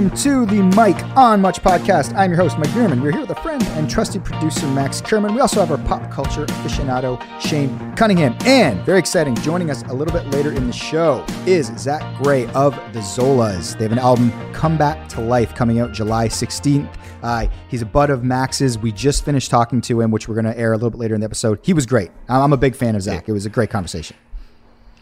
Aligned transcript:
welcome 0.00 0.16
to 0.16 0.46
the 0.46 0.62
Mike 0.74 1.04
on 1.14 1.42
Much 1.42 1.60
podcast. 1.60 2.14
I'm 2.16 2.30
your 2.30 2.40
host, 2.40 2.56
Mike 2.56 2.72
Bierman. 2.72 3.02
We're 3.02 3.12
here 3.12 3.20
with 3.20 3.36
a 3.36 3.42
friend 3.42 3.62
and 3.62 3.90
trusted 3.90 4.24
producer, 4.24 4.66
Max 4.68 5.02
Kerman. 5.02 5.34
We 5.34 5.42
also 5.42 5.60
have 5.60 5.70
our 5.70 5.86
pop 5.86 6.10
culture 6.10 6.46
aficionado, 6.46 7.20
Shane 7.38 7.94
Cunningham. 7.96 8.34
And 8.46 8.80
very 8.86 8.98
exciting, 8.98 9.34
joining 9.36 9.70
us 9.70 9.82
a 9.88 9.92
little 9.92 10.14
bit 10.14 10.26
later 10.28 10.52
in 10.52 10.66
the 10.66 10.72
show 10.72 11.22
is 11.44 11.66
Zach 11.76 12.00
Gray 12.22 12.46
of 12.52 12.74
the 12.94 13.00
Zolas. 13.00 13.76
They 13.76 13.84
have 13.84 13.92
an 13.92 13.98
album, 13.98 14.32
Come 14.54 14.78
Back 14.78 15.06
to 15.10 15.20
Life, 15.20 15.54
coming 15.54 15.80
out 15.80 15.92
July 15.92 16.28
16th. 16.28 16.90
Uh, 17.22 17.48
he's 17.68 17.82
a 17.82 17.86
bud 17.86 18.08
of 18.08 18.24
Max's. 18.24 18.78
We 18.78 18.92
just 18.92 19.22
finished 19.22 19.50
talking 19.50 19.82
to 19.82 20.00
him, 20.00 20.10
which 20.10 20.28
we're 20.28 20.34
going 20.34 20.46
to 20.46 20.58
air 20.58 20.72
a 20.72 20.76
little 20.76 20.88
bit 20.88 20.98
later 20.98 21.14
in 21.14 21.20
the 21.20 21.26
episode. 21.26 21.58
He 21.62 21.74
was 21.74 21.84
great. 21.84 22.10
I'm 22.26 22.54
a 22.54 22.56
big 22.56 22.74
fan 22.74 22.96
of 22.96 23.02
Zach. 23.02 23.28
It 23.28 23.32
was 23.32 23.44
a 23.44 23.50
great 23.50 23.68
conversation. 23.68 24.16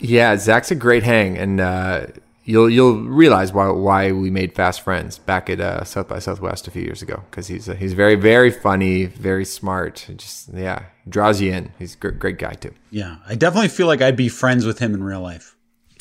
Yeah, 0.00 0.36
Zach's 0.36 0.72
a 0.72 0.74
great 0.74 1.04
hang, 1.04 1.38
and 1.38 1.60
uh, 1.60 2.06
you'll 2.48 2.70
you'll 2.70 3.02
realize 3.02 3.52
why 3.52 3.68
why 3.68 4.10
we 4.10 4.30
made 4.30 4.54
fast 4.54 4.80
friends 4.80 5.18
back 5.18 5.50
at 5.50 5.60
uh, 5.60 5.84
South 5.84 6.08
by 6.08 6.18
Southwest 6.18 6.66
a 6.66 6.70
few 6.70 6.82
years 6.82 7.02
ago 7.02 7.22
because 7.30 7.46
he's 7.46 7.68
uh, 7.68 7.74
he's 7.74 7.92
very 7.92 8.14
very 8.14 8.50
funny, 8.50 9.04
very 9.04 9.44
smart. 9.44 10.06
Just 10.16 10.48
yeah, 10.54 10.86
draws 11.08 11.40
you 11.40 11.52
in. 11.52 11.72
He's 11.78 11.94
a 11.94 11.98
great, 11.98 12.18
great 12.18 12.38
guy 12.38 12.54
too. 12.54 12.74
Yeah, 12.90 13.16
I 13.28 13.34
definitely 13.34 13.68
feel 13.68 13.86
like 13.86 14.00
I'd 14.00 14.16
be 14.16 14.28
friends 14.28 14.64
with 14.64 14.78
him 14.78 14.94
in 14.94 15.02
real 15.04 15.20
life. 15.20 15.54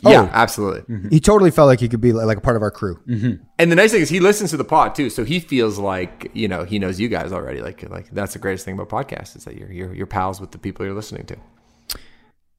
Yeah, 0.04 0.22
oh, 0.22 0.30
absolutely. 0.32 0.82
Mm-hmm. 0.82 1.10
He 1.10 1.20
totally 1.20 1.50
felt 1.50 1.68
like 1.68 1.80
he 1.80 1.90
could 1.90 2.02
be 2.02 2.14
like 2.14 2.38
a 2.38 2.42
part 2.42 2.56
of 2.56 2.62
our 2.62 2.70
crew. 2.70 3.00
Mm-hmm. 3.08 3.44
And 3.58 3.72
the 3.72 3.76
nice 3.76 3.92
thing 3.92 4.02
is 4.02 4.10
he 4.10 4.20
listens 4.20 4.52
to 4.52 4.58
the 4.58 4.64
pod 4.64 4.96
too, 4.96 5.10
so 5.10 5.26
he 5.26 5.40
feels 5.40 5.78
like 5.78 6.32
you 6.34 6.48
know 6.48 6.64
he 6.64 6.80
knows 6.80 7.00
you 7.00 7.10
guys 7.10 7.34
already. 7.34 7.62
Like 7.62 7.88
like 7.90 8.10
that's 8.12 8.34
the 8.34 8.40
greatest 8.40 8.64
thing 8.64 8.80
about 8.80 8.90
podcasts 8.90 9.36
is 9.36 9.44
that 9.44 9.58
you're 9.58 9.72
you're, 9.72 9.94
you're 9.94 10.08
pals 10.08 10.40
with 10.40 10.52
the 10.52 10.60
people 10.60 10.86
you're 10.86 10.96
listening 10.96 11.26
to. 11.26 11.38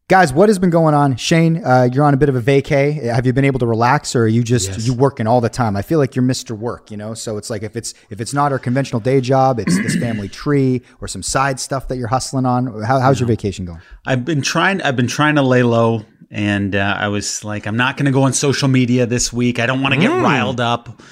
Guys, 0.08 0.32
what 0.32 0.48
has 0.48 0.58
been 0.58 0.70
going 0.70 0.94
on? 0.94 1.16
Shane, 1.16 1.62
uh, 1.62 1.86
you're 1.92 2.02
on 2.02 2.14
a 2.14 2.16
bit 2.16 2.30
of 2.30 2.34
a 2.34 2.40
vacay. 2.40 2.94
Have 3.14 3.26
you 3.26 3.34
been 3.34 3.44
able 3.44 3.58
to 3.58 3.66
relax, 3.66 4.16
or 4.16 4.22
are 4.22 4.26
you 4.26 4.42
just 4.42 4.68
yes. 4.68 4.86
you 4.86 4.94
working 4.94 5.26
all 5.26 5.42
the 5.42 5.50
time? 5.50 5.76
I 5.76 5.82
feel 5.82 5.98
like 5.98 6.16
you're 6.16 6.24
Mr. 6.24 6.56
Work, 6.56 6.90
you 6.90 6.96
know. 6.96 7.12
So 7.12 7.36
it's 7.36 7.50
like 7.50 7.62
if 7.62 7.76
it's 7.76 7.92
if 8.08 8.18
it's 8.18 8.32
not 8.32 8.50
our 8.50 8.58
conventional 8.58 9.00
day 9.00 9.20
job, 9.20 9.60
it's 9.60 9.76
this 9.76 9.96
family 10.00 10.30
tree 10.30 10.80
or 11.02 11.08
some 11.08 11.22
side 11.22 11.60
stuff 11.60 11.88
that 11.88 11.98
you're 11.98 12.08
hustling 12.08 12.46
on. 12.46 12.82
How, 12.82 13.00
how's 13.00 13.20
your 13.20 13.26
vacation 13.26 13.66
going? 13.66 13.82
I've 14.06 14.24
been 14.24 14.40
trying. 14.40 14.80
I've 14.80 14.96
been 14.96 15.08
trying 15.08 15.34
to 15.34 15.42
lay 15.42 15.62
low, 15.62 16.06
and 16.30 16.74
uh, 16.74 16.96
I 16.98 17.08
was 17.08 17.44
like, 17.44 17.66
I'm 17.66 17.76
not 17.76 17.98
going 17.98 18.06
to 18.06 18.12
go 18.12 18.22
on 18.22 18.32
social 18.32 18.68
media 18.68 19.04
this 19.04 19.30
week. 19.30 19.58
I 19.58 19.66
don't 19.66 19.82
want 19.82 19.92
to 19.92 20.00
get 20.00 20.10
mm. 20.10 20.22
riled 20.22 20.58
up. 20.58 21.02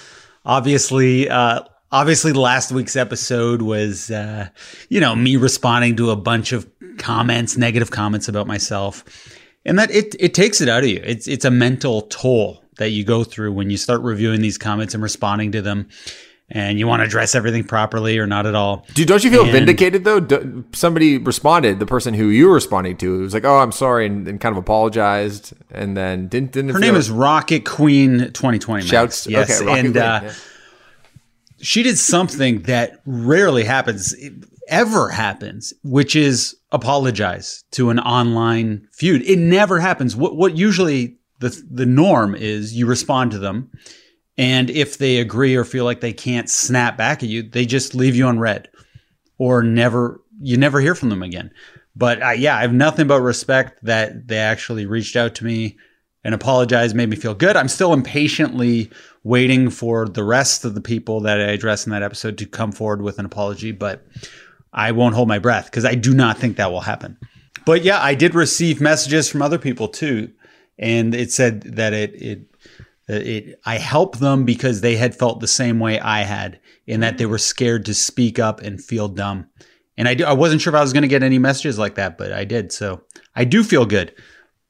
Obviously, 0.47 1.28
uh, 1.28 1.61
obviously 1.92 2.33
last 2.33 2.72
week's 2.72 2.97
episode 2.97 3.62
was 3.62 4.11
uh, 4.11 4.48
you 4.89 5.00
know 5.00 5.14
me 5.14 5.36
responding 5.36 5.97
to 5.97 6.11
a 6.11 6.17
bunch 6.17 6.52
of 6.52 6.67
comments 6.98 7.56
negative 7.56 7.91
comments 7.91 8.28
about 8.28 8.47
myself 8.47 9.05
and 9.64 9.78
that 9.78 9.91
it, 9.91 10.14
it 10.19 10.34
takes 10.34 10.61
it 10.61 10.69
out 10.69 10.83
of 10.83 10.89
you 10.89 11.00
it's 11.05 11.27
it's 11.28 11.44
a 11.44 11.50
mental 11.50 12.02
toll 12.02 12.62
that 12.77 12.91
you 12.91 13.05
go 13.05 13.25
through 13.25 13.52
when 13.52 13.70
you 13.70 13.77
start 13.77 14.00
reviewing 14.02 14.41
these 14.41 14.58
comments 14.58 14.94
and 14.94 15.02
responding 15.02 15.52
to 15.52 15.62
them 15.62 15.89
and 16.48 16.78
you 16.78 16.86
want 16.86 17.00
to 17.00 17.05
address 17.05 17.34
everything 17.34 17.64
properly 17.64 18.19
or 18.19 18.27
not 18.28 18.47
at 18.47 18.55
all. 18.55 18.86
Dude, 18.94 19.08
don't 19.08 19.24
you 19.24 19.33
feel 19.33 19.42
and, 19.42 19.50
vindicated 19.50 20.05
though? 20.05 20.62
somebody 20.74 21.19
responded, 21.19 21.80
the 21.80 21.86
person 21.86 22.14
who 22.14 22.28
you 22.28 22.47
were 22.47 22.55
responding 22.55 22.97
to, 22.98 23.19
was 23.22 23.34
like, 23.34 23.44
"Oh, 23.44 23.58
I'm 23.58 23.72
sorry," 23.72 24.06
and, 24.06 24.28
and 24.28 24.41
kind 24.41 24.52
of 24.52 24.58
apologized, 24.58 25.55
and 25.72 25.97
then 25.97 26.28
didn't. 26.28 26.52
didn't 26.52 26.70
her 26.70 26.78
name 26.78 26.94
is 26.94 27.11
Rocket 27.11 27.64
Queen 27.64 28.30
2020. 28.33 28.86
Shouts, 28.86 29.27
yes, 29.27 29.61
okay, 29.61 29.80
and 29.80 29.97
uh, 29.97 30.20
yeah 30.22 30.33
she 31.61 31.83
did 31.83 31.98
something 31.98 32.62
that 32.62 33.00
rarely 33.06 33.64
happens, 33.64 34.14
ever 34.69 35.09
happens, 35.09 35.72
which 35.83 36.17
is 36.17 36.56
apologize 36.72 37.64
to 37.72 37.91
an 37.91 37.98
online 38.00 38.89
feud. 38.92 39.23
It 39.23 39.39
never 39.39 39.79
happens. 39.79 40.17
What 40.17 40.36
what 40.36 40.57
usually 40.57 41.18
the 41.41 41.63
the 41.70 41.86
norm 41.86 42.35
is 42.35 42.74
you 42.74 42.86
respond 42.86 43.30
to 43.33 43.39
them, 43.39 43.70
and 44.39 44.70
if 44.70 44.98
they 44.98 45.18
agree 45.18 45.55
or 45.55 45.64
feel 45.64 45.85
like 45.85 46.01
they 46.01 46.13
can't 46.13 46.51
snap 46.51 46.96
back 46.96 47.23
at 47.23 47.29
you, 47.29 47.42
they 47.42 47.67
just 47.67 47.95
leave 47.95 48.17
you 48.17 48.27
on 48.27 48.39
read, 48.39 48.68
or 49.39 49.63
never 49.63 50.20
you 50.41 50.57
never 50.57 50.80
hear 50.80 50.95
from 50.95 51.11
them 51.11 51.23
again. 51.23 51.51
But 51.95 52.23
uh, 52.23 52.30
yeah, 52.30 52.57
I 52.57 52.61
have 52.61 52.74
nothing 52.74 53.07
but 53.07 53.20
respect 53.23 53.85
that 53.85 54.29
they 54.29 54.39
actually 54.39 54.86
reached 54.86 55.17
out 55.17 55.35
to 55.36 55.45
me 55.45 55.79
and 56.27 56.35
apologized, 56.35 56.96
made 56.96 57.08
me 57.08 57.17
feel 57.17 57.35
good. 57.35 57.57
I'm 57.57 57.68
still 57.68 57.92
impatiently 57.92 58.91
waiting 59.23 59.70
for 59.70 60.08
the 60.08 60.24
rest 60.24 60.64
of 60.64 60.74
the 60.74 60.80
people 60.80 61.20
that 61.20 61.41
I 61.41 61.45
addressed 61.45 61.86
in 61.86 61.92
that 61.92 62.02
episode 62.02 62.36
to 62.39 62.46
come 62.46 62.73
forward 62.73 63.01
with 63.01 63.18
an 63.18 63.27
apology, 63.27 63.70
but 63.70 64.05
I 64.73 64.93
won't 64.93 65.15
hold 65.15 65.29
my 65.29 65.39
breath 65.39 65.67
because 65.67 65.85
I 65.85 65.95
do 65.95 66.15
not 66.15 66.39
think 66.39 66.57
that 66.57 66.71
will 66.71 66.81
happen. 66.81 67.19
But 67.65 67.83
yeah, 67.83 68.01
I 68.01 68.15
did 68.15 68.35
receive 68.35 68.81
messages 68.81 69.29
from 69.29 69.43
other 69.43 69.59
people 69.59 69.89
too, 69.89 70.33
and 70.79 71.15
it 71.15 71.33
said 71.33 71.63
that 71.63 71.93
it 71.93 72.15
it 72.15 72.41
it 73.09 73.61
I 73.65 73.79
helped 73.79 74.21
them 74.21 74.45
because 74.45 74.81
they 74.81 74.97
had 74.97 75.15
felt 75.15 75.41
the 75.41 75.47
same 75.47 75.79
way 75.79 75.99
I 75.99 76.21
had, 76.21 76.61
in 76.87 77.01
that 77.01 77.19
they 77.19 77.27
were 77.27 77.39
scared 77.39 77.85
to 77.87 77.95
speak 77.95 78.39
up 78.39 78.61
and 78.63 78.83
feel 78.83 79.09
dumb. 79.09 79.49
And 79.99 80.07
I 80.07 80.15
do, 80.15 80.25
I 80.25 80.35
wasn't 80.35 80.61
sure 80.61 80.75
if 80.75 80.79
I 80.79 80.83
was 80.83 80.93
going 80.93 81.03
to 81.03 81.09
get 81.09 81.23
any 81.23 81.39
messages 81.39 81.79
like 81.79 81.95
that, 81.95 82.19
but 82.19 82.31
I 82.31 82.45
did. 82.45 82.71
So 82.71 83.03
I 83.35 83.45
do 83.45 83.65
feel 83.65 83.87
good 83.87 84.15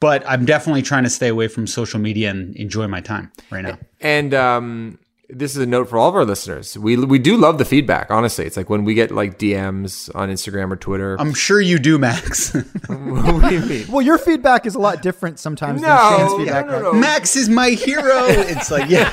but 0.01 0.23
I'm 0.29 0.45
definitely 0.45 0.83
trying 0.83 1.05
to 1.05 1.11
stay 1.11 1.29
away 1.29 1.49
from 1.49 1.67
social 1.67 1.99
media 1.99 2.31
and 2.31 2.55
enjoy 2.57 2.87
my 2.87 3.01
time 3.01 3.33
right 3.51 3.63
now. 3.63 3.79
And 4.01 4.35
um, 4.35 4.99
this 5.29 5.57
is 5.57 5.63
a 5.63 5.67
note 5.67 5.89
for 5.89 5.99
all 5.99 6.09
of 6.09 6.15
our 6.15 6.25
listeners. 6.25 6.79
We 6.79 6.97
we 6.97 7.19
do 7.19 7.37
love 7.37 7.59
the 7.59 7.65
feedback. 7.65 8.11
Honestly, 8.11 8.45
it's 8.45 8.57
like 8.57 8.71
when 8.71 8.85
we 8.85 8.95
get 8.95 9.11
like 9.11 9.39
DMs 9.39 10.15
on 10.15 10.31
Instagram 10.31 10.71
or 10.71 10.77
Twitter. 10.77 11.17
I'm 11.21 11.35
sure 11.35 11.61
you 11.61 11.79
do, 11.79 11.99
Max. 11.99 12.53
what 12.87 13.49
do 13.49 13.55
you 13.55 13.61
mean? 13.61 13.87
Well, 13.89 14.03
your 14.03 14.19
feedback 14.19 14.67
is 14.67 14.75
a 14.75 14.79
lot 14.79 15.03
different 15.03 15.39
sometimes 15.39 15.83
no, 15.83 15.89
than 15.89 16.19
Shane's 16.19 16.35
feedback. 16.35 16.67
No, 16.67 16.81
no, 16.81 16.93
Max 16.93 17.37
is 17.37 17.49
my 17.49 17.71
hero. 17.71 18.27
it's 18.27 18.71
like 18.71 18.89
yeah. 18.89 19.11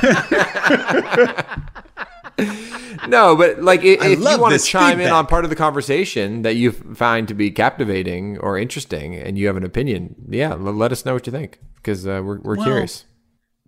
no, 3.08 3.36
but 3.36 3.62
like 3.62 3.84
if, 3.84 4.02
if 4.04 4.20
you 4.20 4.40
want 4.40 4.60
to 4.60 4.66
chime 4.66 4.98
feedback. 4.98 5.08
in 5.08 5.14
on 5.14 5.26
part 5.26 5.46
of 5.46 5.50
the 5.50 5.56
conversation 5.56 6.44
that 6.44 6.56
you 6.56 6.72
find 6.72 7.28
to 7.28 7.34
be 7.34 7.50
captivating 7.50 8.38
or 8.40 8.58
interesting, 8.58 9.16
and 9.16 9.38
you 9.38 9.48
have 9.48 9.58
an 9.58 9.64
opinion, 9.64 10.16
yeah, 10.30 10.54
let 10.54 10.92
us 10.92 11.06
know 11.06 11.14
what 11.14 11.26
you 11.26 11.32
think 11.32 11.60
because 11.78 12.06
uh, 12.06 12.22
we're 12.24 12.40
we're 12.40 12.56
well, 12.56 12.66
curious. 12.66 13.06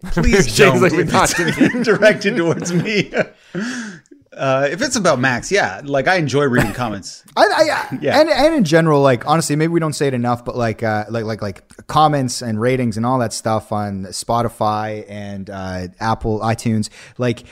Please 0.04 0.56
don't. 0.58 0.82
like 0.82 0.94
if 0.94 1.58
it's 1.60 1.86
directed 1.86 2.36
towards 2.36 2.74
me. 2.74 3.12
Uh, 4.36 4.68
if 4.70 4.82
it's 4.82 4.98
about 4.98 5.18
Max, 5.18 5.50
yeah, 5.50 5.82
like 5.86 6.10
I 6.10 6.16
enjoy 6.16 6.44
reading 6.46 6.74
comments. 6.74 7.24
I, 7.38 7.46
I, 7.46 7.98
yeah, 8.02 8.20
and, 8.20 8.30
and 8.30 8.54
in 8.54 8.66
general, 8.66 9.02
like 9.02 9.26
honestly, 9.26 9.56
maybe 9.56 9.72
we 9.72 9.80
don't 9.80 9.94
say 9.94 10.08
it 10.08 10.14
enough, 10.14 10.44
but 10.44 10.58
like 10.58 10.84
uh, 10.84 11.06
like 11.10 11.24
like 11.24 11.42
like 11.42 11.88
comments 11.88 12.42
and 12.42 12.60
ratings 12.60 12.98
and 12.98 13.06
all 13.06 13.20
that 13.20 13.32
stuff 13.32 13.72
on 13.72 14.04
Spotify 14.08 15.06
and 15.08 15.50
uh, 15.50 15.88
Apple 16.02 16.40
iTunes, 16.42 16.90
like 17.18 17.46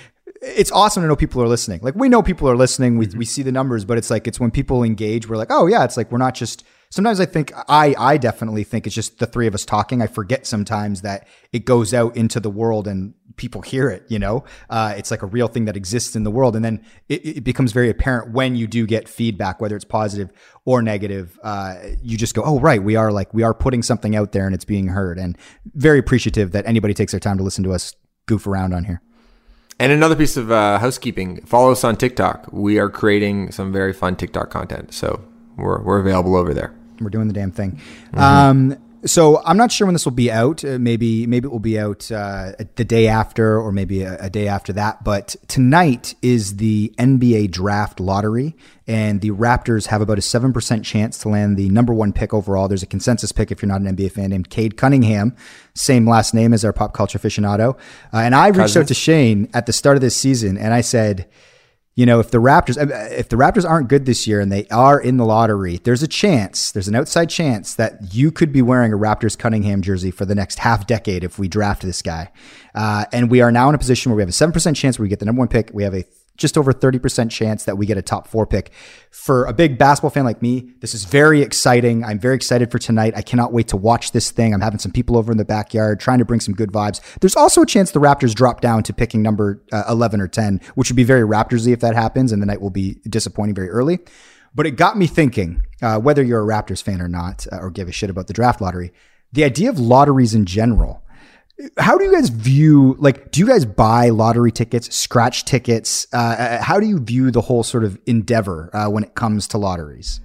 it's 0.43 0.71
awesome 0.71 1.03
to 1.03 1.07
know 1.07 1.15
people 1.15 1.41
are 1.41 1.47
listening. 1.47 1.79
Like 1.81 1.95
we 1.95 2.09
know 2.09 2.21
people 2.21 2.49
are 2.49 2.57
listening. 2.57 2.97
We, 2.97 3.07
mm-hmm. 3.07 3.17
we 3.17 3.25
see 3.25 3.43
the 3.43 3.51
numbers, 3.51 3.85
but 3.85 3.97
it's 3.97 4.09
like 4.09 4.27
it's 4.27 4.39
when 4.39 4.51
people 4.51 4.83
engage, 4.83 5.27
we're 5.27 5.37
like, 5.37 5.51
oh 5.51 5.67
yeah, 5.67 5.83
it's 5.83 5.97
like 5.97 6.11
we're 6.11 6.17
not 6.17 6.35
just. 6.35 6.63
Sometimes 6.89 7.19
I 7.19 7.25
think 7.25 7.51
I 7.67 7.95
I 7.97 8.17
definitely 8.17 8.63
think 8.63 8.85
it's 8.85 8.95
just 8.95 9.17
the 9.17 9.25
three 9.25 9.47
of 9.47 9.55
us 9.55 9.65
talking. 9.65 10.01
I 10.01 10.07
forget 10.07 10.45
sometimes 10.45 11.01
that 11.01 11.27
it 11.51 11.65
goes 11.65 11.91
out 11.91 12.15
into 12.15 12.39
the 12.39 12.51
world 12.51 12.87
and 12.87 13.15
people 13.35 13.63
hear 13.63 13.89
it. 13.89 14.03
You 14.09 14.19
know, 14.19 14.43
uh, 14.69 14.93
it's 14.95 15.09
like 15.09 15.23
a 15.23 15.25
real 15.25 15.47
thing 15.47 15.65
that 15.65 15.75
exists 15.75 16.15
in 16.15 16.23
the 16.23 16.29
world, 16.29 16.55
and 16.55 16.63
then 16.63 16.85
it, 17.09 17.25
it, 17.25 17.43
becomes 17.43 17.71
very 17.71 17.89
apparent 17.89 18.31
when 18.31 18.55
you 18.55 18.67
do 18.67 18.85
get 18.85 19.09
feedback, 19.09 19.59
whether 19.59 19.75
it's 19.75 19.85
positive 19.85 20.31
or 20.65 20.83
negative. 20.83 21.39
Uh, 21.41 21.77
you 22.03 22.15
just 22.15 22.35
go, 22.35 22.43
oh 22.45 22.59
right, 22.59 22.83
we 22.83 22.95
are 22.95 23.11
like 23.11 23.33
we 23.33 23.41
are 23.41 23.55
putting 23.55 23.81
something 23.81 24.15
out 24.15 24.31
there 24.31 24.45
and 24.45 24.53
it's 24.53 24.65
being 24.65 24.89
heard, 24.89 25.17
and 25.17 25.35
very 25.73 25.97
appreciative 25.97 26.51
that 26.51 26.67
anybody 26.67 26.93
takes 26.93 27.11
their 27.11 27.19
time 27.19 27.39
to 27.39 27.43
listen 27.43 27.63
to 27.63 27.73
us 27.73 27.95
goof 28.27 28.45
around 28.45 28.71
on 28.71 28.83
here. 28.83 29.01
And 29.79 29.91
another 29.91 30.15
piece 30.15 30.37
of 30.37 30.51
uh, 30.51 30.79
housekeeping: 30.79 31.41
follow 31.45 31.71
us 31.71 31.83
on 31.83 31.95
TikTok. 31.95 32.47
We 32.51 32.79
are 32.79 32.89
creating 32.89 33.51
some 33.51 33.71
very 33.71 33.93
fun 33.93 34.15
TikTok 34.15 34.49
content, 34.49 34.93
so 34.93 35.23
we're 35.57 35.81
we're 35.81 35.99
available 35.99 36.35
over 36.35 36.53
there. 36.53 36.73
We're 36.99 37.09
doing 37.09 37.27
the 37.27 37.33
damn 37.33 37.51
thing. 37.51 37.81
Mm-hmm. 38.13 38.19
Um, 38.19 38.77
so 39.05 39.41
I'm 39.45 39.57
not 39.57 39.71
sure 39.71 39.85
when 39.85 39.93
this 39.93 40.05
will 40.05 40.11
be 40.13 40.31
out. 40.31 40.63
Uh, 40.63 40.79
maybe 40.79 41.27
maybe 41.27 41.47
it 41.47 41.51
will 41.51 41.59
be 41.59 41.79
out 41.79 42.11
uh, 42.11 42.53
the 42.75 42.85
day 42.85 43.07
after, 43.07 43.59
or 43.59 43.71
maybe 43.71 44.03
a, 44.03 44.17
a, 44.19 44.29
day 44.29 44.47
after 44.47 44.71
that. 44.73 45.03
But 45.03 45.35
tonight 45.47 46.15
is 46.21 46.57
the 46.57 46.93
NBA 46.97 47.51
draft 47.51 47.99
lottery, 47.99 48.55
and 48.87 49.21
the 49.21 49.31
Raptors 49.31 49.87
have 49.87 50.01
about 50.01 50.17
a 50.17 50.21
seven 50.21 50.53
percent 50.53 50.85
chance 50.85 51.17
to 51.19 51.29
land 51.29 51.57
the 51.57 51.69
number 51.69 51.93
one 51.93 52.13
pick 52.13 52.33
overall. 52.33 52.67
There's 52.67 52.83
a 52.83 52.87
consensus 52.87 53.31
pick 53.31 53.51
if 53.51 53.61
you're 53.61 53.67
not 53.67 53.81
an 53.81 53.95
NBA 53.95 54.13
fan 54.13 54.29
named 54.29 54.49
Cade 54.49 54.77
Cunningham, 54.77 55.35
same 55.73 56.07
last 56.07 56.33
name 56.33 56.53
as 56.53 56.63
our 56.63 56.73
pop 56.73 56.93
culture 56.93 57.19
aficionado. 57.19 57.77
Uh, 58.13 58.17
and 58.17 58.33
I 58.33 58.47
reached 58.47 58.59
Cousins. 58.59 58.83
out 58.83 58.87
to 58.87 58.93
Shane 58.93 59.49
at 59.53 59.65
the 59.65 59.73
start 59.73 59.97
of 59.97 60.01
this 60.01 60.15
season, 60.15 60.57
and 60.57 60.73
I 60.73 60.81
said 60.81 61.27
you 61.95 62.07
know, 62.07 62.19
if 62.19 62.31
the 62.31 62.39
Raptors 62.39 62.77
if 63.11 63.29
the 63.29 63.35
Raptors 63.35 63.69
aren't 63.69 63.87
good 63.87 64.05
this 64.05 64.25
year 64.25 64.39
and 64.39 64.51
they 64.51 64.67
are 64.69 64.99
in 64.99 65.17
the 65.17 65.25
lottery, 65.25 65.77
there's 65.83 66.01
a 66.01 66.07
chance, 66.07 66.71
there's 66.71 66.87
an 66.87 66.95
outside 66.95 67.29
chance 67.29 67.75
that 67.75 68.13
you 68.13 68.31
could 68.31 68.51
be 68.51 68.63
wearing 68.63 68.91
a 68.91 68.97
Raptors 68.97 69.37
Cunningham 69.37 69.83
jersey 69.83 70.09
for 70.09 70.25
the 70.25 70.33
next 70.33 70.59
half 70.59 70.87
decade 70.87 71.23
if 71.23 71.37
we 71.37 71.47
draft 71.47 71.83
this 71.83 72.01
guy. 72.01 72.31
Uh, 72.73 73.05
and 73.13 73.29
we 73.29 73.41
are 73.41 73.51
now 73.51 73.69
in 73.69 73.75
a 73.75 73.77
position 73.77 74.11
where 74.11 74.17
we 74.17 74.21
have 74.23 74.29
a 74.29 74.33
seven 74.33 74.51
percent 74.51 74.75
chance 74.75 74.97
where 74.97 75.03
we 75.03 75.09
get 75.09 75.19
the 75.19 75.25
number 75.25 75.39
one 75.39 75.47
pick. 75.47 75.69
We 75.71 75.83
have 75.83 75.93
a 75.93 76.03
just 76.37 76.57
over 76.57 76.73
30% 76.73 77.29
chance 77.29 77.65
that 77.65 77.77
we 77.77 77.85
get 77.85 77.97
a 77.97 78.01
top 78.01 78.27
four 78.27 78.47
pick. 78.47 78.71
For 79.11 79.45
a 79.45 79.53
big 79.53 79.77
basketball 79.77 80.09
fan 80.09 80.25
like 80.25 80.41
me, 80.41 80.73
this 80.79 80.93
is 80.95 81.05
very 81.05 81.41
exciting. 81.41 82.03
I'm 82.03 82.19
very 82.19 82.35
excited 82.35 82.71
for 82.71 82.79
tonight. 82.79 83.13
I 83.15 83.21
cannot 83.21 83.53
wait 83.53 83.67
to 83.69 83.77
watch 83.77 84.11
this 84.11 84.31
thing. 84.31 84.53
I'm 84.53 84.61
having 84.61 84.79
some 84.79 84.91
people 84.91 85.15
over 85.17 85.31
in 85.31 85.37
the 85.37 85.45
backyard 85.45 85.99
trying 85.99 86.19
to 86.19 86.25
bring 86.25 86.39
some 86.39 86.55
good 86.55 86.71
vibes. 86.71 87.01
There's 87.19 87.35
also 87.35 87.61
a 87.61 87.65
chance 87.65 87.91
the 87.91 87.99
Raptors 87.99 88.33
drop 88.33 88.61
down 88.61 88.83
to 88.83 88.93
picking 88.93 89.21
number 89.21 89.61
uh, 89.71 89.83
11 89.89 90.21
or 90.21 90.27
10, 90.27 90.59
which 90.75 90.89
would 90.89 90.95
be 90.95 91.03
very 91.03 91.21
Raptorsy 91.21 91.71
if 91.71 91.81
that 91.81 91.93
happens, 91.95 92.31
and 92.31 92.41
the 92.41 92.47
night 92.47 92.61
will 92.61 92.71
be 92.71 92.99
disappointing 93.07 93.55
very 93.55 93.69
early. 93.69 93.99
But 94.55 94.65
it 94.65 94.71
got 94.71 94.97
me 94.97 95.07
thinking, 95.07 95.63
uh, 95.81 95.99
whether 95.99 96.23
you're 96.23 96.41
a 96.41 96.45
Raptors 96.45 96.81
fan 96.81 97.01
or 97.01 97.07
not, 97.07 97.45
uh, 97.51 97.57
or 97.57 97.69
give 97.69 97.87
a 97.87 97.91
shit 97.91 98.09
about 98.09 98.27
the 98.27 98.33
draft 98.33 98.61
lottery, 98.61 98.91
the 99.31 99.43
idea 99.43 99.69
of 99.69 99.79
lotteries 99.79 100.33
in 100.33 100.45
general 100.45 101.02
how 101.77 101.97
do 101.97 102.03
you 102.03 102.11
guys 102.11 102.29
view 102.29 102.95
like 102.99 103.31
do 103.31 103.39
you 103.39 103.47
guys 103.47 103.65
buy 103.65 104.09
lottery 104.09 104.51
tickets 104.51 104.93
scratch 104.95 105.45
tickets? 105.45 106.07
Uh, 106.11 106.17
uh, 106.17 106.61
how 106.63 106.79
do 106.79 106.87
you 106.87 106.99
view 106.99 107.31
the 107.31 107.41
whole 107.41 107.63
sort 107.63 107.83
of 107.83 107.99
endeavor 108.05 108.69
uh, 108.73 108.89
when 108.89 109.03
it 109.03 109.15
comes 109.15 109.47
to 109.49 109.57
lotteries 109.57 110.19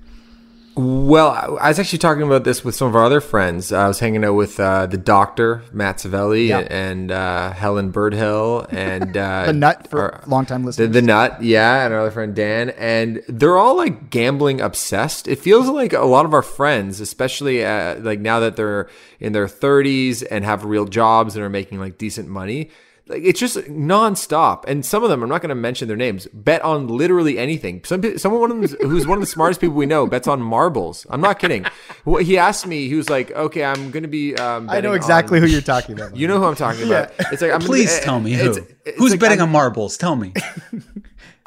Well, 0.80 1.58
I 1.60 1.66
was 1.70 1.80
actually 1.80 1.98
talking 1.98 2.22
about 2.22 2.44
this 2.44 2.64
with 2.64 2.76
some 2.76 2.86
of 2.86 2.94
our 2.94 3.02
other 3.04 3.20
friends. 3.20 3.72
I 3.72 3.88
was 3.88 3.98
hanging 3.98 4.25
out 4.25 4.34
with 4.34 4.60
uh, 4.60 4.86
the 4.86 4.96
doctor, 4.96 5.64
Matt 5.72 5.96
Savelli, 5.96 6.46
Yeah. 6.46 6.60
and 6.60 7.10
uh, 7.10 7.50
Helen 7.50 7.90
Birdhill, 7.92 8.72
and 8.72 9.16
uh, 9.16 9.46
the 9.46 9.52
nut 9.54 9.88
for 9.90 10.02
our- 10.14 10.22
long-time 10.28 10.62
the, 10.62 10.66
listeners 10.66 10.92
the 10.92 11.02
nut, 11.02 11.42
yeah, 11.42 11.84
and 11.84 11.92
our 11.92 11.98
other 12.02 12.12
friend 12.12 12.32
Dan, 12.32 12.70
and 12.70 13.25
they're 13.28 13.56
all 13.58 13.76
like 13.76 14.10
gambling 14.10 14.60
obsessed. 14.60 15.26
It 15.26 15.40
feels 15.40 15.69
like 15.69 15.92
a 15.92 16.04
lot 16.04 16.25
of 16.26 16.32
our 16.32 16.42
friends, 16.42 17.00
especially 17.00 17.64
uh, 17.64 17.96
like 17.98 18.20
now 18.20 18.38
that 18.38 18.54
they're 18.54 18.88
in 19.19 19.32
their 19.32 19.48
30s 19.48 20.24
and 20.31 20.44
have 20.44 20.64
real 20.64 20.84
jobs 20.84 21.34
and 21.34 21.44
are 21.44 21.50
making 21.50 21.81
like 21.81 21.98
decent 21.98 22.28
money. 22.28 22.70
Like 23.08 23.22
it's 23.25 23.40
just 23.40 23.56
nonstop, 23.56 24.64
and 24.66 24.84
some 24.84 25.02
of 25.02 25.08
them 25.10 25.22
I'm 25.22 25.28
not 25.28 25.40
going 25.40 25.49
to 25.49 25.55
mention 25.55 25.88
their 25.88 25.96
names. 25.96 26.26
Bet 26.32 26.62
on 26.62 26.88
literally 26.88 27.38
anything. 27.38 27.82
Some 27.84 28.19
someone 28.19 28.40
one 28.40 28.50
of 28.62 28.70
them 28.70 28.88
who's 28.90 29.06
one 29.06 29.16
of 29.16 29.22
the 29.22 29.26
smartest 29.26 29.60
people 29.60 29.76
we 29.76 29.87
know 29.87 30.06
bets 30.06 30.28
on 30.28 30.43
marbles. 30.43 31.06
I'm 31.10 31.20
not 31.20 31.38
kidding. 31.38 31.64
Well, 32.05 32.22
he 32.22 32.37
asked 32.38 32.66
me. 32.66 32.87
He 32.88 32.94
was 32.94 33.08
like, 33.08 33.31
"Okay, 33.32 33.64
I'm 33.64 33.90
going 33.90 34.02
to 34.02 34.08
be." 34.08 34.37
Um, 34.37 34.69
i 34.70 34.81
know 34.81 34.93
exactly 34.93 35.38
on- 35.38 35.44
who 35.44 35.49
you're 35.50 35.60
talking 35.62 35.94
about 35.99 36.16
You 36.16 36.28
know 36.28 36.38
who 36.38 36.44
I'm 36.44 36.55
talking 36.56 36.84
about. 36.87 37.12
It's 37.32 37.40
like 37.43 37.52
I'm 37.52 37.60
Please 37.60 37.90
it's- 37.90 38.05
tell 38.05 38.20
me 38.20 38.32
who. 38.34 38.50
it's- 38.50 38.66
it's 38.84 38.99
Who's 38.99 39.10
like 39.12 39.20
betting 39.20 39.40
I'm- 39.40 39.49
on 39.49 39.52
marbles? 39.52 39.96
Tell 39.96 40.16
me. 40.16 40.32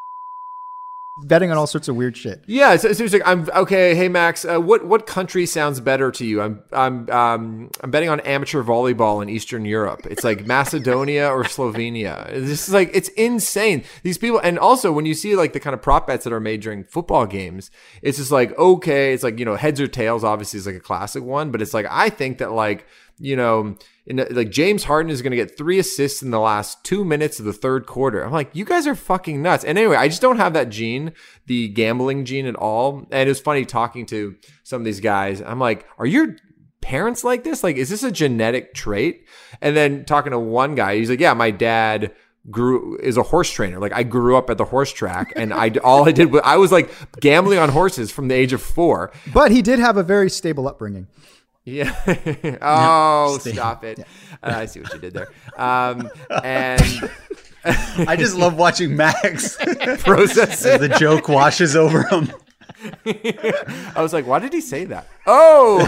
betting 1.24 1.52
on 1.52 1.58
all 1.58 1.68
sorts 1.68 1.88
of 1.88 1.96
weird 1.96 2.16
shit 2.18 2.44
Yeah, 2.48 2.76
so 2.78 2.90
it's 2.90 3.00
like 3.14 3.22
I'm 3.26 3.50
okay. 3.56 3.96
Hey 3.96 4.08
Max, 4.08 4.46
uh, 4.46 4.60
what 4.60 4.86
what 4.86 5.06
country 5.08 5.46
sounds 5.46 5.80
better 5.80 6.12
to 6.12 6.26
you? 6.26 6.42
I'm 6.42 6.62
I'm 6.72 7.10
um, 7.10 7.72
I'm 7.82 7.92
betting 7.92 8.10
on 8.10 8.20
amateur 8.22 8.64
volleyball 8.64 9.22
in 9.22 9.30
Eastern 9.30 9.66
Europe. 9.66 10.06
It's 10.10 10.24
like 10.24 10.46
Macedonia 10.46 11.30
or 11.30 11.44
Slovenia. 11.44 12.30
This 12.32 12.68
is 12.68 12.74
like 12.74 12.90
it's 12.94 13.10
insane. 13.10 13.84
These 14.04 14.18
people, 14.18 14.40
and 14.40 14.58
also 14.60 14.92
when 14.92 15.06
you 15.06 15.14
see 15.14 15.36
like 15.36 15.54
the 15.54 15.60
kind 15.60 15.74
of 15.74 15.82
prop 15.82 16.08
bets 16.08 16.24
that 16.24 16.34
are 16.34 16.40
made 16.40 16.62
during 16.62 16.84
football 16.84 17.26
games, 17.26 17.72
it's 18.02 18.18
just 18.18 18.32
like 18.32 18.58
okay, 18.58 19.14
it's 19.14 19.24
like 19.24 19.40
you 19.40 19.46
know 19.46 19.56
heads 19.56 19.80
or 19.80 19.88
tails. 19.88 20.24
Obviously, 20.24 20.60
is 20.60 20.66
like 20.66 20.76
a 20.76 20.80
classic 20.80 21.24
one, 21.24 21.52
but 21.52 21.62
it's 21.62 21.74
like 21.74 21.86
I 21.90 22.10
think 22.10 22.40
that 22.40 22.52
like 22.52 22.86
you 23.22 23.36
know. 23.36 23.76
In, 24.08 24.20
uh, 24.20 24.26
like 24.32 24.50
James 24.50 24.84
Harden 24.84 25.12
is 25.12 25.22
going 25.22 25.32
to 25.32 25.38
get 25.38 25.56
three 25.56 25.78
assists 25.78 26.24
in 26.24 26.32
the 26.32 26.40
last 26.40 26.84
two 26.84 27.06
minutes 27.06 27.40
of 27.40 27.46
the 27.46 27.54
third 27.54 27.86
quarter. 27.86 28.26
I'm 28.26 28.32
like, 28.32 28.50
you 28.54 28.66
guys 28.66 28.88
are 28.88 28.96
fucking 28.96 29.42
nuts. 29.42 29.64
And 29.64 29.78
anyway, 29.78 29.96
I 29.96 30.08
just 30.08 30.24
don't 30.24 30.38
have 30.38 30.54
that 30.54 30.70
gene, 30.70 31.14
the 31.46 31.68
gambling 31.68 32.26
gene 32.26 32.48
at 32.48 32.56
all. 32.56 33.08
And 33.12 33.28
it 33.28 33.32
was 33.32 33.40
funny 33.40 33.64
talking 33.64 34.08
to 34.08 34.36
some 34.64 34.82
of 34.82 34.86
these 34.86 35.00
guys. 35.00 35.40
I'm 35.40 35.60
like, 35.60 35.86
are 36.00 36.08
your 36.08 36.36
parents 36.82 37.24
like 37.24 37.44
this? 37.44 37.64
Like, 37.64 37.76
is 37.76 37.90
this 37.90 38.04
a 38.04 38.12
genetic 38.12 38.74
trait? 38.74 39.28
And 39.62 39.78
then 39.78 40.04
talking 40.04 40.32
to 40.32 40.40
one 40.40 40.74
guy, 40.74 40.98
he's 40.98 41.12
like, 41.12 41.20
yeah, 41.20 41.36
my 41.36 41.52
dad 41.52 42.12
grew 42.50 42.98
is 42.98 43.18
a 43.18 43.24
horse 43.24 43.52
trainer. 43.52 43.80
Like 43.80 43.94
I 43.94 44.04
grew 44.04 44.36
up 44.36 44.50
at 44.50 44.58
the 44.58 44.66
horse 44.66 44.92
track 44.92 45.32
and 45.36 45.54
I 45.54 45.70
all 45.84 46.08
I 46.08 46.12
did 46.12 46.32
was 46.32 46.42
I 46.44 46.58
was 46.58 46.72
like 46.72 46.90
gambling 47.20 47.60
on 47.60 47.70
horses 47.70 48.12
from 48.12 48.30
the 48.30 48.36
age 48.36 48.52
of 48.52 48.62
4. 48.62 49.12
but 49.34 49.52
he 49.52 49.62
did 49.62 49.78
have 49.78 49.96
a 49.98 50.04
very 50.04 50.30
stable 50.30 50.68
upbringing 50.68 51.08
Yeah. 51.64 51.94
oh, 52.62 53.38
stop 53.42 53.84
it. 53.84 54.00
Uh, 54.00 54.54
I 54.56 54.66
see 54.66 54.82
what 54.82 54.94
you 54.94 55.00
did 55.00 55.14
there. 55.14 55.28
Um, 55.58 56.10
and 56.44 57.10
I 57.64 58.16
just 58.18 58.36
love 58.36 58.58
watching 58.58 58.96
Max 58.96 59.58
process 60.04 60.66
as 60.66 60.82
it. 60.82 60.82
the 60.82 60.90
joke 60.90 61.30
washes 61.30 61.76
over 61.76 62.04
him. 62.04 62.32
I 63.96 64.02
was 64.02 64.12
like, 64.12 64.26
why 64.26 64.40
did 64.40 64.54
he 64.54 64.62
say 64.62 64.86
that? 64.86 65.08
Oh. 65.28 65.82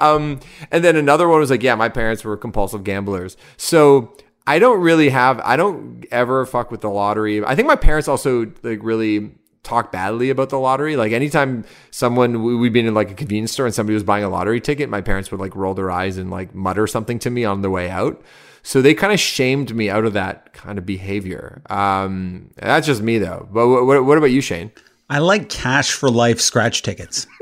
um, 0.00 0.40
and 0.72 0.82
then 0.82 0.96
another 0.96 1.28
one 1.28 1.38
was 1.38 1.50
like, 1.50 1.62
yeah, 1.62 1.76
my 1.76 1.88
parents 1.88 2.24
were 2.24 2.36
compulsive 2.36 2.82
gamblers. 2.82 3.36
So 3.56 4.16
I 4.44 4.58
don't 4.58 4.80
really 4.80 5.10
have, 5.10 5.40
I 5.44 5.54
don't 5.56 6.04
ever 6.10 6.44
fuck 6.46 6.72
with 6.72 6.80
the 6.80 6.90
lottery. 6.90 7.44
I 7.44 7.54
think 7.54 7.68
my 7.68 7.76
parents 7.76 8.08
also 8.08 8.50
like 8.64 8.80
really 8.82 9.36
talk 9.66 9.90
badly 9.92 10.30
about 10.30 10.48
the 10.50 10.58
lottery. 10.58 10.96
Like 10.96 11.12
anytime 11.12 11.64
someone, 11.90 12.42
we- 12.42 12.56
we'd 12.56 12.72
been 12.72 12.86
in 12.86 12.94
like 12.94 13.10
a 13.10 13.14
convenience 13.14 13.52
store 13.52 13.66
and 13.66 13.74
somebody 13.74 13.94
was 13.94 14.04
buying 14.04 14.24
a 14.24 14.28
lottery 14.28 14.60
ticket, 14.60 14.88
my 14.88 15.00
parents 15.00 15.30
would 15.30 15.40
like 15.40 15.54
roll 15.56 15.74
their 15.74 15.90
eyes 15.90 16.16
and 16.16 16.30
like 16.30 16.54
mutter 16.54 16.86
something 16.86 17.18
to 17.20 17.30
me 17.30 17.44
on 17.44 17.62
the 17.62 17.70
way 17.70 17.90
out. 17.90 18.22
So 18.62 18.80
they 18.82 18.94
kind 18.94 19.12
of 19.12 19.20
shamed 19.20 19.74
me 19.74 19.90
out 19.90 20.04
of 20.04 20.12
that 20.14 20.52
kind 20.52 20.78
of 20.78 20.86
behavior. 20.86 21.62
Um, 21.70 22.50
that's 22.56 22.86
just 22.86 23.02
me 23.02 23.18
though. 23.18 23.48
But 23.52 23.68
what, 23.68 24.04
what 24.04 24.18
about 24.18 24.30
you, 24.30 24.40
Shane? 24.40 24.70
I 25.10 25.18
like 25.18 25.48
cash 25.48 25.92
for 25.92 26.08
life 26.08 26.40
scratch 26.40 26.82
tickets. 26.82 27.26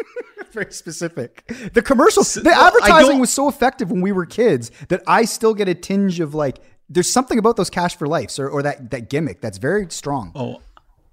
very 0.52 0.72
specific 0.72 1.42
the 1.72 1.82
commercials 1.82 2.34
the 2.34 2.42
well, 2.44 2.66
advertising 2.68 3.18
was 3.18 3.28
so 3.28 3.48
effective 3.48 3.90
when 3.90 4.00
we 4.00 4.12
were 4.12 4.24
kids 4.24 4.70
that 4.86 5.02
i 5.08 5.24
still 5.24 5.52
get 5.52 5.66
a 5.68 5.74
tinge 5.74 6.20
of 6.20 6.32
like 6.32 6.60
there's 6.88 7.12
something 7.12 7.40
about 7.40 7.56
those 7.56 7.68
cash 7.68 7.96
for 7.96 8.06
lives 8.06 8.38
or, 8.38 8.48
or 8.48 8.62
that, 8.62 8.88
that 8.92 9.10
gimmick 9.10 9.40
that's 9.40 9.58
very 9.58 9.86
strong 9.90 10.30
Oh, 10.36 10.60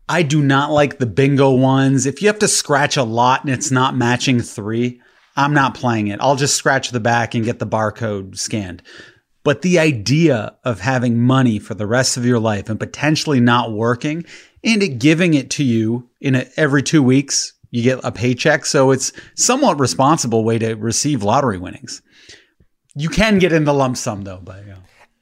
I 0.09 0.23
do 0.23 0.41
not 0.41 0.71
like 0.71 0.99
the 0.99 1.05
bingo 1.05 1.51
ones. 1.51 2.05
If 2.05 2.21
you 2.21 2.27
have 2.27 2.39
to 2.39 2.47
scratch 2.47 2.97
a 2.97 3.03
lot 3.03 3.43
and 3.43 3.53
it's 3.53 3.71
not 3.71 3.95
matching 3.95 4.41
three, 4.41 5.01
I'm 5.35 5.53
not 5.53 5.75
playing 5.75 6.07
it. 6.07 6.19
I'll 6.21 6.35
just 6.35 6.55
scratch 6.55 6.91
the 6.91 6.99
back 6.99 7.33
and 7.33 7.45
get 7.45 7.59
the 7.59 7.67
barcode 7.67 8.37
scanned. 8.37 8.83
But 9.43 9.61
the 9.61 9.79
idea 9.79 10.55
of 10.63 10.79
having 10.79 11.19
money 11.19 11.57
for 11.57 11.73
the 11.73 11.87
rest 11.87 12.17
of 12.17 12.25
your 12.25 12.39
life 12.39 12.69
and 12.69 12.79
potentially 12.79 13.39
not 13.39 13.71
working 13.71 14.25
and 14.63 14.83
it 14.83 14.99
giving 14.99 15.33
it 15.33 15.49
to 15.51 15.63
you 15.63 16.09
in 16.19 16.35
a, 16.35 16.45
every 16.57 16.83
two 16.83 17.01
weeks, 17.01 17.53
you 17.71 17.81
get 17.81 17.99
a 18.03 18.11
paycheck. 18.11 18.65
So 18.65 18.91
it's 18.91 19.11
somewhat 19.35 19.79
responsible 19.79 20.43
way 20.43 20.59
to 20.59 20.75
receive 20.75 21.23
lottery 21.23 21.57
winnings. 21.57 22.01
You 22.95 23.09
can 23.09 23.39
get 23.39 23.53
in 23.53 23.63
the 23.63 23.73
lump 23.73 23.97
sum 23.97 24.23
though, 24.23 24.41
but 24.43 24.67
yeah. 24.67 24.75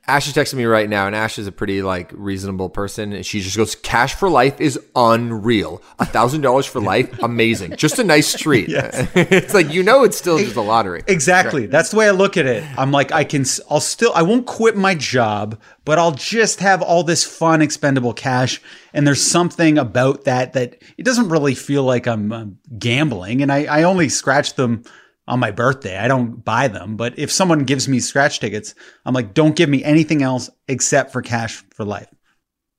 Ash 0.10 0.28
is 0.28 0.34
texting 0.34 0.56
me 0.56 0.66
right 0.66 0.90
now, 0.90 1.08
and 1.08 1.16
Ash 1.16 1.38
is 1.38 1.48
a 1.48 1.52
pretty 1.52 1.82
like 1.82 2.12
reasonable 2.14 2.70
person. 2.70 3.14
And 3.14 3.26
she 3.26 3.42
just 3.42 3.56
goes, 3.56 3.76
"Cash 3.76 4.16
for 4.16 4.30
life 4.30 4.60
is 4.60 4.80
unreal. 4.96 5.82
A 6.00 6.06
thousand 6.06 6.42
dollars 6.42 6.66
for 6.66 6.82
life, 6.82 7.18
amazing. 7.24 7.76
Just 7.76 8.00
a 8.00 8.04
nice 8.04 8.34
treat. 8.34 8.70
it's 8.72 9.54
like 9.54 9.72
you 9.72 9.84
know, 9.84 10.04
it's 10.04 10.18
still 10.18 10.38
just 10.38 10.56
a 10.56 10.62
lottery. 10.62 11.04
Exactly. 11.08 11.66
That's 11.66 11.92
the 11.92 11.98
way 11.98 12.08
I 12.08 12.12
look 12.12 12.38
at 12.38 12.46
it. 12.46 12.64
I'm 12.78 12.92
like, 12.92 13.12
I 13.12 13.24
can, 13.24 13.46
I'll 13.70 13.80
still, 13.80 14.12
I 14.16 14.22
won't 14.22 14.46
quit 14.46 14.76
my 14.76 14.96
job, 14.96 15.60
but 15.86 16.00
I'll 16.00 16.12
just 16.12 16.60
have 16.60 16.82
all 16.82 17.04
this 17.04 17.24
fun, 17.24 17.62
expendable 17.62 18.14
cash. 18.14 18.62
And 18.94 19.06
there's 19.06 19.22
something 19.22 19.78
about 19.78 20.24
that 20.26 20.54
that 20.54 20.82
it 20.98 21.04
doesn't 21.04 21.30
really 21.30 21.56
feel 21.56 21.84
like 21.84 22.08
I'm 22.08 22.32
uh, 22.32 22.46
gambling. 22.78 23.42
And 23.42 23.52
I, 23.52 23.66
I 23.66 23.84
only 23.84 24.10
scratch 24.10 24.56
them 24.56 24.84
on 25.30 25.40
my 25.40 25.52
birthday. 25.52 25.98
I 25.98 26.08
don't 26.08 26.44
buy 26.44 26.68
them. 26.68 26.98
But 26.98 27.18
if 27.18 27.32
someone 27.32 27.64
gives 27.64 27.88
me 27.88 28.00
scratch 28.00 28.40
tickets, 28.40 28.76
I'm 29.06 29.14
like, 29.14 29.34
don't 29.34 29.56
give 29.56 29.70
me 29.70 29.84
anything 29.84 30.24
else 30.24 30.50
except 30.68 31.14
for 31.14 31.22
cash 31.22 31.64
for 31.74 31.86
life. 31.86 32.10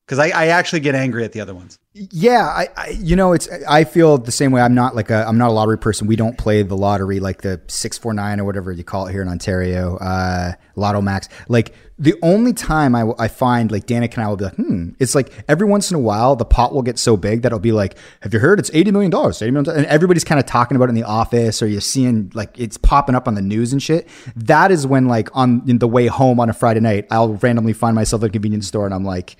Because 0.05 0.19
I, 0.19 0.29
I 0.29 0.47
actually 0.49 0.81
get 0.81 0.95
angry 0.95 1.25
at 1.25 1.33
the 1.33 1.41
other 1.41 1.55
ones. 1.55 1.79
Yeah, 1.93 2.45
I, 2.47 2.69
I 2.77 2.89
you 2.91 3.17
know 3.17 3.33
it's 3.33 3.49
I 3.69 3.83
feel 3.83 4.17
the 4.17 4.31
same 4.31 4.53
way. 4.53 4.61
I'm 4.61 4.75
not 4.75 4.95
like 4.95 5.11
a 5.11 5.27
I'm 5.27 5.39
not 5.39 5.51
a 5.51 5.53
lottery 5.53 5.77
person. 5.77 6.07
We 6.07 6.15
don't 6.15 6.39
play 6.39 6.63
the 6.63 6.77
lottery 6.77 7.19
like 7.19 7.43
the 7.43 7.61
six 7.67 7.99
four 7.99 8.15
nine 8.15 8.39
or 8.39 8.45
whatever 8.45 8.71
you 8.71 8.85
call 8.85 9.09
it 9.09 9.13
here 9.13 9.23
in 9.23 9.29
Ontario, 9.29 9.97
uh, 9.97 10.53
Lotto 10.77 11.03
Max. 11.03 11.29
Like 11.49 11.75
the 11.99 12.15
only 12.23 12.53
time 12.53 12.95
I, 12.95 13.11
I 13.19 13.27
find 13.27 13.73
like 13.73 13.87
Danica 13.87 14.15
and 14.15 14.23
I 14.25 14.29
will 14.29 14.37
be 14.37 14.45
like, 14.45 14.55
hmm, 14.55 14.91
it's 15.01 15.17
like 15.17 15.33
every 15.49 15.67
once 15.67 15.91
in 15.91 15.97
a 15.97 15.99
while 15.99 16.37
the 16.37 16.45
pot 16.45 16.73
will 16.73 16.83
get 16.83 16.97
so 16.97 17.17
big 17.17 17.43
that 17.43 17.49
it'll 17.49 17.59
be 17.59 17.73
like, 17.73 17.99
have 18.21 18.33
you 18.33 18.39
heard? 18.39 18.61
It's 18.61 18.71
eighty 18.73 18.93
million 18.93 19.11
dollars, 19.11 19.43
eighty 19.43 19.51
million, 19.51 19.77
and 19.77 19.87
everybody's 19.87 20.23
kind 20.23 20.39
of 20.39 20.47
talking 20.47 20.77
about 20.77 20.91
it 20.91 20.91
in 20.91 20.95
the 20.95 21.03
office 21.03 21.61
or 21.61 21.67
you're 21.67 21.81
seeing 21.81 22.31
like 22.35 22.57
it's 22.57 22.77
popping 22.77 23.17
up 23.17 23.27
on 23.27 23.35
the 23.35 23.43
news 23.43 23.73
and 23.73 23.83
shit. 23.83 24.07
That 24.37 24.71
is 24.71 24.87
when 24.87 25.09
like 25.09 25.29
on 25.35 25.63
the 25.67 25.89
way 25.89 26.07
home 26.07 26.39
on 26.39 26.49
a 26.49 26.53
Friday 26.53 26.79
night, 26.79 27.09
I'll 27.11 27.35
randomly 27.35 27.73
find 27.73 27.97
myself 27.97 28.23
at 28.23 28.29
a 28.29 28.33
convenience 28.33 28.69
store 28.69 28.85
and 28.85 28.95
I'm 28.95 29.05
like, 29.05 29.35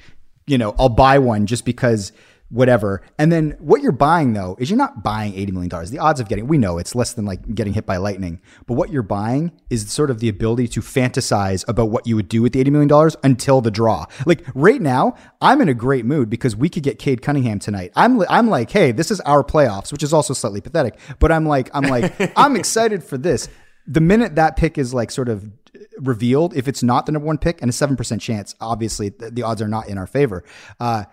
you 0.49 0.59
know, 0.59 0.75
I'll 0.81 0.89
buy 0.89 1.21
one 1.21 1.47
just 1.47 1.65
because 1.65 2.11
whatever. 2.51 3.01
And 3.17 3.31
then 3.31 3.57
what 3.61 3.81
you're 3.81 3.93
buying 3.93 4.33
though 4.33 4.57
is 4.59 4.69
you're 4.69 4.77
not 4.77 5.03
buying 5.03 5.33
$80 5.33 5.53
million. 5.53 5.91
The 5.91 5.99
odds 5.99 6.21
of 6.21 6.29
getting, 6.29 6.49
we 6.49 6.59
know 6.59 6.79
it's 6.79 6.95
less 6.95 7.13
than 7.13 7.25
like 7.25 7.55
getting 7.55 7.73
hit 7.73 7.87
by 7.87 7.97
lightning, 7.97 8.41
but 8.67 8.75
what 8.75 8.91
you're 8.91 9.03
buying 9.03 9.53
is 9.71 9.91
sort 9.91 10.11
of 10.11 10.19
the 10.19 10.29
ability 10.29 10.67
to 10.69 10.81
fantasize 10.81 11.67
about 11.69 11.91
what 11.91 12.07
you 12.07 12.17
would 12.17 12.29
do 12.29 12.43
with 12.43 12.53
the 12.53 12.63
$80 12.63 12.71
million 12.73 13.11
until 13.23 13.61
the 13.61 13.71
draw. 13.71 14.07
Like 14.27 14.45
right 14.55 14.81
now, 14.81 15.15
I'm 15.41 15.61
in 15.61 15.69
a 15.69 15.75
great 15.75 16.05
mood 16.05 16.29
because 16.29 16.57
we 16.57 16.69
could 16.69 16.83
get 16.83 16.99
Cade 16.99 17.23
Cunningham 17.23 17.61
tonight. 17.61 17.93
I'm, 17.95 18.21
I'm 18.29 18.49
like, 18.49 18.71
hey, 18.71 18.91
this 18.91 19.11
is 19.13 19.21
our 19.21 19.45
playoffs, 19.45 19.93
which 19.93 20.03
is 20.03 20.13
also 20.13 20.35
slightly 20.35 20.61
pathetic, 20.61 20.99
but 21.21 21.31
I'm 21.31 21.47
like, 21.47 21.71
I'm 21.73 21.85
like, 21.85 22.33
I'm 22.37 22.57
excited 22.57 23.05
for 23.05 23.17
this. 23.17 23.49
The 23.87 24.01
minute 24.01 24.35
that 24.35 24.57
pick 24.57 24.77
is 24.77 24.93
like 24.93 25.11
sort 25.11 25.29
of 25.29 25.51
revealed, 25.99 26.57
if 26.57 26.69
it's 26.69 26.83
not 26.83 27.07
the 27.07 27.13
number 27.13 27.27
one 27.27 27.39
pick 27.39 27.63
and 27.63 27.71
a 27.71 27.73
7% 27.73 28.21
chance, 28.21 28.55
obviously 28.61 29.11
the, 29.11 29.31
the 29.31 29.43
odds 29.43 29.63
are 29.63 29.69
not 29.69 29.89
in 29.89 29.99
our 29.99 30.07
favor. 30.07 30.45
Uh, 30.79 31.05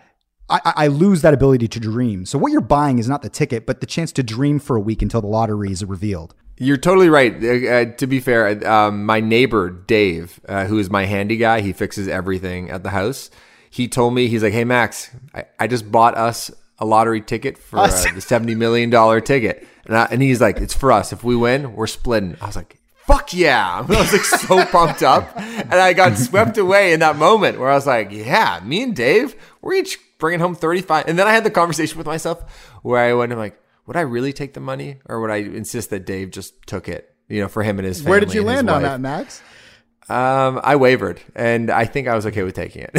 I, 0.49 0.61
I 0.63 0.87
lose 0.87 1.21
that 1.23 1.33
ability 1.33 1.67
to 1.67 1.79
dream. 1.79 2.25
So 2.25 2.37
what 2.37 2.51
you're 2.51 2.61
buying 2.61 2.99
is 2.99 3.09
not 3.09 3.21
the 3.21 3.29
ticket, 3.29 3.65
but 3.65 3.81
the 3.81 3.85
chance 3.85 4.11
to 4.13 4.23
dream 4.23 4.59
for 4.59 4.75
a 4.75 4.79
week 4.79 5.01
until 5.01 5.21
the 5.21 5.27
lottery 5.27 5.71
is 5.71 5.83
revealed. 5.83 6.35
You're 6.57 6.77
totally 6.77 7.09
right. 7.09 7.33
Uh, 7.43 7.69
uh, 7.69 7.85
to 7.97 8.07
be 8.07 8.19
fair, 8.19 8.67
um, 8.67 9.05
my 9.05 9.19
neighbor 9.19 9.69
Dave, 9.69 10.39
uh, 10.47 10.65
who 10.65 10.79
is 10.79 10.89
my 10.89 11.05
handy 11.05 11.37
guy, 11.37 11.61
he 11.61 11.71
fixes 11.71 12.07
everything 12.07 12.71
at 12.71 12.83
the 12.83 12.89
house. 12.89 13.29
He 13.69 13.87
told 13.87 14.15
me 14.15 14.27
he's 14.27 14.41
like, 14.41 14.53
"Hey 14.53 14.63
Max, 14.63 15.11
I, 15.35 15.45
I 15.59 15.67
just 15.67 15.91
bought 15.91 16.17
us 16.17 16.49
a 16.79 16.85
lottery 16.85 17.21
ticket 17.21 17.59
for 17.59 17.79
uh, 17.79 17.87
the 17.87 18.21
seventy 18.21 18.55
million 18.55 18.89
dollar 18.89 19.21
ticket," 19.21 19.67
and, 19.85 19.95
I, 19.95 20.07
and 20.09 20.19
he's 20.19 20.41
like, 20.41 20.57
"It's 20.57 20.73
for 20.73 20.91
us. 20.91 21.13
If 21.13 21.23
we 21.23 21.35
win, 21.35 21.75
we're 21.75 21.85
splitting." 21.85 22.37
I 22.41 22.47
was 22.47 22.55
like, 22.55 22.79
"Fuck 23.05 23.35
yeah!" 23.35 23.79
I 23.79 23.81
was 23.81 24.11
like 24.11 24.23
so 24.23 24.65
pumped 24.71 25.03
up, 25.03 25.31
and 25.37 25.75
I 25.75 25.93
got 25.93 26.17
swept 26.17 26.57
away 26.57 26.91
in 26.91 27.01
that 27.01 27.17
moment 27.17 27.59
where 27.59 27.69
I 27.69 27.75
was 27.75 27.85
like, 27.85 28.11
"Yeah, 28.11 28.61
me 28.63 28.81
and 28.81 28.95
Dave, 28.95 29.35
we're 29.61 29.73
each 29.75 29.99
bringing 30.17 30.39
home 30.39 30.55
thirty 30.55 30.81
five. 30.81 31.07
And 31.07 31.17
then 31.17 31.27
I 31.27 31.31
had 31.31 31.43
the 31.43 31.51
conversation 31.51 31.97
with 31.97 32.07
myself 32.07 32.79
where 32.83 33.01
I 33.01 33.13
went, 33.13 33.31
"I'm 33.31 33.37
like." 33.37 33.61
Would 33.87 33.95
I 33.95 34.01
really 34.01 34.33
take 34.33 34.53
the 34.53 34.59
money, 34.59 34.97
or 35.05 35.21
would 35.21 35.31
I 35.31 35.37
insist 35.37 35.91
that 35.91 36.05
Dave 36.05 36.31
just 36.31 36.67
took 36.67 36.89
it? 36.89 37.15
You 37.29 37.43
know, 37.43 37.47
for 37.47 37.63
him 37.63 37.79
and 37.79 37.87
his 37.87 37.99
family. 37.99 38.09
Where 38.09 38.19
did 38.19 38.33
you 38.33 38.41
and 38.41 38.67
land 38.67 38.69
on 38.69 38.81
that, 38.81 38.99
Max? 38.99 39.41
Um, 40.09 40.61
I 40.63 40.77
wavered, 40.77 41.19
and 41.35 41.69
I 41.69 41.83
think 41.83 42.07
I 42.07 42.15
was 42.15 42.25
okay 42.27 42.43
with 42.43 42.55
taking 42.55 42.87
it. 42.89 42.91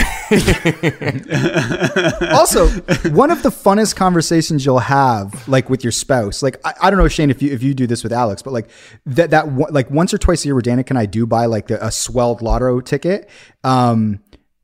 also, 2.34 2.68
one 3.10 3.30
of 3.30 3.42
the 3.42 3.48
funnest 3.48 3.96
conversations 3.96 4.66
you'll 4.66 4.78
have, 4.78 5.48
like 5.48 5.70
with 5.70 5.82
your 5.82 5.90
spouse, 5.90 6.42
like 6.42 6.60
I, 6.66 6.74
I 6.82 6.90
don't 6.90 6.98
know, 6.98 7.08
Shane, 7.08 7.30
if 7.30 7.40
you 7.40 7.50
if 7.50 7.62
you 7.62 7.72
do 7.72 7.86
this 7.86 8.02
with 8.02 8.12
Alex, 8.12 8.42
but 8.42 8.52
like 8.52 8.68
that 9.06 9.30
that 9.30 9.72
like 9.72 9.90
once 9.90 10.12
or 10.12 10.18
twice 10.18 10.44
a 10.44 10.48
year, 10.48 10.54
where 10.54 10.60
Danica 10.60 10.90
and 10.90 10.98
I 10.98 11.06
do 11.06 11.26
buy 11.26 11.46
like 11.46 11.68
the, 11.68 11.82
a 11.82 11.90
swelled 11.90 12.42
lotto 12.42 12.80
ticket. 12.80 13.30
Um, 13.64 14.20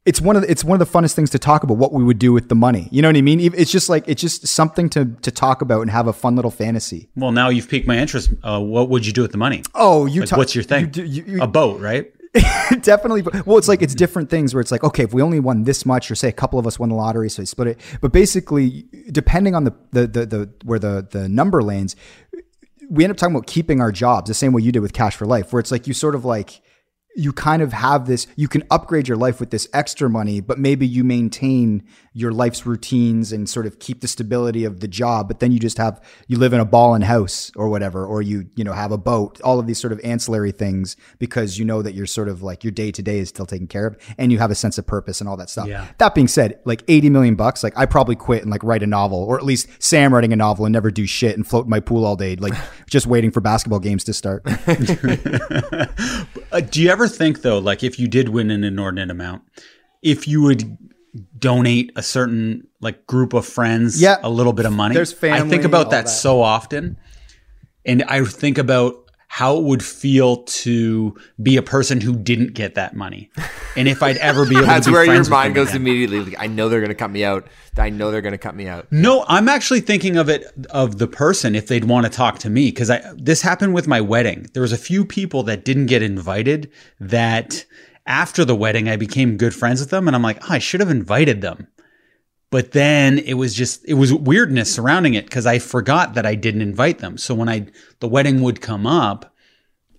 it's 0.06 0.20
one 0.20 0.36
of 0.36 0.42
the, 0.42 0.50
it's 0.50 0.62
one 0.64 0.80
of 0.80 0.86
the 0.92 0.98
funnest 0.98 1.14
things 1.14 1.30
to 1.30 1.38
talk 1.38 1.62
about 1.62 1.78
what 1.78 1.92
we 1.92 2.04
would 2.04 2.18
do 2.18 2.32
with 2.32 2.48
the 2.50 2.54
money. 2.54 2.88
You 2.90 3.00
know 3.02 3.08
what 3.08 3.16
I 3.16 3.22
mean? 3.22 3.40
It's 3.40 3.70
just 3.70 3.88
like 3.88 4.04
it's 4.06 4.20
just 4.20 4.46
something 4.46 4.90
to 4.90 5.06
to 5.22 5.30
talk 5.30 5.62
about 5.62 5.80
and 5.82 5.90
have 5.90 6.06
a 6.06 6.12
fun 6.12 6.36
little 6.36 6.50
fantasy. 6.50 7.08
Well, 7.16 7.32
now 7.32 7.48
you've 7.48 7.68
piqued 7.68 7.86
my 7.86 7.96
interest. 7.98 8.30
Uh, 8.42 8.60
what 8.60 8.88
would 8.90 9.06
you 9.06 9.12
do 9.12 9.22
with 9.22 9.32
the 9.32 9.38
money? 9.38 9.62
Oh, 9.74 10.06
you 10.06 10.20
Like, 10.20 10.28
talk- 10.30 10.36
what's 10.38 10.54
your 10.54 10.64
thing? 10.64 10.92
you 10.94 11.04
you- 11.04 11.24
you- 11.26 11.42
a 11.42 11.46
boat, 11.46 11.80
right? 11.80 12.12
definitely 12.82 13.22
well 13.46 13.58
it's 13.58 13.68
like 13.68 13.80
it's 13.80 13.94
different 13.94 14.28
things 14.28 14.52
where 14.54 14.60
it's 14.60 14.72
like 14.72 14.82
okay 14.82 15.04
if 15.04 15.14
we 15.14 15.22
only 15.22 15.38
won 15.38 15.62
this 15.62 15.86
much 15.86 16.10
or 16.10 16.16
say 16.16 16.26
a 16.28 16.32
couple 16.32 16.58
of 16.58 16.66
us 16.66 16.80
won 16.80 16.88
the 16.88 16.94
lottery 16.96 17.30
so 17.30 17.40
we 17.40 17.46
split 17.46 17.68
it 17.68 17.80
but 18.00 18.10
basically 18.10 18.86
depending 19.12 19.54
on 19.54 19.62
the 19.62 19.72
the 19.92 20.06
the, 20.08 20.26
the 20.26 20.50
where 20.64 20.80
the 20.80 21.06
the 21.12 21.28
number 21.28 21.62
lands 21.62 21.94
we 22.90 23.04
end 23.04 23.12
up 23.12 23.16
talking 23.16 23.36
about 23.36 23.46
keeping 23.46 23.80
our 23.80 23.92
jobs 23.92 24.26
the 24.26 24.34
same 24.34 24.52
way 24.52 24.60
you 24.60 24.72
did 24.72 24.80
with 24.80 24.92
cash 24.92 25.14
for 25.14 25.26
life 25.26 25.52
where 25.52 25.60
it's 25.60 25.70
like 25.70 25.86
you 25.86 25.94
sort 25.94 26.16
of 26.16 26.24
like 26.24 26.60
you 27.16 27.32
kind 27.32 27.62
of 27.62 27.72
have 27.72 28.06
this 28.06 28.26
you 28.36 28.48
can 28.48 28.62
upgrade 28.70 29.06
your 29.06 29.16
life 29.16 29.38
with 29.38 29.50
this 29.50 29.68
extra 29.72 30.10
money 30.10 30.40
but 30.40 30.58
maybe 30.58 30.86
you 30.86 31.04
maintain 31.04 31.82
your 32.12 32.32
life's 32.32 32.66
routines 32.66 33.32
and 33.32 33.48
sort 33.48 33.66
of 33.66 33.78
keep 33.78 34.00
the 34.00 34.08
stability 34.08 34.64
of 34.64 34.80
the 34.80 34.88
job 34.88 35.28
but 35.28 35.38
then 35.40 35.52
you 35.52 35.58
just 35.60 35.78
have 35.78 36.00
you 36.28 36.36
live 36.38 36.52
in 36.52 36.58
a 36.60 36.64
ball 36.64 36.94
and 36.94 37.04
house 37.04 37.52
or 37.54 37.68
whatever 37.68 38.04
or 38.04 38.20
you 38.20 38.46
you 38.56 38.64
know 38.64 38.72
have 38.72 38.90
a 38.90 38.98
boat 38.98 39.40
all 39.42 39.60
of 39.60 39.66
these 39.66 39.78
sort 39.78 39.92
of 39.92 40.00
ancillary 40.02 40.50
things 40.50 40.96
because 41.18 41.56
you 41.58 41.64
know 41.64 41.82
that 41.82 41.94
you're 41.94 42.06
sort 42.06 42.28
of 42.28 42.42
like 42.42 42.64
your 42.64 42.70
day 42.72 42.90
to 42.90 43.02
day 43.02 43.18
is 43.18 43.28
still 43.28 43.46
taken 43.46 43.66
care 43.68 43.86
of 43.86 43.96
and 44.18 44.32
you 44.32 44.38
have 44.38 44.50
a 44.50 44.54
sense 44.54 44.76
of 44.76 44.86
purpose 44.86 45.20
and 45.20 45.28
all 45.28 45.36
that 45.36 45.48
stuff 45.50 45.68
Yeah. 45.68 45.86
that 45.98 46.14
being 46.16 46.28
said 46.28 46.58
like 46.64 46.82
80 46.88 47.10
million 47.10 47.34
bucks 47.36 47.62
like 47.62 47.76
i 47.78 47.86
probably 47.86 48.16
quit 48.16 48.42
and 48.42 48.50
like 48.50 48.64
write 48.64 48.82
a 48.82 48.86
novel 48.88 49.18
or 49.22 49.36
at 49.38 49.44
least 49.44 49.68
sam 49.80 50.12
writing 50.12 50.32
a 50.32 50.36
novel 50.36 50.64
and 50.66 50.72
never 50.72 50.90
do 50.90 51.06
shit 51.06 51.36
and 51.36 51.46
float 51.46 51.64
in 51.66 51.70
my 51.70 51.80
pool 51.80 52.04
all 52.04 52.16
day 52.16 52.34
like 52.36 52.54
just 52.90 53.06
waiting 53.06 53.30
for 53.30 53.40
basketball 53.40 53.78
games 53.80 54.02
to 54.04 54.12
start 54.12 54.42
Uh, 56.52 56.60
do 56.60 56.80
you 56.80 56.88
ever 56.88 57.03
think 57.08 57.42
though, 57.42 57.58
like 57.58 57.82
if 57.82 57.98
you 57.98 58.08
did 58.08 58.28
win 58.28 58.50
an 58.50 58.64
inordinate 58.64 59.10
amount, 59.10 59.42
if 60.02 60.26
you 60.28 60.42
would 60.42 60.76
donate 61.38 61.92
a 61.96 62.02
certain 62.02 62.66
like 62.80 63.06
group 63.06 63.32
of 63.34 63.46
friends 63.46 64.00
Yeah. 64.00 64.16
a 64.22 64.30
little 64.30 64.52
bit 64.52 64.66
of 64.66 64.72
money? 64.72 64.94
There's 64.94 65.12
family. 65.12 65.40
I 65.40 65.48
think 65.48 65.64
about 65.64 65.90
that, 65.90 66.06
that. 66.06 66.10
so 66.10 66.40
often, 66.40 66.96
and 67.84 68.02
I 68.04 68.24
think 68.24 68.58
about 68.58 69.03
how 69.34 69.56
it 69.56 69.64
would 69.64 69.84
feel 69.84 70.44
to 70.44 71.12
be 71.42 71.56
a 71.56 71.62
person 71.62 72.00
who 72.00 72.14
didn't 72.16 72.54
get 72.54 72.76
that 72.76 72.94
money, 72.94 73.28
and 73.76 73.88
if 73.88 74.00
I'd 74.00 74.16
ever 74.18 74.46
be 74.46 74.54
able 74.58 74.68
That's 74.68 74.86
to 74.86 74.92
be 74.92 74.94
where 74.94 75.04
your 75.04 75.28
mind 75.28 75.56
goes 75.56 75.70
again. 75.70 75.80
immediately. 75.80 76.20
Like, 76.20 76.36
I 76.38 76.46
know 76.46 76.68
they're 76.68 76.78
going 76.78 76.90
to 76.90 76.94
cut 76.94 77.10
me 77.10 77.24
out. 77.24 77.48
I 77.76 77.90
know 77.90 78.12
they're 78.12 78.20
going 78.20 78.30
to 78.30 78.38
cut 78.38 78.54
me 78.54 78.68
out. 78.68 78.86
No, 78.92 79.24
I'm 79.26 79.48
actually 79.48 79.80
thinking 79.80 80.16
of 80.16 80.28
it 80.28 80.44
of 80.70 80.98
the 80.98 81.08
person 81.08 81.56
if 81.56 81.66
they'd 81.66 81.82
want 81.82 82.06
to 82.06 82.12
talk 82.12 82.38
to 82.38 82.48
me 82.48 82.66
because 82.66 82.90
I 82.90 83.02
this 83.16 83.42
happened 83.42 83.74
with 83.74 83.88
my 83.88 84.00
wedding. 84.00 84.46
There 84.54 84.62
was 84.62 84.72
a 84.72 84.78
few 84.78 85.04
people 85.04 85.42
that 85.42 85.64
didn't 85.64 85.86
get 85.86 86.00
invited 86.00 86.70
that 87.00 87.64
after 88.06 88.44
the 88.44 88.54
wedding 88.54 88.88
I 88.88 88.94
became 88.94 89.36
good 89.36 89.52
friends 89.52 89.80
with 89.80 89.90
them 89.90 90.06
and 90.06 90.14
I'm 90.14 90.22
like, 90.22 90.38
oh, 90.42 90.52
I 90.54 90.60
should 90.60 90.78
have 90.78 90.90
invited 90.90 91.40
them. 91.40 91.66
But 92.54 92.70
then 92.70 93.18
it 93.18 93.34
was 93.34 93.52
just 93.52 93.84
it 93.84 93.94
was 93.94 94.14
weirdness 94.14 94.72
surrounding 94.72 95.14
it 95.14 95.24
because 95.24 95.44
I 95.44 95.58
forgot 95.58 96.14
that 96.14 96.24
I 96.24 96.36
didn't 96.36 96.62
invite 96.62 97.00
them. 97.00 97.18
So 97.18 97.34
when 97.34 97.48
I 97.48 97.66
the 97.98 98.06
wedding 98.06 98.42
would 98.42 98.60
come 98.60 98.86
up, 98.86 99.34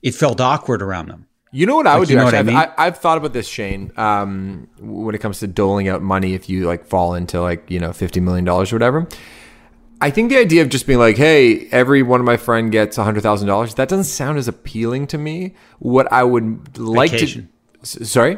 it 0.02 0.16
felt 0.16 0.40
awkward 0.40 0.82
around 0.82 1.10
them. 1.10 1.28
You 1.52 1.66
know 1.66 1.76
what 1.76 1.86
I 1.86 2.00
would 2.00 2.08
do? 2.08 2.18
Actually, 2.18 2.38
I 2.38 2.40
I've, 2.40 2.70
I, 2.70 2.74
I've 2.78 2.98
thought 2.98 3.18
about 3.18 3.34
this, 3.34 3.46
Shane. 3.46 3.92
Um, 3.98 4.70
when 4.80 5.14
it 5.14 5.18
comes 5.18 5.40
to 5.40 5.48
doling 5.48 5.90
out 5.90 6.02
money, 6.02 6.34
if 6.34 6.48
you 6.48 6.66
like 6.66 6.86
fall 6.86 7.14
into 7.14 7.42
like 7.42 7.70
you 7.70 7.82
know 7.82 7.92
fifty 7.92 8.22
million 8.22 8.46
dollars 8.46 8.72
or 8.72 8.78
whatever, 8.78 9.06
I 10.00 10.10
think 10.10 10.30
the 10.30 10.38
idea 10.38 10.62
of 10.62 10.70
just 10.70 10.88
being 10.88 11.00
like, 11.00 11.18
"Hey, 11.18 11.68
every 11.72 12.04
one 12.04 12.22
of 12.22 12.26
my 12.26 12.38
friend 12.38 12.72
gets 12.72 12.96
hundred 12.96 13.20
thousand 13.20 13.50
dollars," 13.50 13.74
that 13.74 13.90
doesn't 13.90 14.06
sound 14.06 14.38
as 14.38 14.48
appealing 14.48 15.08
to 15.08 15.18
me. 15.18 15.56
What 15.80 16.10
I 16.10 16.24
would 16.24 16.78
like 16.78 17.12
Vacation. 17.12 17.50
to, 17.84 18.06
sorry, 18.06 18.38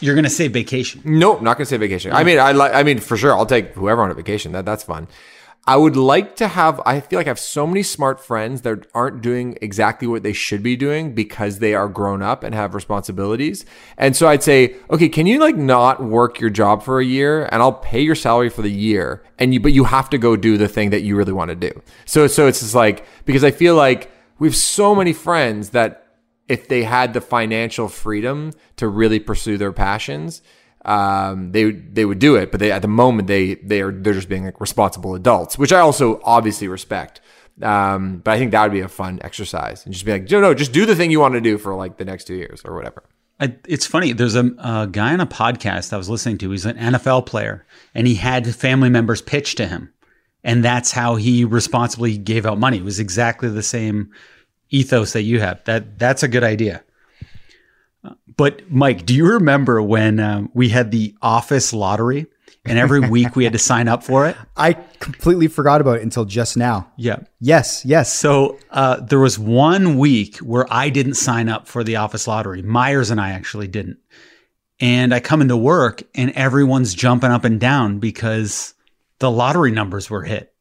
You're 0.00 0.14
gonna 0.14 0.30
say 0.30 0.48
vacation. 0.48 1.02
Nope, 1.04 1.42
not 1.42 1.56
gonna 1.56 1.66
say 1.66 1.76
vacation. 1.76 2.12
I 2.12 2.24
mean, 2.24 2.38
I 2.38 2.52
like. 2.52 2.72
I 2.74 2.82
mean, 2.82 2.98
for 2.98 3.16
sure, 3.16 3.36
I'll 3.36 3.46
take 3.46 3.74
whoever 3.74 4.02
on 4.02 4.10
a 4.10 4.14
vacation. 4.14 4.52
That 4.52 4.64
that's 4.64 4.84
fun. 4.84 5.08
I 5.66 5.76
would 5.76 5.96
like 5.96 6.36
to 6.36 6.48
have. 6.48 6.80
I 6.86 7.00
feel 7.00 7.18
like 7.18 7.26
I 7.26 7.30
have 7.30 7.38
so 7.38 7.66
many 7.66 7.82
smart 7.82 8.24
friends 8.24 8.62
that 8.62 8.86
aren't 8.94 9.20
doing 9.20 9.58
exactly 9.60 10.08
what 10.08 10.22
they 10.22 10.32
should 10.32 10.62
be 10.62 10.76
doing 10.76 11.14
because 11.14 11.58
they 11.58 11.74
are 11.74 11.88
grown 11.88 12.22
up 12.22 12.42
and 12.42 12.54
have 12.54 12.74
responsibilities. 12.74 13.66
And 13.98 14.16
so 14.16 14.28
I'd 14.28 14.42
say, 14.42 14.76
okay, 14.88 15.10
can 15.10 15.26
you 15.26 15.40
like 15.40 15.56
not 15.56 16.02
work 16.02 16.40
your 16.40 16.48
job 16.48 16.82
for 16.82 17.00
a 17.00 17.04
year, 17.04 17.48
and 17.52 17.60
I'll 17.60 17.72
pay 17.72 18.00
your 18.00 18.14
salary 18.14 18.48
for 18.48 18.62
the 18.62 18.70
year, 18.70 19.22
and 19.38 19.52
you, 19.52 19.60
but 19.60 19.72
you 19.72 19.84
have 19.84 20.08
to 20.10 20.18
go 20.18 20.36
do 20.36 20.56
the 20.56 20.68
thing 20.68 20.90
that 20.90 21.02
you 21.02 21.16
really 21.16 21.34
want 21.34 21.50
to 21.50 21.56
do. 21.56 21.82
So 22.06 22.28
so 22.28 22.46
it's 22.46 22.60
just 22.60 22.74
like 22.74 23.04
because 23.26 23.44
I 23.44 23.50
feel 23.50 23.74
like 23.74 24.10
we 24.38 24.48
have 24.48 24.56
so 24.56 24.94
many 24.94 25.12
friends 25.12 25.70
that 25.70 26.07
if 26.48 26.68
they 26.68 26.82
had 26.82 27.12
the 27.12 27.20
financial 27.20 27.88
freedom 27.88 28.52
to 28.76 28.88
really 28.88 29.20
pursue 29.20 29.58
their 29.58 29.72
passions, 29.72 30.42
um, 30.84 31.52
they 31.52 31.70
they 31.70 32.04
would 32.04 32.18
do 32.18 32.36
it. 32.36 32.50
But 32.50 32.60
they 32.60 32.72
at 32.72 32.82
the 32.82 32.88
moment 32.88 33.28
they 33.28 33.56
they 33.56 33.82
are 33.82 33.92
they're 33.92 34.14
just 34.14 34.28
being 34.28 34.44
like 34.44 34.60
responsible 34.60 35.14
adults, 35.14 35.58
which 35.58 35.72
I 35.72 35.80
also 35.80 36.20
obviously 36.24 36.68
respect. 36.68 37.20
Um, 37.62 38.18
but 38.18 38.32
I 38.32 38.38
think 38.38 38.52
that 38.52 38.62
would 38.62 38.72
be 38.72 38.80
a 38.80 38.88
fun 38.88 39.18
exercise 39.22 39.84
and 39.84 39.92
just 39.92 40.06
be 40.06 40.12
like, 40.12 40.30
no, 40.30 40.40
no, 40.40 40.54
just 40.54 40.72
do 40.72 40.86
the 40.86 40.94
thing 40.94 41.10
you 41.10 41.18
want 41.18 41.34
to 41.34 41.40
do 41.40 41.58
for 41.58 41.74
like 41.74 41.96
the 41.96 42.04
next 42.04 42.24
two 42.24 42.36
years 42.36 42.62
or 42.64 42.74
whatever. 42.76 43.02
I, 43.40 43.56
it's 43.66 43.86
funny. 43.86 44.12
There's 44.12 44.36
a, 44.36 44.46
a 44.58 44.88
guy 44.90 45.12
on 45.12 45.20
a 45.20 45.26
podcast 45.26 45.92
I 45.92 45.96
was 45.96 46.08
listening 46.08 46.38
to. 46.38 46.50
He's 46.50 46.66
an 46.66 46.76
NFL 46.76 47.26
player, 47.26 47.66
and 47.94 48.06
he 48.06 48.14
had 48.14 48.52
family 48.54 48.90
members 48.90 49.22
pitch 49.22 49.54
to 49.56 49.66
him, 49.66 49.92
and 50.42 50.64
that's 50.64 50.92
how 50.92 51.16
he 51.16 51.44
responsibly 51.44 52.18
gave 52.18 52.46
out 52.46 52.58
money. 52.58 52.78
It 52.78 52.84
was 52.84 52.98
exactly 52.98 53.48
the 53.48 53.62
same 53.62 54.12
ethos 54.70 55.12
that 55.12 55.22
you 55.22 55.40
have. 55.40 55.62
That 55.64 55.98
that's 55.98 56.22
a 56.22 56.28
good 56.28 56.44
idea. 56.44 56.82
But 58.36 58.70
Mike, 58.70 59.04
do 59.04 59.14
you 59.14 59.26
remember 59.26 59.82
when 59.82 60.20
um, 60.20 60.50
we 60.54 60.68
had 60.68 60.92
the 60.92 61.14
office 61.20 61.72
lottery, 61.72 62.26
and 62.64 62.78
every 62.78 63.00
week 63.10 63.34
we 63.34 63.44
had 63.44 63.52
to 63.52 63.58
sign 63.58 63.88
up 63.88 64.04
for 64.04 64.26
it? 64.26 64.36
I 64.56 64.74
completely 65.00 65.48
forgot 65.48 65.80
about 65.80 65.96
it 65.96 66.02
until 66.02 66.24
just 66.24 66.56
now. 66.56 66.90
Yeah. 66.96 67.18
Yes, 67.40 67.84
yes. 67.84 68.12
So 68.12 68.58
uh, 68.70 69.00
there 69.00 69.18
was 69.18 69.38
one 69.38 69.98
week 69.98 70.38
where 70.38 70.66
I 70.72 70.88
didn't 70.88 71.14
sign 71.14 71.48
up 71.48 71.66
for 71.66 71.82
the 71.82 71.96
office 71.96 72.28
lottery. 72.28 72.62
Myers 72.62 73.10
and 73.10 73.20
I 73.20 73.30
actually 73.30 73.66
didn't. 73.66 73.98
And 74.80 75.12
I 75.12 75.18
come 75.18 75.42
into 75.42 75.56
work 75.56 76.04
and 76.14 76.30
everyone's 76.32 76.94
jumping 76.94 77.32
up 77.32 77.44
and 77.44 77.58
down 77.58 77.98
because 77.98 78.74
the 79.18 79.30
lottery 79.30 79.72
numbers 79.72 80.08
were 80.08 80.22
hit. 80.22 80.54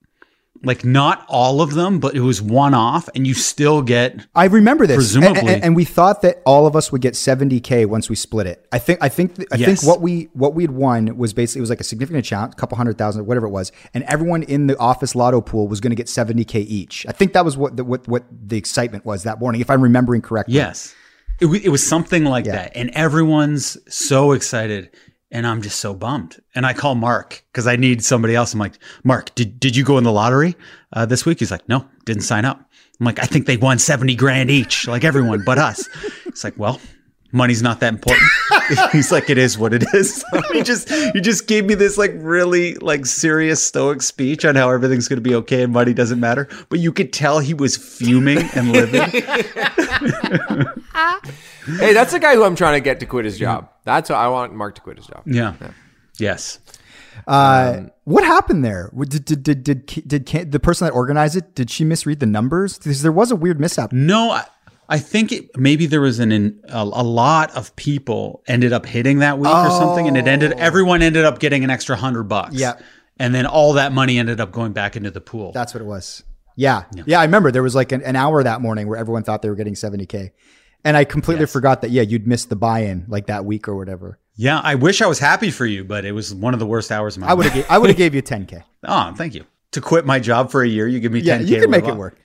Like 0.64 0.84
not 0.86 1.26
all 1.28 1.62
of 1.62 1.74
them, 1.74 2.00
but 2.00 2.16
it 2.16 2.22
was 2.22 2.42
one 2.42 2.74
off, 2.74 3.08
and 3.16 3.26
you 3.28 3.34
still 3.34 3.82
get 3.82 4.26
I 4.36 4.46
remember 4.46 4.88
this. 4.88 4.96
Presumably. 4.98 5.40
and, 5.40 5.50
and- 5.50 5.64
and 5.64 5.76
we 5.76 5.86
thought 5.86 6.22
that 6.24 6.42
all 6.46 6.66
of 6.68 6.76
us 6.76 6.92
would 6.92 7.02
get 7.02 7.14
70k 7.14 7.86
once 7.86 8.10
we 8.10 8.16
split 8.16 8.48
it. 8.48 8.66
I 8.72 8.80
think 8.80 9.00
I 9.02 9.10
think 9.10 9.40
I 9.52 9.56
Yes. 9.58 9.82
think 9.82 9.90
what 9.90 10.02
we 10.02 10.30
what 10.34 10.54
we 10.56 10.64
had 10.64 10.72
won 10.72 11.18
was 11.18 11.34
basically 11.34 11.60
it 11.60 11.62
was 11.62 11.70
like 11.70 11.80
a 11.82 11.84
significant 11.84 12.30
amount, 12.32 12.54
a 12.54 12.56
couple 12.58 12.78
hundred 12.78 12.98
thousand, 12.98 13.26
whatever 13.26 13.46
it 13.48 13.52
was, 13.52 13.72
and 13.94 14.04
everyone 14.06 14.44
in 14.44 14.68
the 14.68 14.78
office 14.78 15.16
lotto 15.16 15.42
pool 15.42 15.68
was 15.68 15.80
going 15.80 15.92
to 15.92 15.96
get 15.96 16.08
70k 16.08 16.56
each. 16.68 17.06
I 17.08 17.12
think 17.12 17.34
that 17.34 17.46
was 17.46 17.58
what 17.58 17.78
the, 17.78 17.84
what 17.84 18.08
what 18.08 18.24
the 18.32 18.58
excitement 18.58 19.06
was 19.06 19.24
that 19.24 19.40
morning, 19.40 19.62
if 19.62 19.70
I'm 19.70 19.82
remembering 19.82 20.22
correctly. 20.22 20.56
Yes. 20.56 20.94
It, 21.40 21.46
it 21.66 21.70
was 21.70 21.88
something 21.88 22.24
like 22.24 22.46
that. 22.46 22.72
And 22.76 22.90
everyone's 22.92 23.78
so 23.94 24.32
excited. 24.32 24.90
And 25.30 25.46
I'm 25.46 25.62
just 25.62 25.80
so 25.80 25.94
bummed. 25.94 26.42
And 26.56 26.66
I 26.66 26.74
call 26.74 26.96
Mark 26.96 27.44
because 27.52 27.68
I 27.68 27.76
need 27.76 28.04
somebody 28.04 28.34
else. 28.34 28.54
I'm 28.54 28.60
like, 28.60 28.80
Mark, 29.04 29.36
did, 29.36 29.60
did 29.60 29.76
you 29.76 29.84
go 29.84 29.98
in 29.98 30.04
the 30.04 30.12
lottery 30.12 30.56
uh, 30.94 31.06
this 31.06 31.26
week? 31.26 31.40
He's 31.40 31.52
like, 31.52 31.68
no, 31.68 31.86
didn't 32.06 32.24
sign 32.24 32.46
up. 32.46 32.60
I'm 33.00 33.06
like, 33.06 33.20
I 33.20 33.26
think 33.26 33.46
they 33.46 33.58
won 33.58 33.78
70 33.78 34.16
grand 34.16 34.50
each, 34.50 34.88
like 34.88 35.04
everyone 35.04 35.44
but 35.44 35.58
us. 35.58 35.88
It's 36.26 36.44
like, 36.44 36.58
well, 36.58 36.80
money's 37.38 37.62
not 37.62 37.80
that 37.80 37.94
important. 37.94 38.28
He's 38.92 39.12
like, 39.12 39.30
it 39.30 39.38
is 39.38 39.58
what 39.58 39.74
it 39.74 39.84
is. 39.94 40.24
he 40.52 40.62
just 40.64 40.90
he 40.90 41.22
just 41.22 41.48
gave 41.48 41.66
me 41.66 41.76
this 41.76 41.98
like 41.98 42.12
really 42.16 42.76
like 42.76 43.06
serious 43.06 43.64
stoic 43.64 44.02
speech 44.02 44.44
on 44.46 44.56
how 44.56 44.70
everything's 44.70 45.08
gonna 45.08 45.22
be 45.22 45.36
okay 45.36 45.64
and 45.64 45.74
money 45.74 45.94
doesn't 45.94 46.20
matter. 46.20 46.50
But 46.70 46.80
you 46.80 46.92
could 46.92 47.14
tell 47.14 47.40
he 47.40 47.54
was 47.54 47.78
fuming 47.78 48.40
and 48.56 48.72
livid. 48.72 49.04
Hey, 51.80 51.94
that's 51.94 52.14
the 52.14 52.20
guy 52.20 52.36
who 52.36 52.44
I'm 52.44 52.56
trying 52.56 52.76
to 52.76 52.82
get 52.82 53.00
to 53.02 53.06
quit 53.06 53.26
his 53.26 53.38
job. 53.38 53.70
That's 53.84 54.10
what 54.10 54.18
I 54.18 54.28
want 54.30 54.54
Mark 54.54 54.76
to 54.76 54.82
quit 54.82 54.98
his 54.98 55.08
job. 55.08 55.24
Yeah. 55.26 55.54
Yes. 56.18 56.60
Uh, 57.26 57.84
what 58.04 58.24
happened 58.24 58.64
there? 58.64 58.92
Did 58.98 59.26
did 59.26 59.44
did 59.44 59.64
did, 59.64 59.86
did, 59.86 60.26
did 60.26 60.52
the 60.52 60.60
person 60.60 60.88
that 60.88 60.94
organized 60.94 61.36
it? 61.36 61.56
Did 61.56 61.70
she 61.70 61.84
misread 61.84 62.20
the 62.20 62.26
numbers? 62.26 62.78
Because 62.78 63.02
there 63.02 63.12
was 63.12 63.32
a 63.32 63.36
weird 63.36 63.60
mishap. 63.60 63.92
No, 63.92 64.32
I, 64.32 64.46
I 64.90 65.00
think 65.00 65.32
it, 65.32 65.58
maybe 65.58 65.86
there 65.86 66.00
was 66.02 66.20
an 66.20 66.32
in, 66.32 66.62
a, 66.70 66.82
a 66.82 67.04
lot 67.04 67.56
of 67.56 67.76
people 67.76 68.44
ended 68.48 68.72
up 68.74 68.86
hitting 68.86 69.20
that 69.20 69.38
week 69.38 69.54
or 69.54 69.70
something, 69.70 70.08
and 70.08 70.16
it 70.18 70.28
ended. 70.28 70.54
Oh. 70.54 70.58
Everyone 70.60 71.02
ended 71.02 71.26
up 71.26 71.40
getting 71.40 71.64
an 71.64 71.70
extra 71.70 71.96
hundred 71.96 72.24
bucks. 72.24 72.56
Yeah. 72.56 72.74
and 73.20 73.34
then 73.36 73.46
all 73.46 73.74
that 73.74 73.92
money 73.92 74.18
ended 74.20 74.40
up 74.40 74.52
going 74.52 74.74
back 74.74 74.96
into 74.96 75.12
the 75.12 75.20
pool. 75.22 75.52
That's 75.52 75.74
what 75.74 75.82
it 75.82 75.86
was. 75.88 76.24
Yeah. 76.56 76.84
Yeah. 77.06 77.20
I 77.20 77.26
remember 77.26 77.52
there 77.52 77.64
was 77.64 77.76
like 77.76 77.92
an, 77.92 78.02
an 78.04 78.16
hour 78.16 78.42
that 78.44 78.62
morning 78.62 78.88
where 78.88 78.98
everyone 78.98 79.24
thought 79.24 79.42
they 79.42 79.50
were 79.50 79.56
getting 79.56 79.74
70K. 79.76 80.32
And 80.84 80.96
I 80.96 81.04
completely 81.04 81.48
forgot 81.48 81.82
that, 81.82 81.92
yeah, 81.92 82.04
you'd 82.04 82.26
missed 82.28 82.50
the 82.50 82.56
buy 82.56 82.80
in 82.82 83.06
like 83.10 83.28
that 83.28 83.44
week 83.46 83.68
or 83.68 83.76
whatever. 83.76 84.20
yeah, 84.36 84.60
I 84.64 84.76
wish 84.76 85.02
I 85.02 85.08
was 85.08 85.20
happy 85.20 85.52
for 85.52 85.66
you, 85.66 85.84
but 85.84 86.06
it 86.06 86.14
was 86.14 86.34
one 86.34 86.54
of 86.54 86.60
the 86.60 86.66
worst 86.68 86.92
hours 86.92 87.18
of 87.18 87.22
my 87.22 87.28
I 87.30 87.34
would 87.34 87.48
have 87.48 87.66
I 87.70 87.78
would 87.78 87.90
have 87.90 87.98
gave 88.06 88.16
you 88.16 88.22
10K. 88.22 88.64
Oh, 88.86 89.14
thank 89.18 89.36
you. 89.36 89.44
To 89.72 89.82
quit 89.82 90.06
my 90.06 90.20
job 90.20 90.50
for 90.50 90.62
a 90.64 90.68
year, 90.68 90.88
you 90.88 91.00
give 91.00 91.12
me 91.12 91.20
Yeah, 91.20 91.40
10K. 91.40 91.48
you 91.48 91.62
can 91.62 91.72
make 91.72 91.86
it 91.86 91.96
work. 91.96 92.18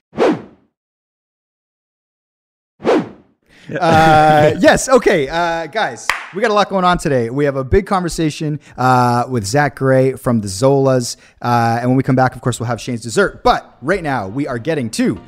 Uh, 3.79 4.53
yes. 4.59 4.89
Okay, 4.89 5.27
uh, 5.29 5.67
guys, 5.67 6.07
we 6.35 6.41
got 6.41 6.51
a 6.51 6.53
lot 6.53 6.69
going 6.69 6.83
on 6.83 6.97
today. 6.97 7.29
We 7.29 7.45
have 7.45 7.55
a 7.55 7.63
big 7.63 7.85
conversation 7.85 8.59
uh, 8.77 9.25
with 9.29 9.45
Zach 9.45 9.75
Gray 9.77 10.13
from 10.13 10.41
the 10.41 10.47
Zolas, 10.47 11.15
uh, 11.41 11.77
and 11.79 11.89
when 11.89 11.95
we 11.95 12.03
come 12.03 12.15
back, 12.15 12.35
of 12.35 12.41
course, 12.41 12.59
we'll 12.59 12.67
have 12.67 12.81
Shane's 12.81 13.01
dessert. 13.01 13.41
But 13.43 13.77
right 13.81 14.03
now, 14.03 14.27
we 14.27 14.47
are 14.47 14.59
getting 14.59 14.89
to 14.91 15.19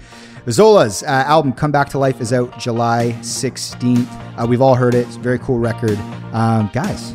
the 0.43 0.51
Zolas 0.51 1.01
uh, 1.03 1.07
album. 1.07 1.53
"Come 1.53 1.71
Back 1.71 1.89
to 1.89 1.97
Life" 1.97 2.19
is 2.19 2.33
out 2.33 2.57
July 2.59 3.19
sixteenth. 3.21 4.09
Uh, 4.37 4.45
we've 4.47 4.61
all 4.61 4.75
heard 4.75 4.95
it. 4.95 5.07
It's 5.07 5.15
a 5.15 5.19
very 5.19 5.39
cool 5.39 5.59
record, 5.59 5.97
um, 6.33 6.69
guys. 6.73 7.13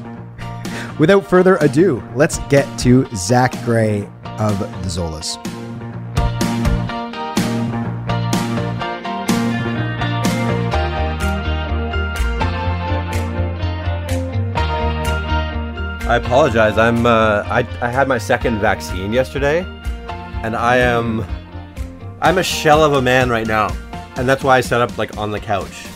Without 0.99 1.29
further 1.29 1.57
ado, 1.61 2.03
let's 2.15 2.39
get 2.49 2.67
to 2.81 3.07
Zach 3.15 3.53
Gray 3.65 4.09
of 4.25 4.59
the 4.59 4.89
Zolas. 4.89 5.37
I 16.11 16.17
apologize. 16.17 16.77
I'm 16.77 17.07
uh, 17.07 17.45
I 17.47 17.61
I 17.81 17.89
had 17.89 18.09
my 18.09 18.19
second 18.19 18.59
vaccine 18.59 19.13
yesterday, 19.13 19.61
and 20.43 20.57
I 20.57 20.79
am 20.79 21.25
I'm 22.21 22.39
a 22.39 22.43
shell 22.43 22.83
of 22.83 22.95
a 22.95 23.01
man 23.01 23.31
right 23.31 23.47
now, 23.47 23.69
and 24.17 24.29
that's 24.29 24.43
why 24.43 24.57
I 24.57 24.61
set 24.61 24.81
up 24.81 24.99
like 24.99 25.17
on 25.17 25.31
the 25.31 25.39
couch. 25.39 25.87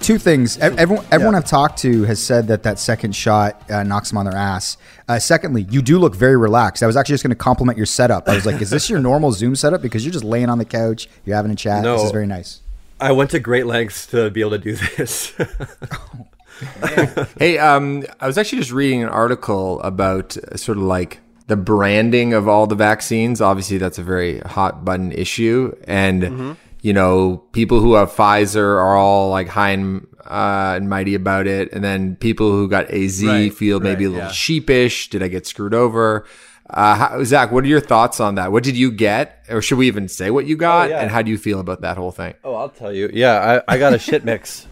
two 0.00 0.18
things. 0.18 0.58
Ev- 0.58 0.76
Everyone, 0.76 1.06
everyone 1.12 1.34
I've 1.36 1.44
talked 1.44 1.78
to 1.82 2.02
has 2.02 2.20
said 2.20 2.48
that 2.48 2.64
that 2.64 2.80
second 2.80 3.14
shot 3.14 3.62
uh, 3.70 3.84
knocks 3.84 4.08
them 4.08 4.18
on 4.18 4.24
their 4.24 4.34
ass. 4.34 4.76
Uh, 5.08 5.20
secondly, 5.20 5.68
you 5.70 5.82
do 5.82 6.00
look 6.00 6.16
very 6.16 6.36
relaxed. 6.36 6.82
I 6.82 6.88
was 6.88 6.96
actually 6.96 7.12
just 7.12 7.22
going 7.22 7.30
to 7.30 7.36
compliment 7.36 7.78
your 7.78 7.86
setup. 7.86 8.28
I 8.28 8.34
was 8.34 8.46
like, 8.46 8.60
"Is 8.60 8.70
this 8.70 8.90
your 8.90 8.98
normal 8.98 9.30
Zoom 9.30 9.54
setup?" 9.54 9.82
Because 9.82 10.04
you're 10.04 10.12
just 10.12 10.24
laying 10.24 10.48
on 10.48 10.58
the 10.58 10.64
couch, 10.64 11.08
you're 11.24 11.36
having 11.36 11.52
a 11.52 11.54
chat. 11.54 11.84
No. 11.84 11.94
This 11.94 12.06
is 12.06 12.10
very 12.10 12.26
nice. 12.26 12.60
I 13.00 13.12
went 13.12 13.30
to 13.30 13.38
great 13.38 13.66
lengths 13.66 14.04
to 14.08 14.30
be 14.30 14.40
able 14.40 14.50
to 14.50 14.58
do 14.58 14.74
this. 14.96 15.32
Hey, 17.38 17.58
um, 17.58 18.04
I 18.20 18.26
was 18.26 18.38
actually 18.38 18.58
just 18.58 18.72
reading 18.72 19.02
an 19.02 19.08
article 19.08 19.80
about 19.82 20.36
uh, 20.36 20.56
sort 20.56 20.78
of 20.78 20.84
like 20.84 21.20
the 21.46 21.56
branding 21.56 22.32
of 22.32 22.48
all 22.48 22.66
the 22.66 22.74
vaccines. 22.74 23.40
Obviously, 23.40 23.78
that's 23.78 23.98
a 23.98 24.02
very 24.02 24.40
hot 24.40 24.84
button 24.84 25.12
issue, 25.12 25.74
and 25.84 26.56
you 26.84 26.92
know, 26.92 27.38
people 27.52 27.80
who 27.80 27.94
have 27.94 28.12
Pfizer 28.12 28.58
are 28.58 28.94
all 28.94 29.30
like 29.30 29.48
high 29.48 29.70
and, 29.70 30.06
uh, 30.26 30.74
and 30.76 30.90
mighty 30.90 31.14
about 31.14 31.46
it, 31.46 31.72
and 31.72 31.82
then 31.82 32.14
people 32.16 32.50
who 32.50 32.68
got 32.68 32.90
AZ 32.90 33.24
Right, 33.24 33.52
feel 33.52 33.80
maybe 33.80 34.04
right, 34.04 34.10
a 34.10 34.14
little 34.14 34.28
yeah. 34.28 34.32
sheepish. 34.32 35.08
Did 35.08 35.22
I 35.22 35.28
get 35.28 35.46
screwed 35.46 35.72
over? 35.72 36.26
Uh, 36.68 36.94
how, 36.94 37.24
Zach, 37.24 37.52
what 37.52 37.64
are 37.64 37.68
your 37.68 37.80
thoughts 37.80 38.20
on 38.20 38.34
that? 38.36 38.52
What 38.52 38.64
did 38.64 38.76
you 38.76 38.90
get, 38.90 39.44
or 39.48 39.62
should 39.62 39.78
we 39.78 39.86
even 39.86 40.08
say 40.08 40.30
what 40.30 40.46
you 40.46 40.56
got? 40.56 40.90
yeah. 40.90 41.00
And 41.00 41.10
how 41.10 41.22
do 41.22 41.30
you 41.30 41.38
feel 41.38 41.58
about 41.58 41.80
that 41.82 41.96
whole 41.96 42.12
thing? 42.12 42.34
oh, 42.44 42.54
I'll 42.54 42.68
tell 42.70 42.92
you. 42.92 43.10
Yeah, 43.12 43.62
I, 43.66 43.74
I 43.74 43.78
got 43.78 43.94
a 43.94 43.98
shit 43.98 44.24
mix. 44.24 44.66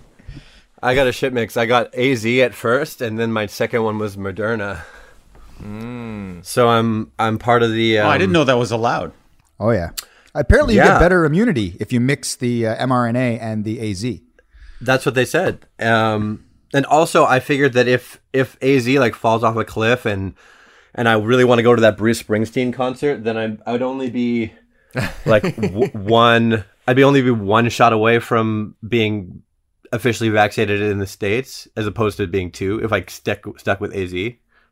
I 0.83 0.95
got 0.95 1.07
a 1.07 1.13
shit 1.13 1.33
mix. 1.33 1.57
I 1.57 1.67
got 1.67 1.95
AZ 1.95 2.27
at 2.27 2.55
first, 2.55 3.01
and 3.01 3.19
then 3.19 3.33
my 3.33 3.47
second 3.47 3.85
one 3.85 3.99
was 3.99 4.17
Moderna. 4.17 4.81
So 6.43 6.69
I'm 6.69 7.13
I'm 7.19 7.39
part 7.39 7.63
of 7.63 7.73
the. 7.73 7.99
Um, 7.99 8.07
Oh, 8.07 8.11
I 8.11 8.19
didn't 8.19 8.33
know 8.33 8.45
that 8.45 8.59
was 8.59 8.73
allowed. 8.73 9.13
Oh 9.61 9.71
yeah. 9.71 9.91
Apparently, 10.35 10.75
you 10.75 10.81
Yeah. 10.81 10.89
get 10.95 11.01
better 11.01 11.25
immunity 11.25 11.77
if 11.79 11.93
you 11.93 12.01
mix 12.01 12.35
the 12.37 12.67
uh, 12.67 12.87
mRNA 12.87 13.39
and 13.41 13.65
the 13.65 13.91
AZ. 13.91 14.05
That's 14.81 15.07
what 15.07 15.15
they 15.15 15.25
said. 15.25 15.67
Um, 15.79 16.45
and 16.75 16.85
also, 16.87 17.25
I 17.25 17.39
figured 17.39 17.75
that 17.75 17.87
if 17.87 18.21
if 18.33 18.57
AZ 18.63 18.89
like 18.89 19.15
falls 19.15 19.45
off 19.45 19.57
a 19.57 19.65
cliff 19.65 20.05
and 20.07 20.35
and 20.95 21.09
I 21.09 21.15
really 21.15 21.45
want 21.45 21.59
to 21.61 21.63
go 21.63 21.75
to 21.75 21.83
that 21.83 21.97
Bruce 21.97 22.23
Springsteen 22.23 22.73
concert, 22.73 23.23
then 23.25 23.37
I 23.39 23.57
I 23.69 23.73
would 23.73 23.83
only 23.83 24.11
be 24.11 24.53
like 25.27 25.43
w- 25.57 25.91
one. 25.93 26.65
I'd 26.89 26.97
be 26.97 27.05
only 27.05 27.23
be 27.23 27.31
one 27.31 27.69
shot 27.69 27.93
away 27.93 28.19
from 28.19 28.75
being 28.87 29.43
officially 29.93 30.31
vaccinated 30.31 30.81
in 30.83 30.99
the 30.99 31.07
states, 31.07 31.69
as 31.77 31.87
opposed 31.87 32.17
to 32.17 32.27
being 32.27 32.51
two 32.51 32.81
if 32.83 32.93
I 32.93 33.05
stuck 33.09 33.59
stuck 33.59 33.81
with 33.81 33.95
AZ. 33.95 34.13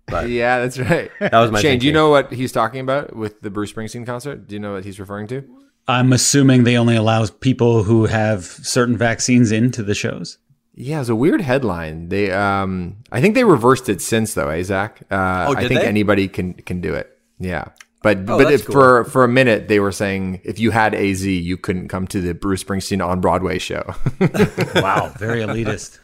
But 0.06 0.28
Yeah, 0.30 0.58
that's 0.60 0.78
right. 0.78 1.10
That 1.20 1.32
was 1.34 1.50
my 1.50 1.60
Shane. 1.60 1.78
Do 1.78 1.86
you 1.86 1.92
know 1.92 2.10
what 2.10 2.32
he's 2.32 2.52
talking 2.52 2.80
about 2.80 3.14
with 3.14 3.40
the 3.42 3.50
Bruce 3.50 3.72
Springsteen 3.72 4.06
concert? 4.06 4.48
Do 4.48 4.54
you 4.54 4.60
know 4.60 4.72
what 4.72 4.84
he's 4.84 4.98
referring 4.98 5.26
to? 5.28 5.44
I'm 5.88 6.12
assuming 6.12 6.64
they 6.64 6.76
only 6.76 6.94
allow 6.96 7.26
people 7.26 7.82
who 7.84 8.06
have 8.06 8.44
certain 8.44 8.96
vaccines 8.96 9.50
into 9.50 9.82
the 9.82 9.94
shows. 9.94 10.38
Yeah, 10.74 10.96
it 10.96 11.00
was 11.00 11.08
a 11.08 11.16
weird 11.16 11.40
headline. 11.40 12.08
They, 12.10 12.30
um, 12.30 12.98
I 13.10 13.20
think 13.20 13.34
they 13.34 13.44
reversed 13.44 13.88
it 13.88 14.00
since 14.00 14.34
though, 14.34 14.48
eh, 14.48 14.62
Zach? 14.62 15.02
Uh, 15.10 15.46
Oh, 15.48 15.54
I 15.56 15.66
think 15.68 15.80
they? 15.80 15.86
anody 15.86 16.28
can 16.28 16.54
can 16.54 16.80
do 16.80 16.94
it. 16.94 17.18
Yeah, 17.38 17.64
but 18.02 18.18
Oh, 18.28 18.38
but 18.38 18.52
if, 18.52 18.64
cool. 18.66 18.72
for 18.72 19.04
for 19.04 19.24
a 19.24 19.28
minute 19.28 19.68
they 19.68 19.80
were 19.80 19.92
saying 19.92 20.40
if 20.44 20.58
you 20.58 20.70
had 20.70 20.94
AZ, 20.94 21.24
you 21.26 21.56
couldn't 21.56 21.88
come 21.88 22.06
to 22.08 22.20
the 22.20 22.34
Bruce 22.34 22.62
Springsteen 22.64 23.04
on 23.06 23.20
Broadway 23.20 23.58
show. 23.58 23.82
Wow, 24.76 25.12
very 25.18 25.40
elitist. 25.46 25.98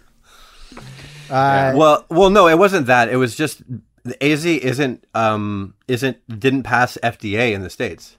well, 1.30 2.04
well, 2.08 2.30
no, 2.30 2.48
it 2.48 2.58
wasn't 2.58 2.86
that. 2.86 3.08
It 3.08 3.16
was 3.16 3.34
just 3.34 3.62
the 4.04 4.22
AZ 4.24 4.44
isn't 4.46 5.04
um 5.14 5.74
isn't 5.88 6.16
didn't 6.38 6.62
pass 6.62 6.96
FDA 7.02 7.52
in 7.52 7.62
the 7.62 7.70
states, 7.70 8.16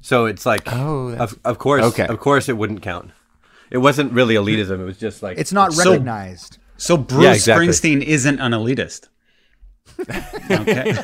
so 0.00 0.26
it's 0.26 0.46
like 0.46 0.62
Oh, 0.72 1.08
of 1.18 1.38
of 1.44 1.58
course 1.58 1.84
Okay. 1.84 2.06
of 2.06 2.18
course 2.20 2.48
it 2.48 2.56
wouldn't 2.56 2.82
count. 2.82 3.10
It 3.70 3.78
wasn't 3.78 4.12
really 4.12 4.34
elitism. 4.34 4.80
It 4.80 4.84
was 4.84 4.98
just 4.98 5.22
like 5.22 5.38
It's 5.38 5.52
not 5.52 5.72
So- 5.72 5.90
recognized. 5.92 6.58
So 6.76 6.96
Bruce 6.96 7.36
exactly. 7.36 7.68
Springsteen 7.68 8.02
isn't 8.02 8.40
an 8.40 8.52
elitist. 8.52 9.08
Okay. 10.00 10.92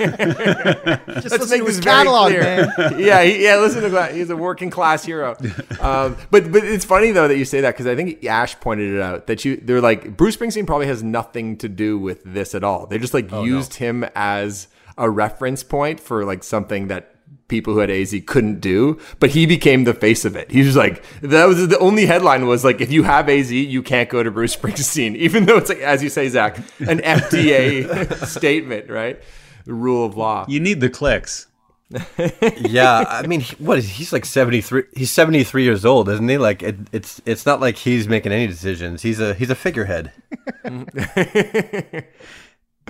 Just 1.07 1.31
Let's 1.31 1.39
listen 1.39 1.51
make 1.51 1.61
to 1.61 1.67
his 1.67 1.77
this 1.77 1.85
very 1.85 1.97
catalog, 1.97 2.29
clear. 2.29 2.43
man. 2.43 2.73
yeah, 2.99 3.23
he, 3.23 3.45
yeah. 3.45 3.57
Listen 3.57 3.83
to 3.83 3.89
that. 3.91 4.15
He's 4.15 4.31
a 4.31 4.37
working 4.37 4.71
class 4.71 5.05
hero. 5.05 5.37
Um, 5.81 6.17
but 6.31 6.51
but 6.51 6.65
it's 6.65 6.85
funny 6.85 7.11
though 7.11 7.29
that 7.29 7.37
you 7.37 7.45
say 7.45 7.61
that 7.61 7.73
because 7.75 7.87
I 7.87 7.95
think 7.95 8.25
Ash 8.25 8.59
pointed 8.59 8.95
it 8.95 9.01
out 9.01 9.27
that 9.27 9.45
you 9.45 9.57
they're 9.57 9.81
like 9.81 10.17
Bruce 10.17 10.37
Springsteen 10.37 10.67
probably 10.67 10.87
has 10.87 11.03
nothing 11.03 11.57
to 11.59 11.69
do 11.69 11.99
with 11.99 12.23
this 12.25 12.55
at 12.55 12.65
all. 12.65 12.87
They 12.87 12.99
just 12.99 13.15
like 13.15 13.31
used 13.31 13.75
him 13.75 14.05
as 14.15 14.69
a 14.99 15.09
reference 15.11 15.63
point 15.63 16.01
for 16.01 16.25
like 16.25 16.43
something 16.43 16.89
that 16.89 17.16
people 17.49 17.75
who 17.75 17.81
had 17.81 17.91
AZ 17.91 18.15
couldn't 18.27 18.61
do, 18.61 18.99
but 19.21 19.31
he 19.31 19.47
became 19.47 19.85
the 19.85 19.95
face 19.95 20.25
of 20.25 20.37
it. 20.37 20.51
He 20.51 20.63
was 20.63 20.77
like 20.77 21.05
that 21.21 21.47
was 21.47 21.69
the 21.69 21.79
only 21.79 22.07
headline 22.07 22.47
was 22.47 22.65
like 22.65 22.81
if 22.81 22.91
you 22.91 23.03
have 23.05 23.29
AZ, 23.29 23.51
you 23.53 23.83
can't 23.83 24.09
go 24.09 24.23
to 24.23 24.31
Bruce 24.31 24.57
Springsteen, 24.57 25.17
even 25.17 25.47
though 25.47 25.57
it's 25.57 25.69
like 25.69 25.79
as 25.79 26.03
you 26.03 26.09
say, 26.09 26.29
Zach, 26.29 26.59
an 26.81 26.99
FDA 26.99 28.27
statement, 28.27 28.91
right? 28.91 29.21
The 29.65 29.75
rule 29.75 30.07
of 30.07 30.17
law. 30.17 30.47
You 30.49 30.61
need 30.61 30.81
the 30.81 30.91
clicks. 30.91 31.47
yeah. 32.59 33.05
I 33.07 33.27
mean, 33.27 33.43
what 33.59 33.79
is 33.79 33.89
he's 33.89 34.13
like 34.13 34.25
seventy 34.25 34.61
three? 34.61 34.85
He's 34.95 35.11
seventy 35.11 35.45
three 35.45 35.63
years 35.63 35.85
old, 35.85 36.09
isn't 36.09 36.29
he? 36.29 36.39
Like 36.39 36.63
it, 36.63 36.77
it's 36.93 37.23
it's 37.25 37.47
not 37.47 37.61
like 37.61 37.77
he's 37.77 38.09
making 38.09 38.33
any 38.33 38.47
decisions. 38.47 39.03
He's 39.03 39.21
a 39.21 39.35
he's 39.35 39.51
a 39.51 39.55
figurehead. 39.55 40.13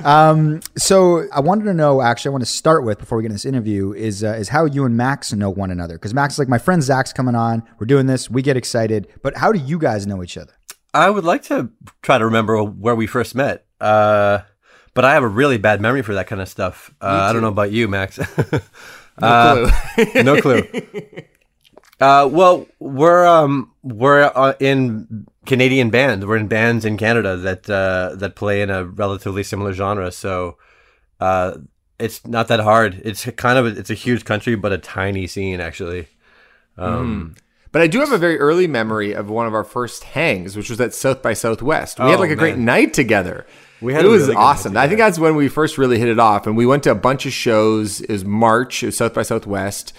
Um, 0.05 0.61
so 0.77 1.27
I 1.33 1.41
wanted 1.41 1.65
to 1.65 1.75
know. 1.75 2.03
Actually, 2.03 2.31
I 2.31 2.33
want 2.33 2.43
to 2.45 2.51
start 2.51 2.85
with 2.85 2.99
before 2.99 3.19
we 3.19 3.23
get 3.23 3.29
in 3.29 3.35
this 3.35 3.47
interview 3.47 3.93
is 3.93 4.23
uh, 4.23 4.33
is 4.33 4.51
how 4.51 4.65
you 4.65 4.85
and 4.85 4.97
Max 4.97 5.33
know 5.33 5.51
one 5.51 5.71
another. 5.71 5.95
Because 5.95 6.15
Max 6.15 6.35
is 6.35 6.39
like 6.39 6.49
my 6.49 6.59
friend 6.59 6.83
Zach's 6.83 7.13
coming 7.13 7.35
on. 7.35 7.63
We're 7.79 7.87
doing 7.87 8.07
this. 8.07 8.31
We 8.31 8.43
get 8.43 8.57
excited. 8.57 9.09
But 9.23 9.37
how 9.37 9.53
do 9.53 9.59
you 9.59 9.79
guys 9.79 10.07
know 10.07 10.23
each 10.23 10.37
other? 10.37 10.53
I 10.93 11.11
would 11.11 11.25
like 11.25 11.43
to 11.45 11.71
try 12.03 12.19
to 12.19 12.25
remember 12.25 12.63
where 12.63 12.95
we 12.95 13.07
first 13.07 13.35
met. 13.35 13.67
Uh, 13.81 14.41
but 14.95 15.05
I 15.05 15.15
have 15.15 15.23
a 15.23 15.29
really 15.29 15.59
bad 15.59 15.81
memory 15.81 16.03
for 16.03 16.15
that 16.15 16.27
kind 16.27 16.41
of 16.41 16.49
stuff. 16.49 16.95
Uh, 17.01 17.07
I 17.29 17.33
don't 17.33 17.43
know 17.43 17.49
about 17.49 17.73
you, 17.73 17.89
Max. 17.89 18.19
No 19.19 19.71
clue. 19.97 20.23
no 20.23 20.41
clue. 20.43 20.63
Uh, 21.99 22.29
well, 22.31 22.67
we're 22.79 23.25
um 23.25 23.73
we're 23.83 24.25
uh, 24.35 24.53
in 24.61 25.27
Canadian 25.47 25.91
band. 25.91 26.27
We're 26.29 26.37
in 26.37 26.49
bands 26.49 26.85
in 26.85 26.97
Canada 26.97 27.37
that 27.37 27.71
uh, 27.71 28.15
that 28.17 28.37
play 28.37 28.61
in 28.63 28.71
a 28.71 28.85
relatively 28.85 29.43
similar 29.43 29.73
genre. 29.73 30.11
So, 30.13 30.59
uh, 31.21 31.59
it's 31.99 32.27
not 32.27 32.49
that 32.49 32.61
hard. 32.61 33.01
It's 33.05 33.25
kind 33.37 33.59
of 33.59 33.65
a, 33.67 33.79
it's 33.79 33.91
a 33.91 33.95
huge 33.95 34.25
country, 34.25 34.55
but 34.57 34.73
a 34.73 34.79
tiny 34.79 35.27
scene 35.27 35.61
actually. 35.61 36.09
Um, 36.77 37.35
But 37.73 37.83
I 37.83 37.87
do 37.89 38.01
have 38.01 38.13
a 38.13 38.19
very 38.19 38.39
early 38.39 38.67
memory 38.67 39.13
of 39.13 39.29
one 39.29 39.47
of 39.47 39.55
our 39.55 39.65
first 39.65 40.05
hangs, 40.05 40.57
which 40.57 40.71
was 40.71 40.81
at 40.81 40.95
South 40.95 41.23
by 41.23 41.33
Southwest. 41.35 41.99
We 41.99 42.07
had 42.07 42.17
Oh, 42.17 42.21
like 42.21 42.31
a 42.31 42.37
great 42.37 42.57
night 42.59 42.95
together. 42.95 43.47
We 43.83 43.93
had 43.93 44.05
it 44.05 44.09
was 44.09 44.23
really 44.29 44.37
awesome. 44.37 44.77
I 44.77 44.89
think 44.89 44.99
that's 44.99 45.19
when 45.19 45.37
we 45.37 45.49
first 45.49 45.77
really 45.77 45.99
hit 45.99 46.09
it 46.09 46.19
off, 46.19 46.47
and 46.47 46.57
we 46.57 46.65
went 46.65 46.83
to 46.85 46.91
a 46.91 46.95
bunch 46.95 47.27
of 47.27 47.33
shows. 47.33 48.01
It 48.01 48.11
was 48.11 48.25
March, 48.25 48.83
it 48.83 48.87
was 48.87 48.97
South 48.97 49.13
by 49.13 49.23
Southwest, 49.23 49.93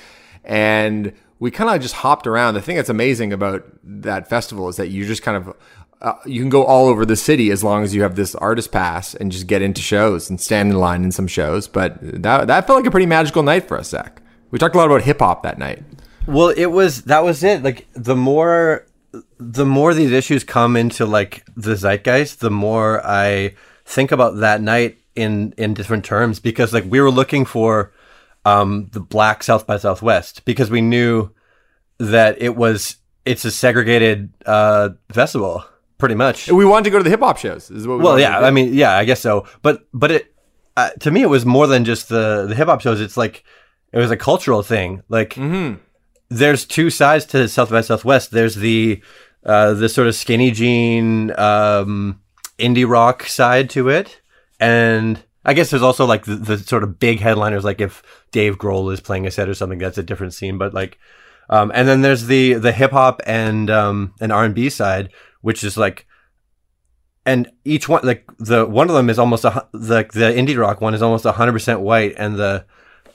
and 0.44 1.14
we 1.39 1.52
kind 1.52 1.69
of 1.69 1.82
just 1.82 1.95
hopped 1.95 2.28
around. 2.28 2.54
The 2.54 2.62
thing 2.62 2.76
that's 2.76 2.89
amazing 2.89 3.34
about 3.34 3.65
that 3.84 4.30
festival 4.30 4.69
is 4.69 4.78
that 4.78 4.89
you 4.89 5.06
just 5.06 5.21
kind 5.21 5.38
of 5.38 5.56
uh, 6.02 6.13
you 6.26 6.41
can 6.41 6.50
go 6.50 6.63
all 6.63 6.88
over 6.88 7.06
the 7.06 7.15
city 7.15 7.50
as 7.50 7.63
long 7.63 7.84
as 7.84 7.95
you 7.95 8.04
have 8.04 8.15
this 8.15 8.36
artist 8.36 8.71
pass 8.71 9.15
and 9.15 9.32
just 9.32 9.47
get 9.47 9.62
into 9.62 9.82
shows 9.82 10.30
and 10.30 10.39
stand 10.39 10.71
in 10.71 10.78
line 10.78 11.04
in 11.04 11.12
some 11.12 11.28
shows. 11.28 11.67
But 11.67 11.97
that 12.02 12.47
that 12.47 12.67
felt 12.67 12.80
like 12.80 12.88
a 12.88 12.91
pretty 12.91 13.06
magical 13.06 13.43
night 13.43 13.67
for 13.67 13.78
us, 13.78 13.89
Zach. 13.89 14.21
We 14.52 14.60
talked 14.60 14.76
a 14.76 14.78
lot 14.78 14.86
about 14.86 15.02
hip 15.02 15.19
hop 15.19 15.43
that 15.43 15.58
night. 15.58 15.84
Well, 16.28 16.50
it 16.50 16.67
was 16.67 17.04
that 17.04 17.23
was 17.23 17.43
it. 17.43 17.63
Like 17.63 17.88
the 17.93 18.15
more 18.15 18.86
the 19.39 19.65
more 19.65 19.93
these 19.93 20.12
issues 20.12 20.43
come 20.43 20.76
into 20.76 21.06
like 21.06 21.45
the 21.56 21.76
zeitgeist, 21.76 22.39
the 22.39 22.52
more 22.52 23.06
I 23.06 23.56
think 23.86 24.12
about 24.12 24.38
that 24.38 24.62
night 24.62 24.97
in 25.15 25.54
in 25.58 25.73
different 25.73 26.06
terms 26.06 26.39
because 26.39 26.73
like 26.73 26.86
we 26.88 27.02
were 27.02 27.10
looking 27.10 27.45
for 27.45 27.91
um 28.48 28.90
the 28.92 29.00
black 29.00 29.44
South 29.44 29.68
by 29.68 29.78
Southwest 29.78 30.46
because 30.46 30.70
we 30.70 30.82
knew 30.82 31.30
that 32.00 32.42
it 32.42 32.56
was 32.56 32.98
it's 33.26 33.46
a 33.46 33.52
segregated 33.52 34.32
uh 34.46 34.90
festival 35.12 35.66
pretty 35.98 36.16
much. 36.16 36.50
We 36.50 36.66
wanted 36.66 36.86
to 36.86 36.90
go 36.92 36.98
to 37.00 37.04
the 37.04 37.10
hip 37.10 37.22
hop 37.22 37.38
shows. 37.38 37.72
Is 37.72 37.88
what 37.88 37.98
we 37.98 38.04
Well, 38.04 38.20
yeah. 38.20 38.40
I 38.40 38.52
mean, 38.52 38.74
yeah, 38.74 38.96
I 38.96 39.06
guess 39.06 39.20
so. 39.20 39.48
But 39.62 39.88
but 39.94 40.12
it 40.12 40.34
uh, 40.76 40.92
to 41.00 41.12
me 41.12 41.22
it 41.24 41.30
was 41.30 41.46
more 41.46 41.68
than 41.68 41.86
just 41.86 42.10
the 42.10 42.46
the 42.48 42.56
hip 42.56 42.68
hop 42.68 42.82
shows. 42.82 43.02
It's 43.02 43.18
like 43.18 43.44
it 43.92 43.98
was 43.98 44.12
a 44.12 44.18
cultural 44.18 44.64
thing. 44.64 45.04
Like 45.10 45.36
there's 46.30 46.66
two 46.66 46.90
sides 46.90 47.26
to 47.28 47.48
South 47.48 47.70
by 47.70 47.82
Southwest. 47.82 48.32
There's 48.32 48.56
the 48.56 49.02
uh, 49.46 49.74
the 49.74 49.90
sort 49.90 50.08
of 50.08 50.16
skinny 50.16 50.52
jean 50.52 51.32
um, 51.40 52.22
indie 52.60 52.88
rock 52.88 53.24
side 53.24 53.70
to 53.72 53.90
it, 53.90 54.22
and 54.60 55.24
I 55.48 55.54
guess 55.54 55.70
there's 55.70 55.82
also 55.82 56.06
like 56.06 56.26
the, 56.26 56.36
the 56.36 56.58
sort 56.58 56.84
of 56.84 57.00
big 57.00 57.20
headliners, 57.22 57.64
like 57.64 57.82
if 57.82 58.04
Dave 58.32 58.58
Grohl 58.58 58.94
is 58.94 59.00
playing 59.00 59.26
a 59.26 59.32
set 59.32 59.50
or 59.50 59.54
something, 59.54 59.80
that's 59.80 59.98
a 59.98 60.04
different 60.04 60.34
scene. 60.34 60.58
But 60.58 60.74
like, 60.74 61.00
um, 61.50 61.72
and 61.74 61.88
then 61.88 62.02
there's 62.02 62.28
the 62.28 62.54
the 62.54 62.74
hip 62.74 62.92
hop 62.92 63.22
and 63.26 63.70
um, 63.70 64.14
and 64.20 64.32
R 64.34 64.44
and 64.44 64.54
B 64.54 64.70
side, 64.70 65.10
which 65.42 65.64
is 65.64 65.78
like 65.78 66.06
and 67.28 67.52
each 67.66 67.90
one 67.90 68.02
like 68.04 68.26
the 68.40 68.66
one 68.66 68.90
of 68.90 68.96
them 68.96 69.10
is 69.10 69.20
almost 69.20 69.44
a 69.44 69.68
the 69.74 70.08
the 70.14 70.32
indie 70.34 70.58
rock 70.58 70.80
one 70.80 70.94
is 70.94 71.02
almost 71.02 71.26
100% 71.26 71.80
white 71.82 72.16
and 72.18 72.38
the 72.38 72.66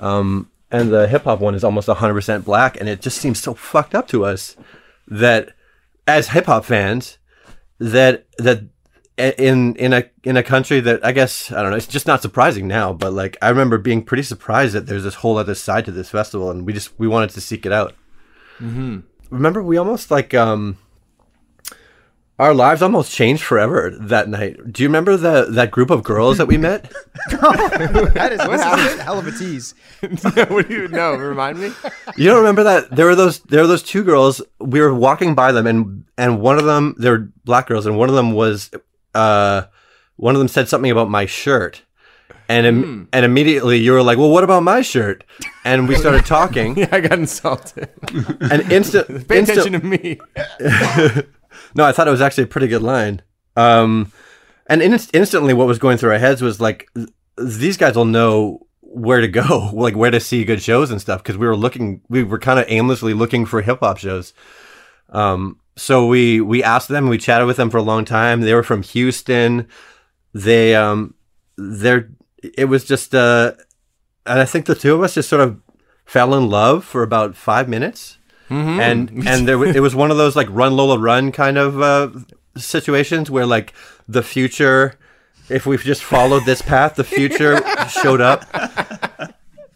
um 0.01 0.51
and 0.71 0.93
the 0.93 1.09
hip 1.09 1.25
hop 1.25 1.41
one 1.41 1.55
is 1.55 1.65
almost 1.65 1.89
100% 1.89 2.45
black 2.45 2.79
and 2.79 2.89
it 2.91 3.01
just 3.01 3.19
seems 3.19 3.41
so 3.41 3.55
fucked 3.55 3.95
up 3.95 4.07
to 4.09 4.25
us 4.25 4.55
that 5.09 5.53
as 6.07 6.29
hip 6.29 6.45
hop 6.45 6.67
fans 6.67 7.19
that 7.79 8.27
that 8.37 8.65
in 9.19 9.77
in 9.77 9.93
a 9.93 10.05
in 10.25 10.37
a 10.37 10.43
country 10.43 10.81
that 10.81 11.05
I 11.05 11.13
guess 11.13 11.53
I 11.53 11.63
don't 11.63 11.71
know 11.71 11.77
it's 11.77 11.87
just 11.87 12.07
not 12.07 12.23
surprising 12.23 12.67
now 12.67 12.93
but 12.93 13.13
like 13.13 13.37
I 13.43 13.51
remember 13.51 13.79
being 13.79 14.03
pretty 14.03 14.23
surprised 14.23 14.75
that 14.75 14.87
there's 14.87 15.05
this 15.05 15.17
whole 15.17 15.37
other 15.37 15.55
side 15.55 15.85
to 15.85 15.93
this 15.93 16.09
festival 16.09 16.51
and 16.51 16.67
we 16.67 16.73
just 16.73 16.99
we 16.99 17.07
wanted 17.07 17.31
to 17.31 17.41
seek 17.41 17.67
it 17.67 17.73
out 17.73 17.95
mm-hmm. 18.59 19.01
remember 19.31 19.63
we 19.63 19.77
almost 19.77 20.11
like 20.11 20.33
um 20.33 20.79
our 22.39 22.55
lives 22.55 22.83
almost 22.83 23.13
changed 23.13 23.43
forever 23.45 23.95
that 24.01 24.29
night. 24.29 24.73
Do 24.73 24.83
you 24.83 24.89
remember 24.89 25.17
the 25.17 25.47
that 25.51 25.71
group 25.71 25.91
of 25.91 26.03
girls 26.03 26.39
that 26.39 26.47
we 26.47 26.57
met? 26.57 26.93
That 27.33 28.33
is 28.33 28.39
this 28.41 28.61
is 28.61 28.99
a 28.99 29.03
hell 29.03 29.19
of 29.19 29.27
a 29.27 29.33
tease. 29.33 29.75
what 30.49 30.69
do 30.69 30.75
you 30.75 30.89
know? 30.89 31.15
Remind 31.15 31.59
me. 31.59 31.71
You 32.17 32.29
don't 32.29 32.39
remember 32.39 32.65
that? 32.65 32.91
There 32.91 33.07
were 33.07 33.15
those 33.15 33.41
there 33.41 33.61
were 33.61 33.69
those 33.69 33.83
two 33.83 34.03
girls. 34.03 34.43
We 34.59 34.81
were 34.81 34.93
walking 34.93 35.35
by 35.35 35.53
them 35.53 35.67
and 35.67 36.05
and 36.19 36.41
one 36.41 36.59
of 36.59 36.65
them 36.65 36.97
they 36.99 37.11
were 37.11 37.29
black 37.45 37.69
girls 37.69 37.87
and 37.87 37.97
one 37.97 38.09
of 38.09 38.15
them 38.15 38.33
was 38.33 38.71
uh 39.15 39.63
one 40.17 40.35
of 40.35 40.39
them 40.39 40.49
said 40.49 40.69
something 40.69 40.91
about 40.91 41.11
my 41.11 41.27
shirt. 41.27 41.83
And 42.49 42.67
im- 42.67 43.09
and 43.13 43.25
immediately 43.25 43.79
you 43.79 43.93
were 43.93 44.03
like, 44.03 44.19
"Well, 44.19 44.31
what 44.31 44.45
about 44.45 44.63
my 44.63 44.83
shirt?" 44.83 45.25
And 45.65 45.89
we 45.89 45.95
started 45.95 46.27
talking. 46.27 46.77
Yeah, 46.79 46.89
I 46.93 47.01
got 47.01 47.19
insulted. 47.19 47.89
And 48.41 48.71
instant, 48.71 49.07
Pay 49.29 49.39
instant 49.39 49.59
attention 49.75 49.81
to 49.81 49.87
me. 49.87 50.19
No, 51.75 51.85
I 51.85 51.93
thought 51.93 52.09
it 52.09 52.11
was 52.11 52.21
actually 52.21 52.45
a 52.45 52.49
pretty 52.49 52.69
good 52.69 52.83
line. 52.83 53.23
Um, 53.57 54.13
and 54.67 54.83
in- 54.83 54.99
instantly, 55.13 55.55
what 55.55 55.67
was 55.67 55.79
going 55.79 55.97
through 55.99 56.11
our 56.13 56.19
heads 56.19 56.43
was 56.43 56.61
like, 56.61 56.89
these 57.39 57.77
guys 57.77 57.95
will 57.97 58.05
know 58.07 58.67
where 58.81 59.21
to 59.21 59.29
go, 59.29 59.71
like 59.73 59.95
where 59.97 60.11
to 60.11 60.21
see 60.21 60.45
good 60.45 60.63
shows 60.63 60.91
and 60.91 61.01
stuff. 61.01 61.23
Because 61.23 61.37
we 61.39 61.47
were 61.47 61.57
looking, 61.57 62.01
we 62.09 62.23
were 62.23 62.39
kind 62.39 62.59
of 62.59 62.67
aimlessly 62.69 63.15
looking 63.15 63.47
for 63.47 63.63
hip 63.63 63.81
hop 63.81 63.99
shows. 63.99 64.35
Um, 65.11 65.59
so 65.77 66.07
we 66.07 66.41
we 66.41 66.63
asked 66.63 66.89
them, 66.89 67.09
we 67.09 67.19
chatted 67.19 67.47
with 67.47 67.57
them 67.57 67.71
for 67.71 67.79
a 67.79 67.83
long 67.83 68.05
time. 68.05 68.41
They 68.43 68.55
were 68.55 68.63
from 68.63 68.83
Houston. 68.83 69.69
They 70.35 70.75
um, 70.75 71.15
they're 71.57 72.11
it 72.43 72.67
was 72.67 72.85
just 72.85 73.15
uh, 73.15 73.53
and 74.27 74.41
I 74.41 74.45
think 74.45 74.67
the 74.67 74.75
two 74.75 74.95
of 74.95 75.03
us 75.03 75.15
just 75.15 75.29
sort 75.29 75.43
of 75.43 75.61
fell 76.05 76.35
in 76.35 76.49
love 76.51 76.85
for 76.85 77.03
about 77.03 77.37
five 77.37 77.69
minutes 77.69 78.19
and 78.81 79.11
and 79.27 79.49
there 79.49 79.65
it 79.65 79.81
was 79.81 79.95
one 79.95 80.11
of 80.11 80.19
those 80.19 80.37
like 80.37 80.49
run 80.51 80.77
Lola 80.77 80.99
run 80.99 81.33
kind 81.33 81.57
of 81.57 81.81
uh, 81.81 82.11
situations 82.57 83.31
where 83.31 83.47
like 83.47 83.73
the 84.09 84.23
future, 84.23 84.99
if 85.49 85.65
we've 85.65 85.83
just 85.83 86.03
followed 86.03 86.45
this 86.45 86.61
path, 86.61 86.97
the 86.97 87.05
future 87.05 87.61
showed 87.89 88.21
up 88.21 88.45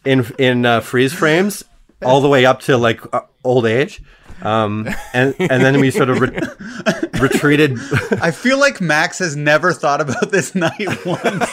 in 0.05 0.27
in 0.39 0.67
uh, 0.67 0.81
freeze 0.81 1.13
frames 1.15 1.65
all 2.05 2.21
the 2.21 2.29
way 2.29 2.45
up 2.45 2.61
to 2.63 2.77
like 2.77 3.01
uh, 3.15 3.23
old 3.45 3.65
age, 3.67 4.03
um, 4.43 4.89
and 5.13 5.35
and 5.39 5.63
then 5.63 5.81
we 5.81 5.91
sort 5.91 6.11
of 6.11 6.21
re- 6.21 6.39
retreated. 7.21 7.79
I 8.21 8.31
feel 8.31 8.59
like 8.59 8.81
Max 8.81 9.19
has 9.19 9.37
never 9.37 9.73
thought 9.73 10.01
about 10.01 10.31
this 10.31 10.55
night 10.55 11.05
once. 11.05 11.53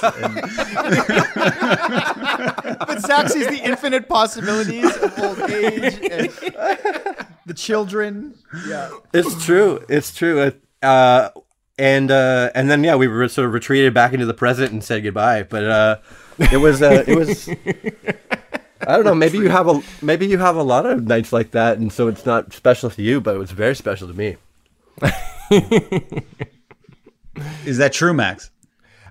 But 2.86 3.00
Zach 3.02 3.30
sees 3.30 3.48
the 3.48 3.62
infinite 3.64 4.08
possibilities 4.10 4.96
of 4.98 5.18
old 5.20 5.40
age 5.50 6.00
and 6.12 6.30
the 7.46 7.54
children. 7.54 8.36
Yeah. 8.68 8.92
It's 9.14 9.46
true. 9.46 9.84
It's 9.90 10.14
true. 10.14 10.52
Uh, 10.82 11.30
and 11.78 12.12
uh, 12.12 12.52
and 12.54 12.70
then 12.70 12.84
yeah, 12.84 12.96
we 12.96 13.08
were 13.08 13.28
sort 13.28 13.48
of 13.48 13.54
retreated 13.54 13.94
back 13.94 14.14
into 14.14 14.26
the 14.26 14.34
present 14.34 14.72
and 14.72 14.84
said 14.84 15.04
goodbye. 15.04 15.44
But 15.44 15.64
uh, 15.64 15.98
it 16.52 16.58
was 16.58 16.82
uh, 16.82 17.04
it 17.08 17.16
was. 17.16 17.50
I 18.88 18.96
don't 18.96 19.06
know. 19.06 19.16
Maybe 19.16 19.38
you 19.38 19.50
have 19.50 19.68
a 19.68 19.82
maybe 20.02 20.26
you 20.28 20.38
have 20.38 20.56
a 20.56 20.64
lot 20.64 20.86
of 20.86 21.06
nights 21.08 21.32
like 21.34 21.52
that, 21.52 21.78
and 21.78 21.92
so 21.92 22.08
it's 22.08 22.26
not 22.26 22.54
special 22.54 22.90
to 22.90 23.02
you, 23.02 23.22
but 23.22 23.36
it 23.36 23.40
was 23.40 23.52
very 23.52 23.76
special 23.76 24.08
to 24.08 24.14
me. 24.14 24.38
Is 27.66 27.78
that 27.78 27.94
true, 27.94 28.14
Max? 28.14 28.52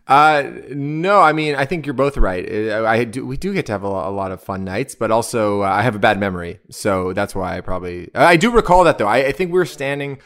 Uh, 0.07 0.45
no, 0.71 1.21
I 1.21 1.33
mean, 1.33 1.55
I 1.55 1.65
think 1.65 1.87
you're 1.87 1.93
both 1.95 2.17
right. 2.17 2.45
Uh, 2.71 2.85
I 2.85 3.05
do, 3.05 3.25
we 3.25 3.37
do 3.37 3.53
get 3.55 3.67
to 3.67 3.73
have 3.73 3.83
a 3.83 3.89
lot, 3.89 4.09
a 4.09 4.11
lot 4.11 4.33
of 4.33 4.43
fun 4.43 4.65
nights, 4.65 4.95
but 4.95 5.11
also 5.11 5.63
uh, 5.63 5.67
I 5.67 5.83
have 5.83 5.95
a 5.95 5.99
bad 5.99 6.19
memory, 6.19 6.59
so 6.71 7.13
that's 7.13 7.35
why 7.35 7.57
I 7.57 7.61
probably 7.61 8.11
I 8.15 8.37
do 8.37 8.51
recall 8.51 8.85
that 8.85 8.99
though. 8.99 9.07
I, 9.07 9.19
I 9.27 9.33
think 9.33 9.53
we 9.53 9.59
were 9.59 9.65
standing 9.65 10.19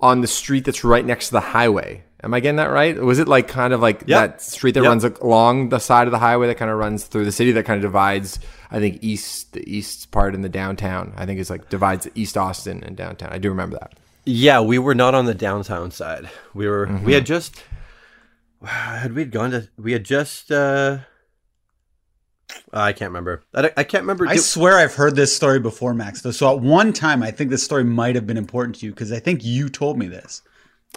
on 0.00 0.20
the 0.20 0.26
street 0.26 0.64
that's 0.64 0.82
right 0.84 1.04
next 1.04 1.26
to 1.26 1.32
the 1.32 1.40
highway. 1.40 2.02
Am 2.22 2.34
I 2.34 2.40
getting 2.40 2.56
that 2.56 2.66
right? 2.70 2.96
Was 3.00 3.18
it 3.18 3.28
like 3.28 3.48
kind 3.48 3.72
of 3.72 3.80
like 3.80 4.02
Yeah. 4.06 4.26
that 4.26 4.42
street 4.42 4.72
that 4.72 4.82
Yep. 4.82 4.88
runs 4.88 5.04
along 5.04 5.68
the 5.70 5.78
side 5.78 6.06
of 6.06 6.10
the 6.10 6.18
highway 6.18 6.46
that 6.48 6.56
kind 6.56 6.70
of 6.70 6.76
runs 6.78 7.04
through 7.04 7.24
the 7.24 7.32
city 7.32 7.52
that 7.52 7.64
kind 7.64 7.76
of 7.78 7.82
divides? 7.82 8.40
I 8.70 8.78
think 8.78 8.98
east 9.02 9.52
the 9.52 9.68
east 9.68 10.10
part 10.10 10.34
in 10.34 10.42
the 10.42 10.48
downtown. 10.48 11.12
I 11.16 11.26
think 11.26 11.40
it's 11.40 11.50
like 11.50 11.68
divides 11.68 12.08
East 12.14 12.36
Austin 12.36 12.82
and 12.84 12.96
downtown. 12.96 13.30
I 13.32 13.38
do 13.38 13.48
remember 13.48 13.78
that. 13.80 13.94
Yeah, 14.24 14.60
we 14.60 14.78
were 14.78 14.94
not 14.94 15.14
on 15.14 15.24
the 15.24 15.34
downtown 15.34 15.90
side. 15.90 16.28
We 16.54 16.68
were 16.68 16.86
we 17.04 17.14
had 17.14 17.26
just 17.26 17.62
had 18.64 19.12
we 19.14 19.22
had 19.22 19.30
gone 19.30 19.50
to 19.52 19.68
we 19.76 19.92
had 19.92 20.04
just 20.04 20.52
uh 20.52 20.98
I 22.72 22.92
can't 22.92 23.10
remember. 23.10 23.42
I, 23.54 23.70
I 23.76 23.84
can't 23.84 24.02
remember. 24.02 24.26
I 24.26 24.34
Did- 24.34 24.42
swear 24.42 24.78
I've 24.78 24.94
heard 24.94 25.16
this 25.16 25.34
story 25.34 25.60
before, 25.60 25.94
Max. 25.94 26.22
Though, 26.22 26.30
so 26.30 26.50
at 26.54 26.60
one 26.60 26.92
time, 26.92 27.22
I 27.22 27.30
think 27.30 27.50
this 27.50 27.62
story 27.62 27.84
might 27.84 28.14
have 28.14 28.26
been 28.26 28.36
important 28.36 28.76
to 28.76 28.86
you 28.86 28.92
because 28.92 29.12
I 29.12 29.18
think 29.20 29.44
you 29.44 29.68
told 29.68 29.98
me 29.98 30.08
this. 30.08 30.42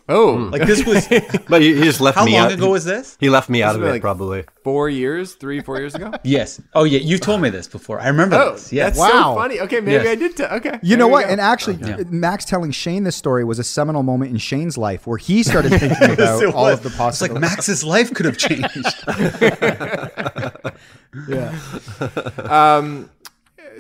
Oh, 0.09 0.35
hmm. 0.37 0.49
Like 0.51 0.67
this 0.67 0.85
was 0.85 1.07
but 1.47 1.61
he, 1.61 1.75
he 1.75 1.83
just 1.83 2.01
left 2.01 2.17
me. 2.17 2.19
how 2.19 2.25
me 2.25 2.33
long 2.33 2.45
out. 2.47 2.51
ago 2.51 2.69
was 2.71 2.83
this? 2.83 3.15
He 3.21 3.29
left 3.29 3.49
me 3.49 3.63
out 3.63 3.75
of 3.75 3.79
been 3.81 3.89
it 3.89 3.93
like- 3.93 4.01
probably. 4.01 4.43
four 4.61 4.89
years, 4.89 5.35
three, 5.35 5.61
four 5.61 5.77
years 5.79 5.95
ago. 5.95 6.11
Yes. 6.25 6.61
Oh 6.75 6.83
yeah, 6.83 6.99
you 6.99 7.17
told 7.17 7.39
me 7.41 7.49
this 7.49 7.67
before. 7.67 8.01
I 8.01 8.07
remember 8.07 8.35
Oh, 8.35 8.51
this. 8.53 8.73
Yes. 8.73 8.97
that's 8.97 8.99
Wow. 8.99 9.33
so 9.35 9.39
funny. 9.39 9.61
Okay, 9.61 9.79
maybe 9.79 10.03
Yes. 10.03 10.07
I 10.07 10.15
did. 10.15 10.35
T- 10.35 10.43
okay, 10.43 10.79
You 10.83 10.97
know 10.97 11.07
what? 11.07 11.25
go. 11.25 11.31
And 11.31 11.39
actually, 11.39 11.77
Max 12.09 12.43
telling 12.43 12.71
Shane 12.71 13.03
this 13.05 13.15
story 13.15 13.45
was 13.45 13.59
a 13.59 13.63
seminal 13.63 14.03
moment 14.03 14.31
in 14.31 14.37
Shane's 14.39 14.77
life 14.77 15.07
where 15.07 15.17
he 15.17 15.41
started 15.41 15.69
thinking 15.79 16.11
about 16.11 16.43
It 16.43 16.53
all 16.53 16.63
was. 16.65 16.83
of 16.85 16.97
the 16.97 17.07
It's 17.07 17.21
like. 17.21 17.31
Max's 17.33 17.83
life 17.85 18.13
could 18.13 18.25
have 18.25 18.37
changed. 18.37 19.03
yeah. 21.29 21.55
Um, 22.77 23.09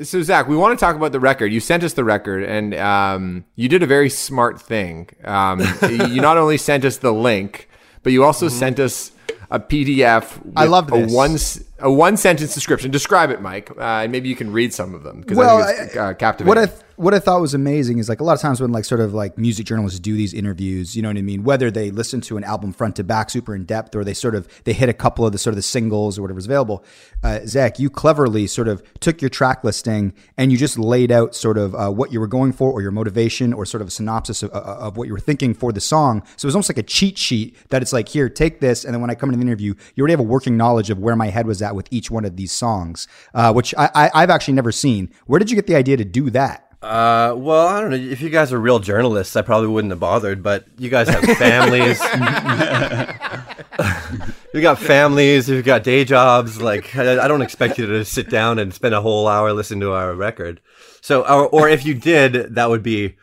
so 0.03 0.21
Zach, 0.21 0.47
we 0.47 0.55
want 0.55 0.77
to 0.77 0.85
talk 0.85 0.95
about 0.95 1.11
the 1.11 1.19
record. 1.19 1.47
You 1.53 1.59
sent 1.59 1.83
us 1.83 1.93
the 1.93 2.03
record, 2.03 2.43
and 2.43 2.73
um, 2.75 3.45
you 3.55 3.67
did 3.69 3.81
a 3.83 3.87
very 3.87 4.09
smart 4.09 4.61
thing. 4.61 5.09
Um, 5.23 5.61
you 5.81 6.21
not 6.21 6.37
only 6.37 6.57
sent 6.57 6.85
us 6.85 6.97
the 6.97 7.11
link, 7.13 7.69
but 8.03 8.11
you 8.13 8.23
also 8.23 8.47
sent 8.49 8.79
us 8.79 9.11
a 9.49 9.59
PDF. 9.59 10.21
With 10.43 10.53
Mm-hmm. 10.53 10.57
I 10.57 10.63
love 10.65 10.91
a 10.93 11.01
this. 11.01 11.11
one 11.13 11.33
s- 11.33 11.63
a 11.83 11.91
one 11.91 12.17
sentence 12.17 12.53
description. 12.53 12.89
Describe 12.89 13.29
it, 13.29 13.41
Mike, 13.41 13.69
uh, 13.71 13.81
and 13.81 14.11
maybe 14.11 14.29
you 14.29 14.35
can 14.35 14.51
read 14.51 14.73
some 14.73 14.95
of 14.95 15.03
them 15.03 15.21
because 15.21 15.37
Well, 15.37 15.61
I 15.61 15.73
think 15.73 15.87
it's 15.87 15.97
uh, 15.97 16.13
captivating. 16.13 16.47
What 16.47 16.57
I 16.57 16.65
th- 16.65 16.81
what 16.95 17.13
I 17.13 17.19
thought 17.19 17.41
was 17.41 17.53
amazing 17.53 17.97
is 17.97 18.07
like 18.07 18.21
a 18.21 18.23
lot 18.23 18.33
of 18.33 18.39
times 18.39 18.61
when 18.61 18.71
like 18.71 18.85
sort 18.85 19.01
of 19.01 19.13
like 19.13 19.37
music 19.37 19.65
journalists 19.65 19.99
do 19.99 20.15
these 20.15 20.33
interviews, 20.33 20.95
you 20.95 21.01
know 21.01 21.09
what 21.09 21.17
I 21.17 21.21
mean? 21.21 21.43
Whether 21.43 21.71
they 21.71 21.89
listen 21.91 22.21
to 22.21 22.37
an 22.37 22.43
album 22.43 22.71
front 22.71 22.95
to 22.97 23.03
back 23.03 23.29
super 23.29 23.55
in 23.55 23.65
depth, 23.65 23.95
or 23.95 24.03
they 24.03 24.13
sort 24.13 24.35
of 24.35 24.47
they 24.63 24.73
hit 24.73 24.89
a 24.89 24.93
couple 24.93 25.25
of 25.25 25.31
the 25.31 25.37
sort 25.37 25.51
of 25.51 25.55
the 25.55 25.63
singles 25.63 26.17
or 26.17 26.21
whatever's 26.21 26.45
available. 26.45 26.83
Uh, 27.23 27.39
Zach, 27.45 27.79
you 27.79 27.89
cleverly 27.89 28.47
sort 28.47 28.67
of 28.67 28.83
took 28.99 29.21
your 29.21 29.29
track 29.29 29.63
listing 29.63 30.13
and 30.37 30.51
you 30.51 30.57
just 30.57 30.77
laid 30.77 31.11
out 31.11 31.35
sort 31.35 31.57
of 31.57 31.73
uh, 31.75 31.89
what 31.89 32.11
you 32.11 32.19
were 32.19 32.27
going 32.27 32.51
for, 32.51 32.71
or 32.71 32.81
your 32.81 32.91
motivation, 32.91 33.53
or 33.53 33.65
sort 33.65 33.81
of 33.81 33.87
a 33.87 33.91
synopsis 33.91 34.43
of, 34.43 34.51
of 34.51 34.97
what 34.97 35.07
you 35.07 35.13
were 35.13 35.19
thinking 35.19 35.53
for 35.53 35.71
the 35.71 35.81
song. 35.81 36.21
So 36.37 36.45
it 36.45 36.49
was 36.49 36.55
almost 36.55 36.69
like 36.69 36.77
a 36.77 36.83
cheat 36.83 37.17
sheet 37.17 37.55
that 37.69 37.81
it's 37.81 37.93
like 37.93 38.09
here, 38.09 38.29
take 38.29 38.59
this, 38.59 38.85
and 38.85 38.93
then 38.93 39.01
when 39.01 39.09
I 39.09 39.15
come 39.15 39.29
into 39.29 39.37
the 39.37 39.45
interview, 39.45 39.73
you 39.95 40.01
already 40.01 40.13
have 40.13 40.19
a 40.19 40.23
working 40.23 40.57
knowledge 40.57 40.89
of 40.89 40.99
where 40.99 41.15
my 41.15 41.27
head 41.27 41.47
was 41.47 41.61
at 41.61 41.72
with 41.73 41.87
each 41.91 42.11
one 42.11 42.25
of 42.25 42.35
these 42.35 42.51
songs, 42.51 43.07
uh, 43.33 43.53
which 43.53 43.73
I, 43.77 43.89
I, 43.93 44.11
I've 44.13 44.29
actually 44.29 44.55
never 44.55 44.71
seen. 44.71 45.09
Where 45.25 45.39
did 45.39 45.49
you 45.49 45.55
get 45.55 45.67
the 45.67 45.75
idea 45.75 45.97
to 45.97 46.05
do 46.05 46.29
that? 46.31 46.73
Uh, 46.83 47.33
well, 47.37 47.67
I 47.67 47.79
don't 47.79 47.91
know. 47.91 47.95
If 47.95 48.19
you 48.19 48.29
guys 48.29 48.51
are 48.51 48.59
real 48.59 48.79
journalists, 48.79 49.37
I 49.37 49.41
probably 49.41 49.69
wouldn't 49.69 49.91
have 49.91 50.01
bothered. 50.01 50.43
But 50.43 50.65
you 50.77 50.89
guys 50.89 51.07
have 51.07 51.23
families. 51.37 51.99
You've 54.53 54.63
got 54.63 54.79
families. 54.79 55.47
You've 55.47 55.65
got 55.65 55.83
day 55.83 56.03
jobs. 56.03 56.61
Like 56.61 56.93
I, 56.95 57.23
I 57.23 57.27
don't 57.29 57.41
expect 57.41 57.77
you 57.77 57.87
to 57.87 58.03
sit 58.03 58.29
down 58.29 58.59
and 58.59 58.73
spend 58.73 58.93
a 58.93 59.01
whole 59.01 59.29
hour 59.29 59.53
listening 59.53 59.79
to 59.79 59.93
our 59.93 60.13
record. 60.13 60.59
So, 60.99 61.21
or, 61.21 61.47
or 61.47 61.69
if 61.69 61.85
you 61.85 61.93
did, 61.93 62.55
that 62.55 62.69
would 62.69 62.83
be 62.83 63.15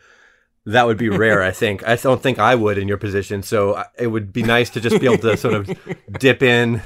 that 0.65 0.87
would 0.87 0.97
be 0.97 1.09
rare. 1.09 1.43
I 1.43 1.51
think. 1.51 1.87
I 1.87 1.97
don't 1.97 2.21
think 2.21 2.39
I 2.39 2.55
would 2.55 2.79
in 2.79 2.87
your 2.87 2.97
position. 2.97 3.43
So 3.43 3.83
it 3.95 4.07
would 4.07 4.33
be 4.33 4.41
nice 4.41 4.71
to 4.71 4.81
just 4.81 4.99
be 4.99 5.05
able 5.05 5.19
to 5.19 5.37
sort 5.37 5.53
of 5.53 5.69
dip 6.19 6.41
in, 6.41 6.81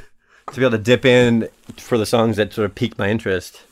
to 0.52 0.60
be 0.60 0.66
able 0.66 0.78
to 0.78 0.84
dip 0.84 1.06
in 1.06 1.50
for 1.78 1.98
the 1.98 2.06
songs 2.06 2.38
that 2.38 2.54
sort 2.54 2.66
of 2.66 2.76
piqued 2.76 2.98
my 2.98 3.10
interest. 3.10 3.64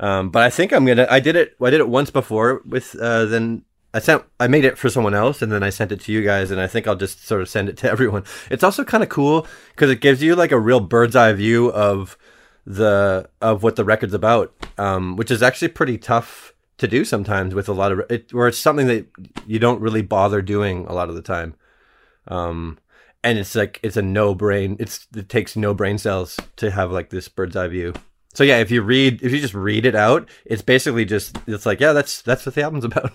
Um, 0.00 0.30
but 0.30 0.42
I 0.42 0.50
think 0.50 0.72
I'm 0.72 0.86
gonna. 0.86 1.06
I 1.10 1.20
did 1.20 1.36
it. 1.36 1.56
I 1.60 1.70
did 1.70 1.80
it 1.80 1.88
once 1.88 2.10
before 2.10 2.62
with. 2.64 2.94
Uh, 2.94 3.24
then 3.26 3.64
I 3.92 3.98
sent. 3.98 4.22
I 4.38 4.46
made 4.46 4.64
it 4.64 4.78
for 4.78 4.88
someone 4.88 5.14
else, 5.14 5.42
and 5.42 5.50
then 5.50 5.62
I 5.62 5.70
sent 5.70 5.92
it 5.92 6.00
to 6.02 6.12
you 6.12 6.22
guys. 6.22 6.50
And 6.50 6.60
I 6.60 6.66
think 6.66 6.86
I'll 6.86 6.96
just 6.96 7.26
sort 7.26 7.40
of 7.40 7.48
send 7.48 7.68
it 7.68 7.76
to 7.78 7.90
everyone. 7.90 8.24
It's 8.50 8.62
also 8.62 8.84
kind 8.84 9.02
of 9.02 9.08
cool 9.08 9.46
because 9.70 9.90
it 9.90 10.00
gives 10.00 10.22
you 10.22 10.36
like 10.36 10.52
a 10.52 10.58
real 10.58 10.80
bird's 10.80 11.16
eye 11.16 11.32
view 11.32 11.72
of 11.72 12.16
the 12.64 13.28
of 13.40 13.62
what 13.62 13.76
the 13.76 13.84
record's 13.84 14.14
about, 14.14 14.54
um, 14.76 15.16
which 15.16 15.30
is 15.30 15.42
actually 15.42 15.68
pretty 15.68 15.98
tough 15.98 16.54
to 16.76 16.86
do 16.86 17.04
sometimes 17.04 17.54
with 17.54 17.68
a 17.68 17.72
lot 17.72 17.90
of 17.90 18.00
it, 18.08 18.32
or 18.32 18.46
it's 18.46 18.58
something 18.58 18.86
that 18.86 19.06
you 19.46 19.58
don't 19.58 19.80
really 19.80 20.02
bother 20.02 20.42
doing 20.42 20.86
a 20.86 20.92
lot 20.92 21.08
of 21.08 21.16
the 21.16 21.22
time. 21.22 21.54
Um, 22.28 22.78
and 23.28 23.38
it's 23.38 23.54
like 23.54 23.78
it's 23.82 23.96
a 23.96 24.02
no 24.02 24.34
brain. 24.34 24.76
It's 24.80 25.06
it 25.14 25.28
takes 25.28 25.56
no 25.56 25.74
brain 25.74 25.98
cells 25.98 26.38
to 26.56 26.70
have 26.70 26.90
like 26.90 27.10
this 27.10 27.28
bird's 27.28 27.56
eye 27.56 27.68
view. 27.68 27.94
So 28.34 28.44
yeah, 28.44 28.58
if 28.58 28.70
you 28.70 28.82
read, 28.82 29.22
if 29.22 29.32
you 29.32 29.40
just 29.40 29.54
read 29.54 29.84
it 29.84 29.94
out, 29.94 30.28
it's 30.44 30.62
basically 30.62 31.04
just 31.04 31.36
it's 31.46 31.66
like 31.66 31.80
yeah, 31.80 31.92
that's 31.92 32.22
that's 32.22 32.46
what 32.46 32.54
the 32.54 32.62
album's 32.62 32.84
about. 32.86 33.12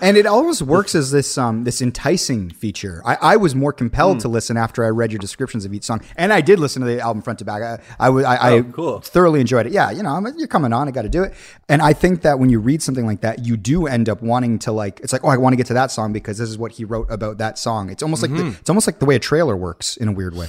And 0.00 0.16
it 0.16 0.26
always 0.26 0.62
works 0.62 0.94
as 0.94 1.10
this 1.10 1.36
um 1.38 1.64
this 1.64 1.80
enticing 1.82 2.50
feature. 2.50 3.02
I, 3.04 3.16
I 3.20 3.36
was 3.36 3.54
more 3.54 3.72
compelled 3.72 4.20
to 4.20 4.28
listen 4.28 4.56
after 4.56 4.84
I 4.84 4.88
read 4.88 5.12
your 5.12 5.18
descriptions 5.18 5.64
of 5.64 5.72
each 5.74 5.84
song, 5.84 6.00
and 6.16 6.32
I 6.32 6.40
did 6.40 6.58
listen 6.58 6.82
to 6.82 6.86
the 6.88 7.00
album 7.00 7.22
front 7.22 7.38
to 7.40 7.44
back. 7.44 7.62
I 7.62 7.78
I, 8.06 8.08
was- 8.10 8.24
I, 8.24 8.36
Oh, 8.52 8.58
I 8.58 8.62
cool. 8.62 9.00
thoroughly 9.00 9.40
enjoyed 9.40 9.66
it. 9.66 9.72
Yeah, 9.72 9.90
you 9.90 10.02
know, 10.02 10.10
I'm, 10.10 10.26
you're 10.38 10.48
coming 10.48 10.72
on, 10.72 10.88
I 10.88 10.90
got 10.90 11.02
to 11.02 11.08
do 11.08 11.22
it. 11.22 11.34
And 11.68 11.80
I 11.82 11.92
think 11.92 12.22
that 12.22 12.38
when 12.38 12.50
you 12.50 12.58
read 12.60 12.82
something 12.82 13.06
like 13.06 13.20
that, 13.22 13.44
you 13.44 13.56
do 13.56 13.86
end 13.86 14.08
up 14.08 14.22
wanting 14.22 14.58
to 14.60 14.72
like. 14.72 15.00
It's 15.00 15.12
like, 15.12 15.24
oh, 15.24 15.28
I 15.28 15.36
want 15.36 15.52
to 15.52 15.56
get 15.56 15.66
to 15.66 15.74
that 15.74 15.90
song 15.90 16.12
because 16.12 16.38
this 16.38 16.48
is 16.48 16.58
what 16.58 16.72
he 16.72 16.84
wrote 16.84 17.10
about 17.10 17.38
that 17.38 17.58
song. 17.58 17.90
It's 17.90 18.02
almost 18.02 18.22
like 18.22 18.32
the, 18.32 18.48
it's 18.48 18.70
almost 18.70 18.86
like 18.86 18.98
the 18.98 19.06
way 19.06 19.16
a 19.16 19.18
trailer 19.20 19.56
works 19.56 19.96
in 19.96 20.08
a 20.08 20.12
weird 20.12 20.34
way. 20.36 20.48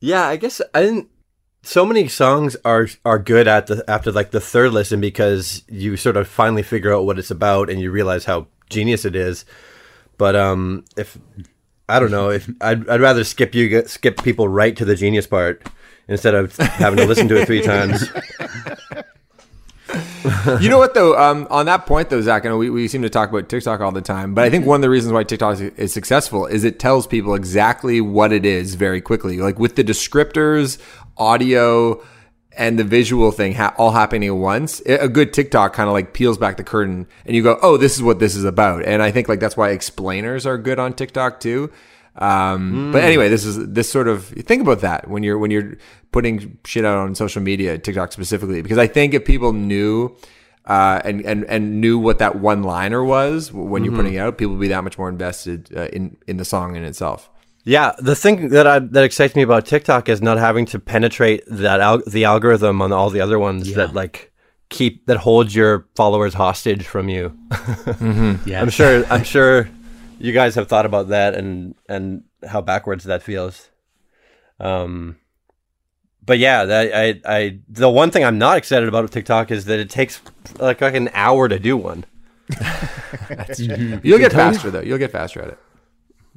yeah, 0.00 0.24
I 0.26 0.36
guess 0.36 0.60
I 0.74 0.82
didn't. 0.82 1.08
So 1.62 1.84
many 1.84 2.08
songs 2.08 2.56
are 2.64 2.88
are 3.04 3.18
good 3.18 3.46
at 3.46 3.66
the 3.66 3.84
after 3.86 4.10
like 4.10 4.30
the 4.30 4.40
third 4.40 4.72
listen 4.72 4.98
because 4.98 5.62
you 5.68 5.96
sort 5.98 6.16
of 6.16 6.26
finally 6.26 6.62
figure 6.62 6.94
out 6.94 7.04
what 7.04 7.18
it's 7.18 7.30
about 7.30 7.68
and 7.68 7.80
you 7.82 7.90
realize 7.90 8.24
how 8.24 8.46
genius 8.70 9.04
it 9.04 9.14
is. 9.14 9.44
But 10.16 10.36
um, 10.36 10.84
if 10.96 11.18
I 11.88 12.00
don't 12.00 12.10
know 12.10 12.30
if 12.30 12.48
I'd 12.60 12.88
I'd 12.88 13.00
rather 13.00 13.24
skip 13.24 13.54
you 13.54 13.86
skip 13.86 14.22
people 14.22 14.48
right 14.48 14.76
to 14.76 14.84
the 14.84 14.94
genius 14.94 15.26
part 15.26 15.66
instead 16.08 16.34
of 16.34 16.56
having 16.56 16.98
to 16.98 17.06
listen 17.06 17.28
to 17.28 17.40
it 17.40 17.46
three 17.46 17.62
times. 17.62 18.08
you 20.60 20.68
know 20.68 20.78
what 20.78 20.94
though? 20.94 21.18
Um, 21.18 21.46
on 21.50 21.66
that 21.66 21.86
point 21.86 22.10
though, 22.10 22.20
Zach, 22.20 22.44
I 22.44 22.48
know 22.48 22.58
we, 22.58 22.70
we 22.70 22.88
seem 22.88 23.02
to 23.02 23.10
talk 23.10 23.30
about 23.30 23.48
TikTok 23.48 23.80
all 23.80 23.92
the 23.92 24.00
time, 24.00 24.34
but 24.34 24.44
I 24.44 24.50
think 24.50 24.66
one 24.66 24.76
of 24.76 24.82
the 24.82 24.90
reasons 24.90 25.12
why 25.12 25.24
TikTok 25.24 25.54
is, 25.54 25.60
is 25.60 25.92
successful 25.92 26.46
is 26.46 26.64
it 26.64 26.78
tells 26.78 27.06
people 27.06 27.34
exactly 27.34 28.00
what 28.00 28.32
it 28.32 28.44
is 28.44 28.74
very 28.74 29.00
quickly. 29.00 29.38
Like 29.38 29.58
with 29.58 29.76
the 29.76 29.84
descriptors, 29.84 30.78
audio, 31.16 32.02
and 32.56 32.78
the 32.78 32.84
visual 32.84 33.30
thing 33.32 33.54
ha- 33.54 33.74
all 33.78 33.92
happening 33.92 34.28
at 34.28 34.34
once. 34.36 34.80
A 34.86 35.08
good 35.08 35.32
TikTok 35.32 35.72
kind 35.72 35.88
of 35.88 35.92
like 35.92 36.12
peels 36.12 36.38
back 36.38 36.56
the 36.56 36.64
curtain, 36.64 37.06
and 37.26 37.36
you 37.36 37.42
go, 37.42 37.58
"Oh, 37.62 37.76
this 37.76 37.96
is 37.96 38.02
what 38.02 38.18
this 38.18 38.34
is 38.34 38.44
about." 38.44 38.84
And 38.84 39.02
I 39.02 39.10
think 39.10 39.28
like 39.28 39.40
that's 39.40 39.56
why 39.56 39.70
explainers 39.70 40.46
are 40.46 40.58
good 40.58 40.78
on 40.78 40.92
TikTok 40.92 41.40
too. 41.40 41.70
Um, 42.16 42.90
But 42.92 43.04
anyway, 43.04 43.28
this 43.28 43.44
is 43.44 43.68
this 43.68 43.90
sort 43.90 44.08
of 44.08 44.24
think 44.26 44.62
about 44.62 44.80
that 44.80 45.08
when 45.08 45.22
you're 45.22 45.38
when 45.38 45.50
you're 45.50 45.74
putting 46.12 46.58
shit 46.64 46.84
out 46.84 46.98
on 46.98 47.14
social 47.14 47.40
media, 47.40 47.78
TikTok 47.78 48.12
specifically, 48.12 48.62
because 48.62 48.78
I 48.78 48.88
think 48.88 49.14
if 49.14 49.24
people 49.24 49.52
knew 49.52 50.16
uh, 50.66 51.00
and 51.04 51.22
and 51.22 51.44
and 51.44 51.80
knew 51.80 51.98
what 51.98 52.18
that 52.18 52.36
one 52.36 52.62
liner 52.64 53.02
was 53.04 53.52
when 53.52 53.84
you're 53.84 53.94
putting 53.94 54.14
it 54.14 54.18
out, 54.18 54.38
people 54.38 54.54
would 54.54 54.60
be 54.60 54.68
that 54.68 54.82
much 54.84 54.98
more 54.98 55.08
invested 55.08 55.70
uh, 55.74 55.86
in 55.92 56.16
in 56.26 56.36
the 56.36 56.44
song 56.44 56.74
in 56.76 56.82
itself. 56.84 57.30
Yeah, 57.70 57.92
the 58.00 58.16
thing 58.16 58.48
that 58.48 58.66
I, 58.66 58.80
that 58.80 59.04
excites 59.04 59.36
me 59.36 59.42
about 59.42 59.64
TikTok 59.64 60.08
is 60.08 60.20
not 60.20 60.38
having 60.38 60.66
to 60.66 60.80
penetrate 60.80 61.44
that 61.46 61.78
al- 61.78 62.02
the 62.04 62.24
algorithm 62.24 62.82
on 62.82 62.90
all 62.90 63.10
the 63.10 63.20
other 63.20 63.38
ones 63.38 63.74
that 63.74 63.94
like 63.94 64.32
keep 64.70 65.06
that 65.06 65.18
holds 65.18 65.54
your 65.54 65.86
followers 65.94 66.34
hostage 66.34 66.84
from 66.84 67.08
you. 67.08 67.38
Yeah. 68.44 68.60
I'm 68.60 68.70
sure 68.70 69.04
I'm 69.06 69.22
sure 69.22 69.68
you 70.18 70.32
guys 70.32 70.56
have 70.56 70.66
thought 70.66 70.84
about 70.84 71.10
that 71.10 71.36
and 71.36 71.76
and 71.88 72.24
how 72.44 72.60
backwards 72.60 73.04
that 73.04 73.22
feels. 73.22 73.70
Um 74.58 75.16
but 76.26 76.40
yeah, 76.40 76.64
that 76.64 76.92
I 76.92 77.20
I 77.24 77.60
the 77.68 77.88
one 77.88 78.10
thing 78.10 78.24
I'm 78.24 78.38
not 78.38 78.56
excited 78.58 78.88
about 78.88 79.04
with 79.04 79.12
TikTok 79.12 79.52
is 79.52 79.66
that 79.66 79.78
it 79.78 79.90
takes 79.90 80.20
like 80.58 80.80
like 80.80 80.96
an 80.96 81.08
hour 81.14 81.46
to 81.48 81.60
do 81.60 81.76
one. 81.76 82.04
You'll 84.02 84.18
get 84.18 84.32
faster 84.32 84.72
though. 84.72 84.80
You'll 84.80 84.98
get 84.98 85.12
faster 85.12 85.40
at 85.40 85.50
it. 85.50 85.58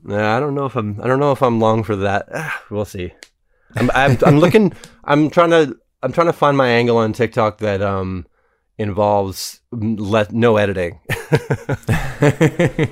Nah, 0.04 0.36
I 0.36 0.40
don't 0.40 0.54
know 0.56 0.66
if 0.66 0.76
I'm. 0.76 1.00
I 1.02 1.08
don't 1.08 1.20
know 1.20 1.32
if 1.32 1.42
I'm 1.42 1.60
long 1.60 1.84
for 1.84 1.96
that. 1.98 2.28
We'll 2.70 2.86
see. 2.86 3.14
I'm, 3.76 3.90
I'm. 3.96 4.18
I'm 4.26 4.40
looking. 4.40 4.74
I'm 5.04 5.30
trying 5.30 5.52
to. 5.52 5.78
I'm 6.02 6.12
trying 6.12 6.28
to 6.28 6.34
find 6.34 6.58
my 6.58 6.68
angle 6.68 6.98
on 6.98 7.14
TikTok 7.14 7.60
that 7.60 7.82
um 7.82 8.26
involves 8.78 9.62
let 9.72 10.32
no 10.34 10.58
editing. 10.58 11.00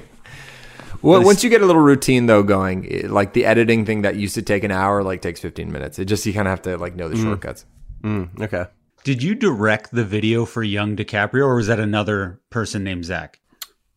Well, 1.03 1.23
once 1.23 1.43
you 1.43 1.49
get 1.49 1.63
a 1.63 1.65
little 1.65 1.81
routine 1.81 2.27
though 2.27 2.43
going, 2.43 2.83
it- 2.85 3.09
like 3.09 3.33
the 3.33 3.45
editing 3.45 3.85
thing 3.85 4.03
that 4.03 4.17
used 4.17 4.35
to 4.35 4.43
take 4.43 4.63
an 4.63 4.69
hour, 4.69 5.01
like 5.01 5.21
takes 5.23 5.39
15 5.39 5.71
minutes. 5.71 5.97
It 5.97 6.05
just 6.05 6.23
you 6.27 6.33
kind 6.33 6.47
of 6.47 6.51
have 6.51 6.61
to 6.63 6.77
like 6.77 6.95
know 6.95 7.09
the 7.09 7.15
shortcuts. 7.17 7.65
Mm, 8.03 8.39
okay. 8.39 8.65
Did 9.03 9.23
you 9.23 9.33
direct 9.33 9.89
the 9.91 10.05
video 10.05 10.45
for 10.45 10.61
Young 10.61 10.95
DiCaprio, 10.95 11.41
or 11.45 11.55
was 11.55 11.65
that 11.67 11.79
another 11.79 12.39
person 12.51 12.83
named 12.83 13.05
Zach? 13.05 13.39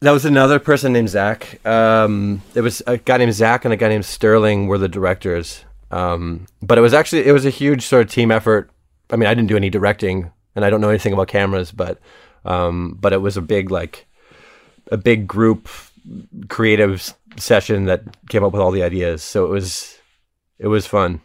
That 0.04 0.12
was 0.12 0.26
another 0.26 0.58
person 0.58 0.92
named 0.92 1.08
Zach. 1.08 1.66
Um, 1.66 2.42
it 2.54 2.60
was 2.60 2.82
a 2.86 2.98
guy 2.98 3.16
named 3.16 3.32
Zach 3.32 3.64
and 3.64 3.72
a 3.72 3.76
guy 3.78 3.88
named 3.88 4.04
Sterling 4.04 4.66
were 4.66 4.76
the 4.76 4.86
directors. 4.86 5.64
Um, 5.90 6.46
but 6.60 6.76
it 6.76 6.82
was 6.82 6.92
actually 6.92 7.24
it 7.24 7.32
was 7.32 7.46
a 7.46 7.50
huge 7.50 7.86
sort 7.86 8.04
of 8.04 8.12
team 8.12 8.30
effort. 8.30 8.68
I 9.08 9.16
mean, 9.16 9.28
I 9.28 9.32
didn't 9.32 9.48
do 9.48 9.56
any 9.56 9.70
directing, 9.70 10.30
and 10.54 10.62
I 10.62 10.68
don't 10.68 10.82
know 10.82 10.90
anything 10.90 11.14
about 11.14 11.28
cameras, 11.28 11.72
but 11.72 12.00
um, 12.44 12.98
but 13.00 13.14
it 13.14 13.22
was 13.22 13.38
a 13.38 13.40
big 13.40 13.70
like 13.70 14.06
a 14.92 14.98
big 14.98 15.26
group 15.26 15.70
creative 16.48 17.14
session 17.38 17.86
that 17.86 18.02
came 18.28 18.44
up 18.44 18.52
with 18.52 18.60
all 18.60 18.72
the 18.72 18.82
ideas. 18.82 19.22
So 19.22 19.46
it 19.46 19.48
was 19.48 19.98
it 20.58 20.66
was 20.66 20.86
fun. 20.86 21.22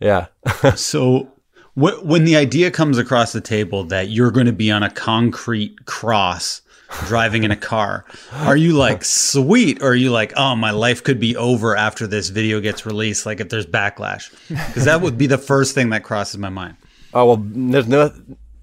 Yeah. 0.00 0.28
So, 0.76 1.30
wh- 1.74 2.02
when 2.02 2.24
the 2.24 2.36
idea 2.36 2.70
comes 2.70 2.96
across 2.96 3.34
the 3.34 3.42
table 3.42 3.84
that 3.84 4.08
you're 4.08 4.30
going 4.30 4.46
to 4.46 4.52
be 4.52 4.70
on 4.70 4.82
a 4.82 4.90
concrete 4.90 5.84
cross 5.84 6.62
driving 7.06 7.44
in 7.44 7.50
a 7.50 7.56
car, 7.56 8.04
are 8.32 8.56
you 8.56 8.72
like 8.74 9.04
sweet, 9.04 9.82
or 9.82 9.88
are 9.90 9.94
you 9.94 10.10
like, 10.10 10.32
oh, 10.36 10.54
my 10.56 10.70
life 10.70 11.02
could 11.02 11.20
be 11.20 11.36
over 11.36 11.76
after 11.76 12.06
this 12.06 12.28
video 12.28 12.60
gets 12.60 12.86
released? 12.86 13.26
Like 13.26 13.40
if 13.40 13.48
there's 13.48 13.66
backlash, 13.66 14.30
because 14.48 14.84
that 14.84 15.00
would 15.00 15.18
be 15.18 15.26
the 15.26 15.38
first 15.38 15.74
thing 15.74 15.90
that 15.90 16.02
crosses 16.04 16.38
my 16.38 16.50
mind. 16.50 16.76
Oh 17.14 17.26
well, 17.26 17.42
there's 17.44 17.88
no 17.88 18.12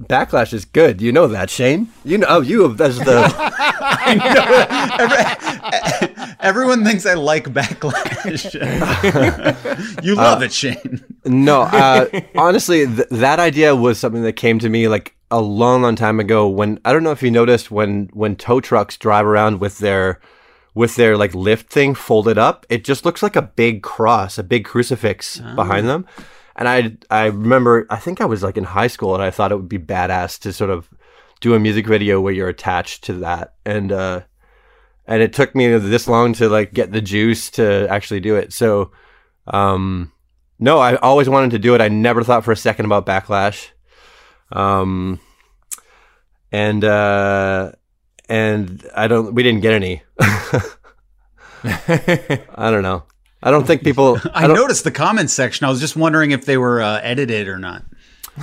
backlash 0.03 0.53
is 0.53 0.65
good. 0.65 1.01
You 1.01 1.11
know 1.11 1.27
that, 1.27 1.49
Shane. 1.49 1.89
You 2.03 2.19
know 2.19 2.27
oh, 2.29 2.41
you 2.41 2.63
have 2.63 2.77
that's 2.77 2.97
the 2.97 3.19
Everyone 6.39 6.83
thinks 6.83 7.05
I 7.05 7.15
like 7.15 7.45
backlash. 7.45 8.53
you 10.03 10.15
love 10.15 10.41
it, 10.41 10.53
Shane. 10.53 11.03
no. 11.25 11.63
Uh, 11.63 12.07
honestly, 12.35 12.87
th- 12.87 13.09
that 13.11 13.39
idea 13.39 13.75
was 13.75 13.99
something 13.99 14.23
that 14.23 14.33
came 14.33 14.59
to 14.59 14.69
me 14.69 14.87
like 14.87 15.15
a 15.31 15.39
long, 15.41 15.81
long 15.81 15.95
time 15.95 16.19
ago 16.19 16.47
when 16.47 16.79
I 16.83 16.93
don't 16.93 17.03
know 17.03 17.11
if 17.11 17.21
you 17.23 17.31
noticed 17.31 17.69
when 17.71 18.09
when 18.13 18.35
tow 18.35 18.59
trucks 18.59 18.97
drive 18.97 19.25
around 19.25 19.59
with 19.59 19.77
their 19.79 20.19
with 20.73 20.95
their 20.95 21.17
like 21.17 21.33
lift 21.35 21.71
thing 21.71 21.93
folded 21.95 22.37
up, 22.37 22.65
it 22.69 22.83
just 22.83 23.05
looks 23.05 23.21
like 23.21 23.35
a 23.35 23.41
big 23.41 23.83
cross, 23.83 24.37
a 24.37 24.43
big 24.43 24.65
crucifix 24.65 25.39
behind 25.55 25.87
them. 25.87 26.05
And 26.55 26.67
I 26.67 26.97
I 27.09 27.25
remember 27.25 27.85
I 27.89 27.97
think 27.97 28.21
I 28.21 28.25
was 28.25 28.43
like 28.43 28.57
in 28.57 28.63
high 28.63 28.87
school 28.87 29.13
and 29.13 29.23
I 29.23 29.31
thought 29.31 29.51
it 29.51 29.55
would 29.55 29.69
be 29.69 29.79
badass 29.79 30.39
to 30.39 30.53
sort 30.53 30.69
of 30.69 30.89
do 31.41 31.53
a 31.53 31.59
music 31.59 31.87
video 31.87 32.19
where 32.19 32.33
you're 32.33 32.49
attached 32.49 33.03
to 33.05 33.13
that 33.13 33.53
and 33.65 33.91
uh 33.91 34.21
and 35.07 35.21
it 35.21 35.33
took 35.33 35.55
me 35.55 35.67
this 35.77 36.07
long 36.07 36.33
to 36.33 36.49
like 36.49 36.73
get 36.73 36.91
the 36.91 37.01
juice 37.01 37.49
to 37.51 37.87
actually 37.89 38.19
do 38.19 38.35
it. 38.35 38.51
So 38.53 38.91
um 39.47 40.11
no, 40.59 40.79
I 40.79 40.95
always 40.97 41.29
wanted 41.29 41.51
to 41.51 41.59
do 41.59 41.73
it. 41.75 41.81
I 41.81 41.87
never 41.87 42.23
thought 42.23 42.43
for 42.43 42.51
a 42.51 42.57
second 42.57 42.85
about 42.85 43.05
backlash. 43.05 43.69
Um 44.51 45.19
and 46.51 46.83
uh 46.83 47.71
and 48.27 48.87
I 48.95 49.07
don't 49.07 49.33
we 49.33 49.43
didn't 49.43 49.61
get 49.61 49.73
any. 49.73 50.03
I 51.63 52.71
don't 52.71 52.83
know. 52.83 53.03
I 53.41 53.51
don't 53.51 53.65
think 53.65 53.83
people 53.83 54.19
I, 54.33 54.47
don't, 54.47 54.55
noticed 54.55 54.83
the 54.83 54.91
comments 54.91 55.33
section. 55.33 55.65
I 55.65 55.69
was 55.69 55.79
just 55.79 55.95
wondering 55.95 56.31
if 56.31 56.45
they 56.45 56.57
were 56.57 56.81
uh, 56.81 56.99
edited 57.01 57.47
or 57.47 57.57
not. 57.57 57.83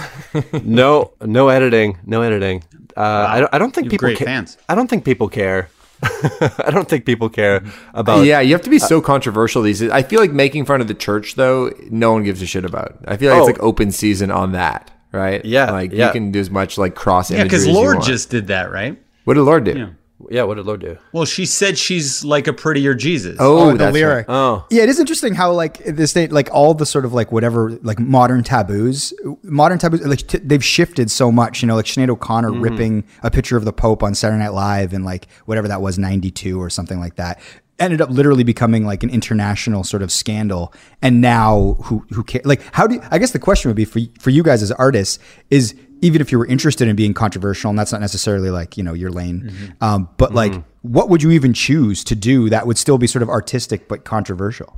no 0.65 1.13
no 1.23 1.49
editing, 1.49 1.99
no 2.05 2.23
editing. 2.23 2.65
Uh, 2.97 3.27
I 3.29 3.41
don't 3.41 3.55
I 3.55 3.59
don't 3.59 3.75
think 3.75 3.87
You 3.87 3.91
have 3.91 3.93
people 3.93 4.07
great 4.09 4.19
ca- 4.19 4.25
fans. 4.25 4.59
I 4.69 4.75
don't 4.75 4.89
think 4.89 5.05
people 5.05 5.29
care. 5.29 5.69
I 6.03 6.71
don't 6.71 6.87
think 6.89 7.07
people 7.07 7.31
care 7.31 7.65
about 7.95 8.27
yeah, 8.27 8.41
you 8.41 8.53
have 8.53 8.63
to 8.63 8.71
be 8.71 8.79
so 8.79 9.01
controversial 9.01 9.63
these 9.63 9.81
days. 9.81 9.91
I 9.91 10.03
feel 10.03 10.21
like 10.21 10.31
making 10.33 10.67
fun 10.67 10.83
of 10.83 10.89
the 10.89 10.95
church 10.95 11.37
though, 11.37 11.71
no 11.91 12.13
one 12.13 12.23
gives 12.23 12.43
a 12.43 12.47
shit 12.47 12.65
about. 12.67 12.99
I 13.09 13.17
feel 13.17 13.31
like 13.33 13.41
Oh. 13.43 13.49
it's 13.49 13.59
like 13.59 13.63
open 13.67 13.91
season 13.93 14.31
on 14.31 14.53
that, 14.53 14.91
right? 15.13 15.45
Yeah, 15.45 15.71
like 15.71 15.93
yeah. 15.93 16.07
you 16.07 16.13
can 16.13 16.31
do 16.33 16.41
as 16.41 16.51
much 16.51 16.79
like 16.79 16.95
cross 16.95 17.31
Yeah, 17.31 17.41
imagery. 17.41 17.59
because 17.59 17.69
Lorde 17.69 18.03
just 18.03 18.31
did 18.31 18.49
that, 18.49 18.71
right? 18.71 18.99
what 19.25 19.35
did 19.35 19.43
Lorde 19.43 19.65
do? 19.65 19.79
Yeah. 19.79 19.89
Yeah, 20.31 20.45
what 20.45 20.55
did 20.55 20.65
Lorde 20.65 20.81
do? 20.81 20.97
Well, 21.13 21.27
she 21.27 21.45
said 21.45 21.77
she's 21.77 22.25
like 22.25 22.47
a 22.47 22.53
prettier 22.55 22.95
Jesus. 22.95 23.37
Oh, 23.39 23.69
Oh, 23.71 23.77
the 23.77 23.91
lyric. 23.93 24.27
right. 24.29 24.35
Oh. 24.35 24.65
Yeah, 24.71 24.85
it 24.85 24.89
is 24.89 24.99
interesting 24.99 25.35
how 25.35 25.53
like 25.53 25.85
this 25.85 26.11
state, 26.13 26.33
like 26.33 26.49
all 26.53 26.73
the 26.73 26.87
sort 26.87 27.05
of 27.05 27.13
like 27.13 27.33
whatever 27.33 27.73
like 27.83 27.99
modern 27.99 28.43
taboos, 28.43 29.13
modern 29.43 29.79
taboos, 29.79 30.01
like 30.07 30.27
t- 30.27 30.39
they've 30.39 30.65
shifted 30.65 31.11
so 31.11 31.31
much. 31.31 31.61
You 31.61 31.69
know, 31.69 31.77
like 31.77 31.85
Sinead 31.85 32.09
O'Connor 32.09 32.51
mm-hmm. 32.51 32.61
ripping 32.63 33.05
a 33.23 33.31
picture 33.31 33.59
of 33.59 33.67
the 33.67 33.75
Pope 33.75 34.03
on 34.03 34.15
Saturday 34.15 34.39
Night 34.39 34.55
Live 34.55 34.95
and 34.95 35.05
like 35.05 35.27
whatever 35.45 35.69
that 35.69 35.83
was, 35.83 35.99
ninety 35.99 36.31
two 36.31 36.63
or 36.63 36.71
something 36.71 36.99
like 36.99 37.17
that. 37.17 37.39
Ended 37.79 38.01
up 38.01 38.09
literally 38.11 38.43
becoming 38.45 38.87
like 38.87 39.03
an 39.03 39.11
international 39.11 39.85
sort 39.85 40.03
of 40.03 40.11
scandal. 40.11 40.73
And 41.03 41.21
now 41.21 41.77
who 41.85 42.07
who 42.11 42.25
cares? 42.25 42.47
Like, 42.47 42.63
how 42.73 42.87
do 42.87 42.95
you, 42.95 43.03
I 43.11 43.19
guess 43.19 43.33
the 43.33 43.39
question 43.39 43.69
would 43.69 43.77
be 43.77 43.85
for 43.85 44.01
for 44.19 44.31
you 44.31 44.43
guys 44.43 44.63
as 44.63 44.73
artists 44.73 45.19
is 45.51 45.75
even 46.01 46.21
if 46.21 46.31
you 46.33 46.39
were 46.39 46.47
interested 46.47 46.89
in 46.89 46.97
being 46.97 47.13
controversial, 47.15 47.69
and 47.71 47.79
that's 47.79 47.93
not 47.93 48.01
necessarily 48.01 48.51
like 48.51 48.77
you 48.79 48.83
know 48.83 48.95
your 48.95 49.11
lane, 49.11 49.75
um, 49.83 50.09
but 50.17 50.35
like 50.35 50.55
what 50.83 51.11
would 51.11 51.23
you 51.23 51.31
even 51.33 51.53
choose 51.53 52.03
to 52.05 52.15
do 52.15 52.49
that 52.49 52.67
would 52.67 52.79
still 52.79 52.97
be 52.97 53.07
sort 53.07 53.23
of 53.23 53.29
artistic 53.29 53.89
but 53.89 54.05
controversial? 54.05 54.75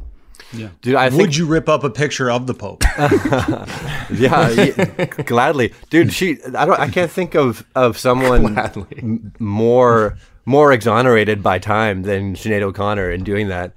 Yeah. 0.53 0.69
Dude, 0.81 0.95
I 0.95 1.11
think 1.11 1.21
Would 1.21 1.37
you 1.37 1.45
rip 1.47 1.69
up 1.69 1.85
a 1.85 1.91
picture 1.91 2.31
of 2.31 2.47
the 2.47 2.55
Pope? 2.55 2.83
yeah, 2.99 4.49
yeah, 4.51 5.05
gladly, 5.27 5.75
dude. 5.91 6.13
She, 6.13 6.39
I 6.57 6.65
don't, 6.65 6.79
I 6.81 6.89
can't 6.89 7.11
think 7.11 7.35
of 7.35 7.65
of 7.75 7.99
someone 7.99 8.43
Gladly. 8.55 8.99
m- 8.99 9.33
more 9.39 10.17
more 10.49 10.73
exonerated 10.73 11.43
by 11.43 11.59
time 11.59 12.03
than 12.03 12.35
Sinead 12.35 12.63
O'Connor 12.63 13.11
in 13.11 13.23
doing 13.23 13.49
that. 13.49 13.75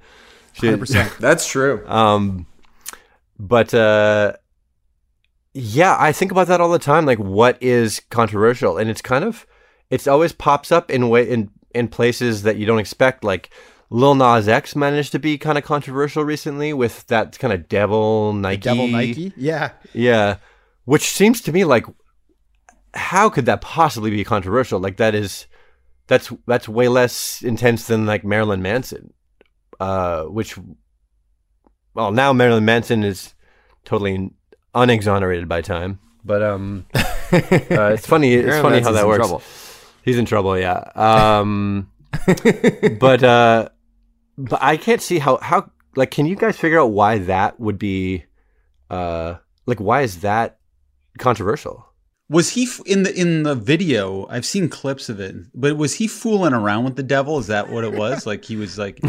She, 0.54 0.70
That's 1.20 1.46
true. 1.46 1.86
um, 1.86 2.46
but 3.38 3.74
uh, 3.74 4.34
yeah, 5.52 5.96
I 5.98 6.12
think 6.12 6.30
about 6.30 6.46
that 6.48 6.60
all 6.60 6.70
the 6.70 6.78
time. 6.78 7.04
Like, 7.04 7.18
what 7.18 7.62
is 7.62 8.00
controversial? 8.10 8.78
And 8.78 8.88
it's 8.88 9.02
kind 9.02 9.24
of, 9.24 9.46
it's 9.90 10.06
always 10.06 10.32
pops 10.32 10.72
up 10.72 10.90
in 10.90 11.08
way 11.08 11.28
in 11.28 11.50
in 11.74 11.88
places 11.88 12.42
that 12.42 12.56
you 12.56 12.66
don't 12.66 12.78
expect. 12.78 13.22
Like, 13.22 13.50
Lil 13.90 14.14
Nas 14.14 14.48
X 14.48 14.74
managed 14.74 15.12
to 15.12 15.18
be 15.18 15.36
kind 15.36 15.58
of 15.58 15.64
controversial 15.64 16.24
recently 16.24 16.72
with 16.72 17.06
that 17.08 17.38
kind 17.38 17.52
of 17.52 17.68
devil 17.68 18.32
Nike. 18.32 18.60
Devil 18.62 18.88
Nike? 18.88 19.32
Yeah. 19.36 19.72
Yeah. 19.92 20.36
Which 20.84 21.02
seems 21.02 21.42
to 21.42 21.52
me 21.52 21.64
like 21.64 21.84
how 22.94 23.30
could 23.30 23.46
that 23.46 23.60
possibly 23.60 24.10
be 24.10 24.24
controversial? 24.24 24.80
Like 24.80 24.96
that 24.96 25.14
is 25.14 25.46
that's 26.12 26.30
that's 26.46 26.68
way 26.68 26.88
less 26.88 27.40
intense 27.40 27.86
than 27.86 28.04
like 28.04 28.22
Marilyn 28.22 28.60
Manson. 28.60 29.14
Uh 29.80 30.24
which 30.24 30.58
well 31.94 32.12
now 32.12 32.34
Marilyn 32.34 32.66
Manson 32.66 33.02
is 33.02 33.32
totally 33.86 34.30
unexonerated 34.74 35.48
by 35.48 35.62
time. 35.62 35.98
But 36.22 36.42
um 36.42 36.84
uh, 36.94 37.00
it's 37.32 38.06
funny 38.06 38.34
it's 38.34 38.44
Marilyn 38.46 38.62
funny 38.62 38.74
Manson's 38.76 38.84
how 38.86 38.92
that 38.92 39.02
in 39.02 39.08
works. 39.08 39.18
trouble. 39.26 39.42
He's 40.04 40.18
in 40.18 40.26
trouble, 40.26 40.58
yeah. 40.58 40.84
Um 40.94 41.90
but 43.00 43.22
uh 43.24 43.68
but 44.36 44.62
I 44.62 44.76
can't 44.76 45.00
see 45.00 45.18
how 45.18 45.38
how 45.38 45.70
like 45.96 46.10
can 46.10 46.26
you 46.26 46.36
guys 46.36 46.58
figure 46.58 46.78
out 46.78 46.90
why 46.90 47.18
that 47.20 47.58
would 47.58 47.78
be 47.78 48.24
uh 48.90 49.36
like 49.64 49.80
why 49.80 50.02
is 50.02 50.20
that 50.20 50.58
controversial? 51.18 51.86
Was 52.32 52.50
he 52.50 52.64
f- 52.64 52.80
in 52.86 53.02
the 53.04 53.14
in 53.14 53.42
the 53.44 53.54
video? 53.54 54.26
I've 54.28 54.44
seen 54.46 54.68
clips 54.68 55.08
of 55.08 55.20
it, 55.20 55.36
but 55.54 55.76
was 55.76 55.94
he 55.94 56.06
fooling 56.08 56.54
around 56.54 56.84
with 56.84 56.96
the 56.96 57.02
devil? 57.02 57.38
Is 57.38 57.46
that 57.48 57.68
what 57.70 57.84
it 57.84 57.92
was? 57.92 58.26
Like 58.32 58.44
he 58.44 58.56
was 58.56 58.78
like 58.78 59.00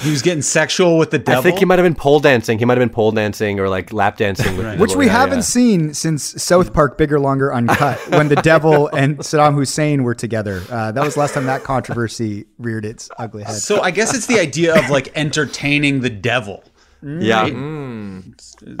he 0.00 0.10
was 0.10 0.22
getting 0.22 0.42
sexual 0.42 0.96
with 0.98 1.10
the 1.10 1.18
devil. 1.18 1.40
I 1.40 1.42
think 1.42 1.58
he 1.58 1.64
might 1.64 1.78
have 1.78 1.84
been 1.84 1.94
pole 1.94 2.18
dancing. 2.18 2.58
He 2.58 2.64
might 2.64 2.76
have 2.78 2.80
been 2.82 2.94
pole 2.94 3.12
dancing 3.12 3.60
or 3.60 3.68
like 3.68 3.92
lap 3.92 4.16
dancing 4.16 4.56
with 4.56 4.64
the 4.66 4.76
Which 4.78 4.90
devil. 4.90 4.98
we 5.00 5.06
Yeah, 5.06 5.12
haven't 5.12 5.38
yeah. 5.38 5.42
seen 5.42 5.94
since 5.94 6.42
South 6.42 6.72
Park 6.72 6.96
Bigger, 6.98 7.20
Longer, 7.20 7.52
Uncut, 7.54 7.98
when 8.10 8.28
the 8.28 8.36
devil 8.36 8.88
and 8.96 9.18
Saddam 9.18 9.54
Hussein 9.54 10.02
were 10.02 10.14
together. 10.14 10.62
Uh, 10.70 10.92
that 10.92 11.04
was 11.04 11.14
the 11.14 11.20
last 11.20 11.34
time 11.34 11.44
that 11.46 11.62
controversy 11.62 12.46
reared 12.58 12.84
its 12.84 13.10
ugly 13.18 13.44
head. 13.44 13.54
So 13.56 13.80
I 13.82 13.90
guess 13.92 14.14
it's 14.14 14.26
the 14.26 14.40
idea 14.40 14.76
of 14.76 14.90
like 14.90 15.12
entertaining 15.16 16.00
the 16.00 16.10
devil. 16.10 16.64
Yeah, 17.02 17.44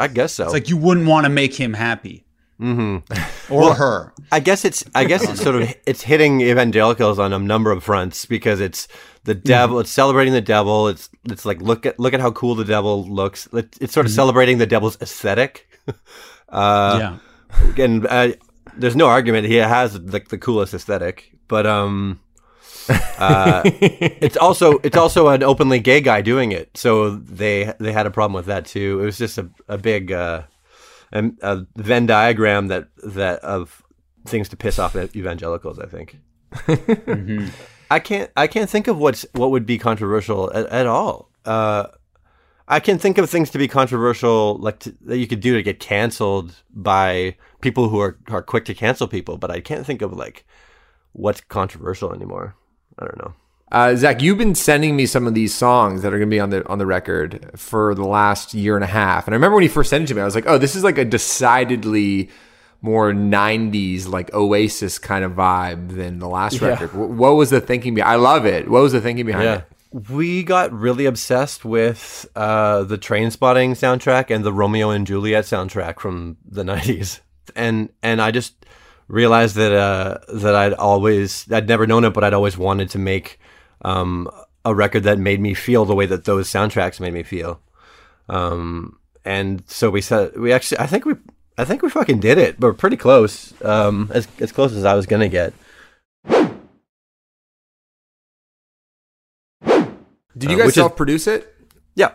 I 0.00 0.08
guess 0.08 0.32
so. 0.32 0.44
It's 0.44 0.52
like 0.52 0.68
you 0.68 0.76
wouldn't 0.78 1.06
want 1.06 1.24
to 1.26 1.30
make 1.30 1.54
him 1.54 1.74
happy, 1.74 2.24
mm-hmm. 2.60 3.52
or 3.52 3.74
her. 3.74 4.12
I 4.32 4.40
guess 4.40 4.64
it's 4.64 4.84
I 4.94 5.04
guess 5.04 5.28
it's 5.28 5.42
sort 5.42 5.62
of 5.62 5.74
it's 5.86 6.02
hitting 6.02 6.40
evangelicals 6.40 7.18
on 7.18 7.32
a 7.32 7.38
number 7.38 7.70
of 7.70 7.82
fronts 7.84 8.26
because 8.26 8.60
it's 8.60 8.88
the 9.24 9.34
devil. 9.34 9.80
It's 9.80 9.90
celebrating 9.90 10.32
the 10.32 10.40
devil. 10.40 10.88
It's 10.88 11.08
it's 11.24 11.44
like 11.44 11.60
look 11.60 11.86
at 11.86 11.98
look 11.98 12.14
at 12.14 12.20
how 12.20 12.30
cool 12.32 12.54
the 12.54 12.64
devil 12.64 13.04
looks. 13.06 13.48
It- 13.52 13.76
It's 13.80 13.92
sort 13.92 14.06
of 14.06 14.12
celebrating 14.12 14.58
the 14.58 14.66
devil's 14.66 15.00
aesthetic. 15.00 15.68
Uh, 16.48 17.18
yeah, 17.76 17.84
and 17.84 18.06
uh, 18.06 18.28
there's 18.76 18.94
no 18.94 19.08
argument 19.08 19.48
he 19.48 19.56
has 19.56 19.98
like 19.98 20.28
the 20.28 20.38
coolest 20.38 20.74
aesthetic, 20.74 21.32
but 21.48 21.66
um, 21.66 22.20
uh, 23.18 23.62
it's 23.64 24.36
also 24.36 24.78
it's 24.84 24.96
also 24.96 25.26
an 25.28 25.42
openly 25.42 25.80
gay 25.80 26.00
guy 26.00 26.22
doing 26.22 26.52
it, 26.52 26.70
so 26.76 27.10
they 27.16 27.72
they 27.80 27.90
had 27.92 28.06
a 28.06 28.10
problem 28.12 28.34
with 28.34 28.46
that 28.46 28.64
too. 28.66 29.00
It 29.00 29.04
was 29.04 29.18
just 29.18 29.38
a 29.38 29.48
a 29.68 29.76
big 29.76 30.12
uh, 30.12 30.42
a, 31.12 31.30
a 31.42 31.66
Venn 31.76 32.06
diagram 32.06 32.68
that 32.68 32.88
that 33.04 33.40
of 33.40 33.82
things 34.26 34.48
to 34.50 34.56
piss 34.56 34.78
off 34.78 34.96
evangelicals. 34.96 35.78
I 35.78 35.86
think. 35.86 36.18
I 37.90 37.98
can't 38.00 38.30
I 38.36 38.46
can't 38.46 38.70
think 38.70 38.88
of 38.88 38.98
what's 38.98 39.26
what 39.32 39.50
would 39.50 39.66
be 39.66 39.78
controversial 39.78 40.52
at, 40.52 40.66
at 40.66 40.86
all. 40.86 41.30
Uh, 41.44 41.86
I 42.68 42.80
can 42.80 42.98
think 42.98 43.18
of 43.18 43.30
things 43.30 43.50
to 43.50 43.58
be 43.58 43.68
controversial, 43.68 44.58
like 44.58 44.80
to, 44.80 44.94
that 45.02 45.18
you 45.18 45.28
could 45.28 45.40
do 45.40 45.54
to 45.54 45.62
get 45.62 45.78
canceled 45.78 46.62
by 46.70 47.36
people 47.60 47.88
who 47.88 48.00
are, 48.00 48.18
are 48.28 48.42
quick 48.42 48.64
to 48.64 48.74
cancel 48.74 49.06
people, 49.06 49.36
but 49.36 49.52
I 49.52 49.60
can't 49.60 49.86
think 49.86 50.02
of 50.02 50.12
like 50.12 50.44
what's 51.12 51.40
controversial 51.40 52.12
anymore. 52.12 52.56
I 52.98 53.04
don't 53.04 53.18
know. 53.18 53.34
Uh, 53.72 53.96
Zach, 53.96 54.22
you've 54.22 54.38
been 54.38 54.54
sending 54.54 54.94
me 54.94 55.06
some 55.06 55.26
of 55.26 55.34
these 55.34 55.52
songs 55.54 56.02
that 56.02 56.14
are 56.14 56.18
going 56.18 56.30
to 56.30 56.34
be 56.34 56.38
on 56.40 56.50
the 56.50 56.66
on 56.68 56.78
the 56.78 56.86
record 56.86 57.50
for 57.56 57.94
the 57.96 58.04
last 58.06 58.54
year 58.54 58.76
and 58.76 58.84
a 58.84 58.88
half. 58.88 59.26
And 59.26 59.34
I 59.34 59.36
remember 59.36 59.56
when 59.56 59.64
you 59.64 59.68
first 59.70 59.90
sent 59.90 60.04
it 60.04 60.06
to 60.08 60.14
me, 60.14 60.20
I 60.22 60.24
was 60.24 60.34
like, 60.36 60.46
"Oh, 60.46 60.56
this 60.58 60.76
is 60.76 60.84
like 60.84 60.98
a 60.98 61.04
decidedly 61.04 62.30
more 62.80 63.12
'90s 63.12 64.06
like 64.06 64.32
Oasis 64.34 64.98
kind 65.00 65.24
of 65.24 65.32
vibe 65.32 65.96
than 65.96 66.20
the 66.20 66.28
last 66.28 66.60
record." 66.60 66.90
Wh- 66.90 67.10
What 67.18 67.30
was 67.32 67.50
the 67.50 67.60
thinking 67.60 67.94
behind? 67.94 68.12
I 68.12 68.16
love 68.16 68.46
it. 68.46 68.68
What 68.70 68.82
was 68.82 68.92
the 68.92 69.00
thinking 69.00 69.26
behind 69.26 69.44
it? 69.92 70.08
We 70.10 70.42
got 70.44 70.72
really 70.72 71.06
obsessed 71.06 71.64
with 71.64 72.26
uh, 72.36 72.84
the 72.84 72.98
Trainspotting 72.98 73.70
soundtrack 73.72 74.34
and 74.34 74.44
the 74.44 74.52
Romeo 74.52 74.90
and 74.90 75.06
Juliet 75.06 75.44
soundtrack 75.44 75.98
from 75.98 76.36
the 76.48 76.62
'90s, 76.62 77.20
and 77.56 77.88
and 78.02 78.22
I 78.22 78.30
just 78.30 78.54
realized 79.08 79.56
that 79.56 79.72
uh, 79.72 80.18
that 80.32 80.54
I'd 80.54 80.72
always 80.74 81.50
I'd 81.50 81.66
never 81.68 81.86
known 81.86 82.04
it, 82.04 82.10
but 82.10 82.22
I'd 82.24 82.34
always 82.34 82.56
wanted 82.56 82.90
to 82.90 82.98
make 82.98 83.40
um, 83.82 84.28
a 84.64 84.74
record 84.74 85.04
that 85.04 85.18
made 85.18 85.40
me 85.40 85.54
feel 85.54 85.84
the 85.84 85.94
way 85.94 86.06
that 86.06 86.24
those 86.24 86.48
soundtracks 86.48 86.98
made 87.00 87.12
me 87.12 87.22
feel. 87.22 87.60
Um, 88.28 88.98
and 89.24 89.62
so 89.66 89.90
we 89.90 90.00
said 90.00 90.36
we 90.38 90.52
actually 90.52 90.78
I 90.78 90.86
think 90.86 91.04
we 91.04 91.14
I 91.58 91.64
think 91.64 91.82
we 91.82 91.90
fucking 91.90 92.20
did 92.20 92.38
it, 92.38 92.58
but 92.60 92.66
we're 92.68 92.74
pretty 92.74 92.96
close. 92.96 93.52
Um, 93.62 94.10
as 94.14 94.26
as 94.40 94.52
close 94.52 94.72
as 94.72 94.84
I 94.84 94.94
was 94.94 95.06
gonna 95.06 95.28
get. 95.28 95.52
Did 100.36 100.50
you 100.50 100.56
Uh, 100.56 100.58
guys 100.58 100.66
which 100.66 100.68
is- 100.68 100.74
self-produce 100.74 101.26
it? 101.26 101.54
Yeah. 101.94 102.12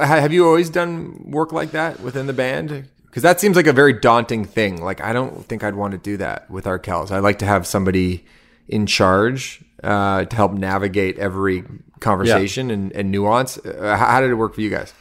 Have 0.00 0.32
you 0.32 0.46
always 0.46 0.70
done 0.70 1.30
work 1.30 1.52
like 1.52 1.70
that 1.72 2.00
within 2.00 2.26
the 2.26 2.32
band? 2.32 2.88
Because 3.06 3.22
that 3.22 3.40
seems 3.40 3.56
like 3.56 3.66
a 3.66 3.72
very 3.72 3.92
daunting 3.92 4.44
thing. 4.44 4.82
Like 4.82 5.00
I 5.00 5.12
don't 5.12 5.46
think 5.46 5.62
I'd 5.64 5.74
want 5.74 5.92
to 5.92 5.98
do 5.98 6.16
that 6.18 6.50
with 6.50 6.64
Arkells. 6.64 7.10
I'd 7.10 7.20
like 7.22 7.38
to 7.40 7.46
have 7.46 7.66
somebody 7.66 8.24
in 8.68 8.86
charge 8.86 9.62
uh, 9.84 10.24
to 10.24 10.36
help 10.36 10.52
navigate 10.52 11.18
every 11.18 11.62
conversation 12.00 12.70
and, 12.70 12.92
and 12.92 13.10
nuance. 13.10 13.58
Uh, 13.58 13.96
how, 13.96 14.20
did 14.20 14.30
it 14.30 14.34
work 14.34 14.54
for 14.54 14.60
you 14.60 14.70
guys? 14.70 14.92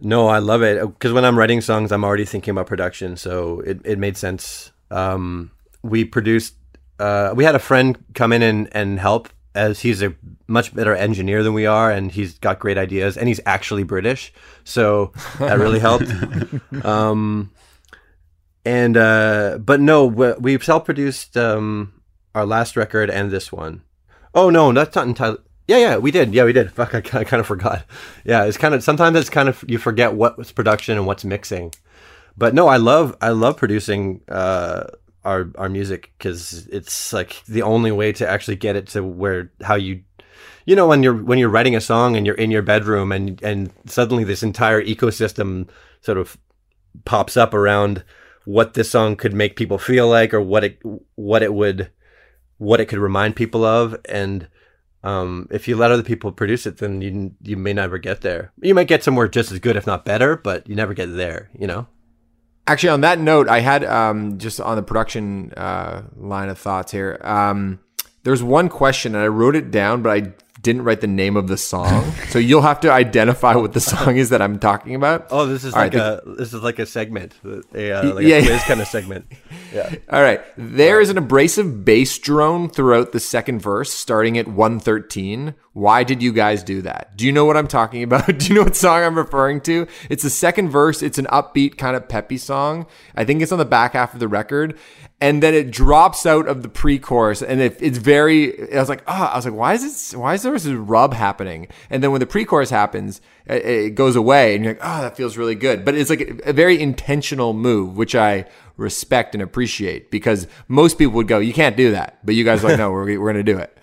No, 0.00 0.28
I 0.28 0.38
love 0.40 0.62
it 0.62 0.80
because 0.80 1.12
when 1.12 1.24
I'm 1.24 1.38
writing 1.38 1.60
songs, 1.62 1.90
I'm 1.92 2.04
already 2.04 2.24
thinking 2.26 2.52
about 2.52 2.66
production, 2.66 3.16
so 3.16 3.60
it, 3.60 3.80
it 3.84 3.98
made 3.98 4.16
sense. 4.16 4.70
Um, 4.90 5.50
we 5.82 6.04
produced. 6.04 6.54
Uh, 6.98 7.32
we 7.34 7.44
had 7.44 7.54
a 7.54 7.58
friend 7.58 7.96
come 8.14 8.32
in 8.32 8.42
and, 8.42 8.68
and 8.72 8.98
help 9.00 9.28
as 9.54 9.80
he's 9.80 10.02
a 10.02 10.14
much 10.48 10.74
better 10.74 10.94
engineer 10.94 11.42
than 11.42 11.54
we 11.54 11.64
are, 11.64 11.90
and 11.90 12.12
he's 12.12 12.38
got 12.38 12.58
great 12.58 12.76
ideas, 12.76 13.16
and 13.16 13.26
he's 13.26 13.40
actually 13.46 13.84
British, 13.84 14.32
so 14.64 15.12
that 15.38 15.58
really 15.58 15.78
helped. 15.78 16.10
Um, 16.84 17.50
and 18.64 18.96
uh, 18.96 19.58
but 19.58 19.80
no, 19.80 20.06
we- 20.06 20.34
we've 20.38 20.64
self-produced 20.64 21.36
um, 21.36 21.92
our 22.36 22.44
last 22.44 22.76
record 22.76 23.08
and 23.08 23.30
this 23.30 23.50
one. 23.50 23.82
Oh 24.34 24.50
no, 24.50 24.70
that's 24.72 24.94
not 24.94 25.08
entirely. 25.08 25.38
Yeah, 25.66 25.78
yeah, 25.78 25.96
we 25.96 26.10
did. 26.10 26.34
Yeah, 26.34 26.44
we 26.44 26.52
did. 26.52 26.70
Fuck, 26.70 26.94
I, 26.94 26.98
I 26.98 27.24
kind 27.24 27.40
of 27.40 27.46
forgot. 27.46 27.84
Yeah, 28.24 28.44
it's 28.44 28.58
kind 28.58 28.74
of 28.74 28.84
sometimes 28.84 29.18
it's 29.18 29.30
kind 29.30 29.48
of 29.48 29.64
you 29.66 29.78
forget 29.78 30.12
what's 30.12 30.52
production 30.52 30.96
and 30.96 31.06
what's 31.06 31.24
mixing. 31.24 31.72
But 32.36 32.54
no, 32.54 32.68
I 32.68 32.76
love 32.76 33.16
I 33.22 33.30
love 33.30 33.56
producing 33.56 34.20
uh, 34.28 34.84
our 35.24 35.50
our 35.56 35.70
music 35.70 36.12
because 36.18 36.66
it's 36.68 37.12
like 37.12 37.42
the 37.48 37.62
only 37.62 37.90
way 37.90 38.12
to 38.12 38.28
actually 38.28 38.56
get 38.56 38.76
it 38.76 38.88
to 38.88 39.02
where 39.02 39.50
how 39.62 39.74
you 39.74 40.02
you 40.66 40.76
know 40.76 40.86
when 40.86 41.02
you're 41.02 41.16
when 41.16 41.38
you're 41.38 41.48
writing 41.48 41.74
a 41.74 41.80
song 41.80 42.16
and 42.16 42.26
you're 42.26 42.36
in 42.36 42.50
your 42.50 42.62
bedroom 42.62 43.12
and 43.12 43.42
and 43.42 43.72
suddenly 43.86 44.24
this 44.24 44.42
entire 44.42 44.82
ecosystem 44.82 45.68
sort 46.02 46.18
of 46.18 46.36
pops 47.06 47.36
up 47.36 47.54
around 47.54 48.04
what 48.44 48.74
this 48.74 48.90
song 48.90 49.16
could 49.16 49.32
make 49.32 49.56
people 49.56 49.78
feel 49.78 50.06
like 50.06 50.34
or 50.34 50.40
what 50.40 50.64
it 50.64 50.78
what 51.14 51.42
it 51.42 51.54
would 51.54 51.90
what 52.58 52.80
it 52.80 52.86
could 52.86 52.98
remind 52.98 53.36
people 53.36 53.64
of 53.64 53.96
and 54.08 54.48
um, 55.02 55.46
if 55.52 55.68
you 55.68 55.76
let 55.76 55.92
other 55.92 56.02
people 56.02 56.32
produce 56.32 56.66
it 56.66 56.78
then 56.78 57.00
you 57.00 57.34
you 57.42 57.56
may 57.56 57.72
never 57.72 57.98
get 57.98 58.22
there 58.22 58.52
you 58.60 58.74
might 58.74 58.88
get 58.88 59.04
somewhere 59.04 59.28
just 59.28 59.52
as 59.52 59.58
good 59.58 59.76
if 59.76 59.86
not 59.86 60.04
better 60.04 60.36
but 60.36 60.68
you 60.68 60.74
never 60.74 60.94
get 60.94 61.14
there 61.14 61.50
you 61.58 61.66
know 61.66 61.86
Actually, 62.68 62.88
on 62.88 63.00
that 63.02 63.20
note, 63.20 63.48
I 63.48 63.60
had 63.60 63.84
um, 63.84 64.38
just 64.38 64.60
on 64.60 64.74
the 64.74 64.82
production 64.82 65.52
uh, 65.52 66.02
line 66.16 66.48
of 66.48 66.58
thoughts 66.58 66.90
here. 66.90 67.20
Um, 67.22 67.78
there's 68.24 68.42
one 68.42 68.68
question, 68.68 69.14
and 69.14 69.22
I 69.22 69.28
wrote 69.28 69.54
it 69.54 69.70
down, 69.70 70.02
but 70.02 70.10
I 70.10 70.32
didn't 70.66 70.82
write 70.82 71.00
the 71.00 71.06
name 71.22 71.36
of 71.38 71.46
the 71.48 71.56
song. 71.56 72.12
so 72.28 72.38
you'll 72.38 72.62
have 72.62 72.80
to 72.80 72.90
identify 72.92 73.54
what 73.54 73.72
the 73.72 73.80
song 73.80 74.16
is 74.18 74.28
that 74.30 74.42
I'm 74.42 74.58
talking 74.58 74.94
about. 74.94 75.28
oh 75.30 75.46
this 75.46 75.64
is 75.64 75.72
All 75.74 75.80
like 75.80 75.94
right, 75.94 76.02
a 76.02 76.22
this 76.36 76.52
is 76.52 76.60
like 76.62 76.78
a 76.78 76.86
segment 76.86 77.32
a 77.74 77.92
uh, 77.92 78.14
like 78.14 78.26
Yeah, 78.26 78.36
a 78.36 78.40
yeah. 78.40 78.46
quiz 78.46 78.62
kind 78.64 78.80
of 78.80 78.88
segment 78.88 79.26
yeah 79.72 79.94
All 80.10 80.20
right. 80.22 80.42
There 80.58 81.00
is 81.00 81.08
an 81.10 81.18
abrasive 81.18 81.84
bass 81.84 82.18
drone 82.18 82.68
throughout 82.68 83.12
the 83.12 83.20
second 83.20 83.60
verse, 83.60 83.92
starting 83.92 84.36
at 84.38 84.46
113. 84.48 85.54
Why 85.72 86.04
did 86.04 86.22
you 86.22 86.32
guys 86.32 86.62
do 86.62 86.82
that? 86.82 87.16
Do 87.16 87.26
you 87.26 87.32
know 87.32 87.44
what 87.44 87.56
I'm 87.56 87.68
talking 87.68 88.02
about? 88.08 88.26
Do 88.38 88.46
you 88.46 88.54
know 88.54 88.62
what 88.64 88.76
song 88.76 89.02
I'm 89.02 89.16
referring 89.16 89.60
to? 89.62 89.86
It's 90.10 90.22
the 90.22 90.30
second 90.30 90.70
verse. 90.70 91.02
It's 91.02 91.18
an 91.18 91.26
upbeat, 91.26 91.76
kind 91.78 91.96
of 91.96 92.08
peppy 92.08 92.38
song. 92.38 92.86
I 93.14 93.24
think 93.24 93.42
it's 93.42 93.52
on 93.52 93.58
the 93.58 93.64
back 93.78 93.92
half 93.92 94.14
of 94.14 94.20
the 94.20 94.28
record. 94.28 94.78
And 95.18 95.42
then 95.42 95.54
it 95.54 95.70
drops 95.70 96.26
out 96.26 96.46
of 96.46 96.62
the 96.62 96.68
pre-chorus, 96.68 97.40
and 97.40 97.58
it, 97.62 97.78
it's 97.80 97.96
very. 97.96 98.70
I 98.74 98.78
was 98.78 98.90
like, 98.90 99.02
ah, 99.06 99.32
I 99.32 99.36
was 99.36 99.46
like, 99.46 99.54
why 99.54 99.72
is 99.72 99.82
this? 99.82 100.14
Why 100.14 100.34
is 100.34 100.42
there 100.42 100.52
this 100.52 100.66
rub 100.66 101.14
happening? 101.14 101.68
And 101.88 102.02
then 102.02 102.10
when 102.10 102.20
the 102.20 102.26
pre-chorus 102.26 102.68
happens, 102.68 103.22
it, 103.46 103.64
it 103.64 103.94
goes 103.94 104.14
away, 104.14 104.54
and 104.54 104.62
you're 104.62 104.74
like, 104.74 104.82
oh, 104.84 105.00
that 105.00 105.16
feels 105.16 105.38
really 105.38 105.54
good. 105.54 105.86
But 105.86 105.94
it's 105.94 106.10
like 106.10 106.20
a, 106.20 106.50
a 106.50 106.52
very 106.52 106.78
intentional 106.78 107.54
move, 107.54 107.96
which 107.96 108.14
I 108.14 108.44
respect 108.76 109.34
and 109.34 109.42
appreciate 109.42 110.10
because 110.10 110.46
most 110.68 110.98
people 110.98 111.14
would 111.14 111.28
go, 111.28 111.38
you 111.38 111.54
can't 111.54 111.78
do 111.78 111.92
that. 111.92 112.18
But 112.22 112.34
you 112.34 112.44
guys 112.44 112.62
are 112.62 112.68
like, 112.68 112.78
no, 112.78 112.90
we're, 112.92 113.18
we're 113.18 113.32
going 113.32 113.42
to 113.42 113.52
do 113.52 113.58
it. 113.58 113.74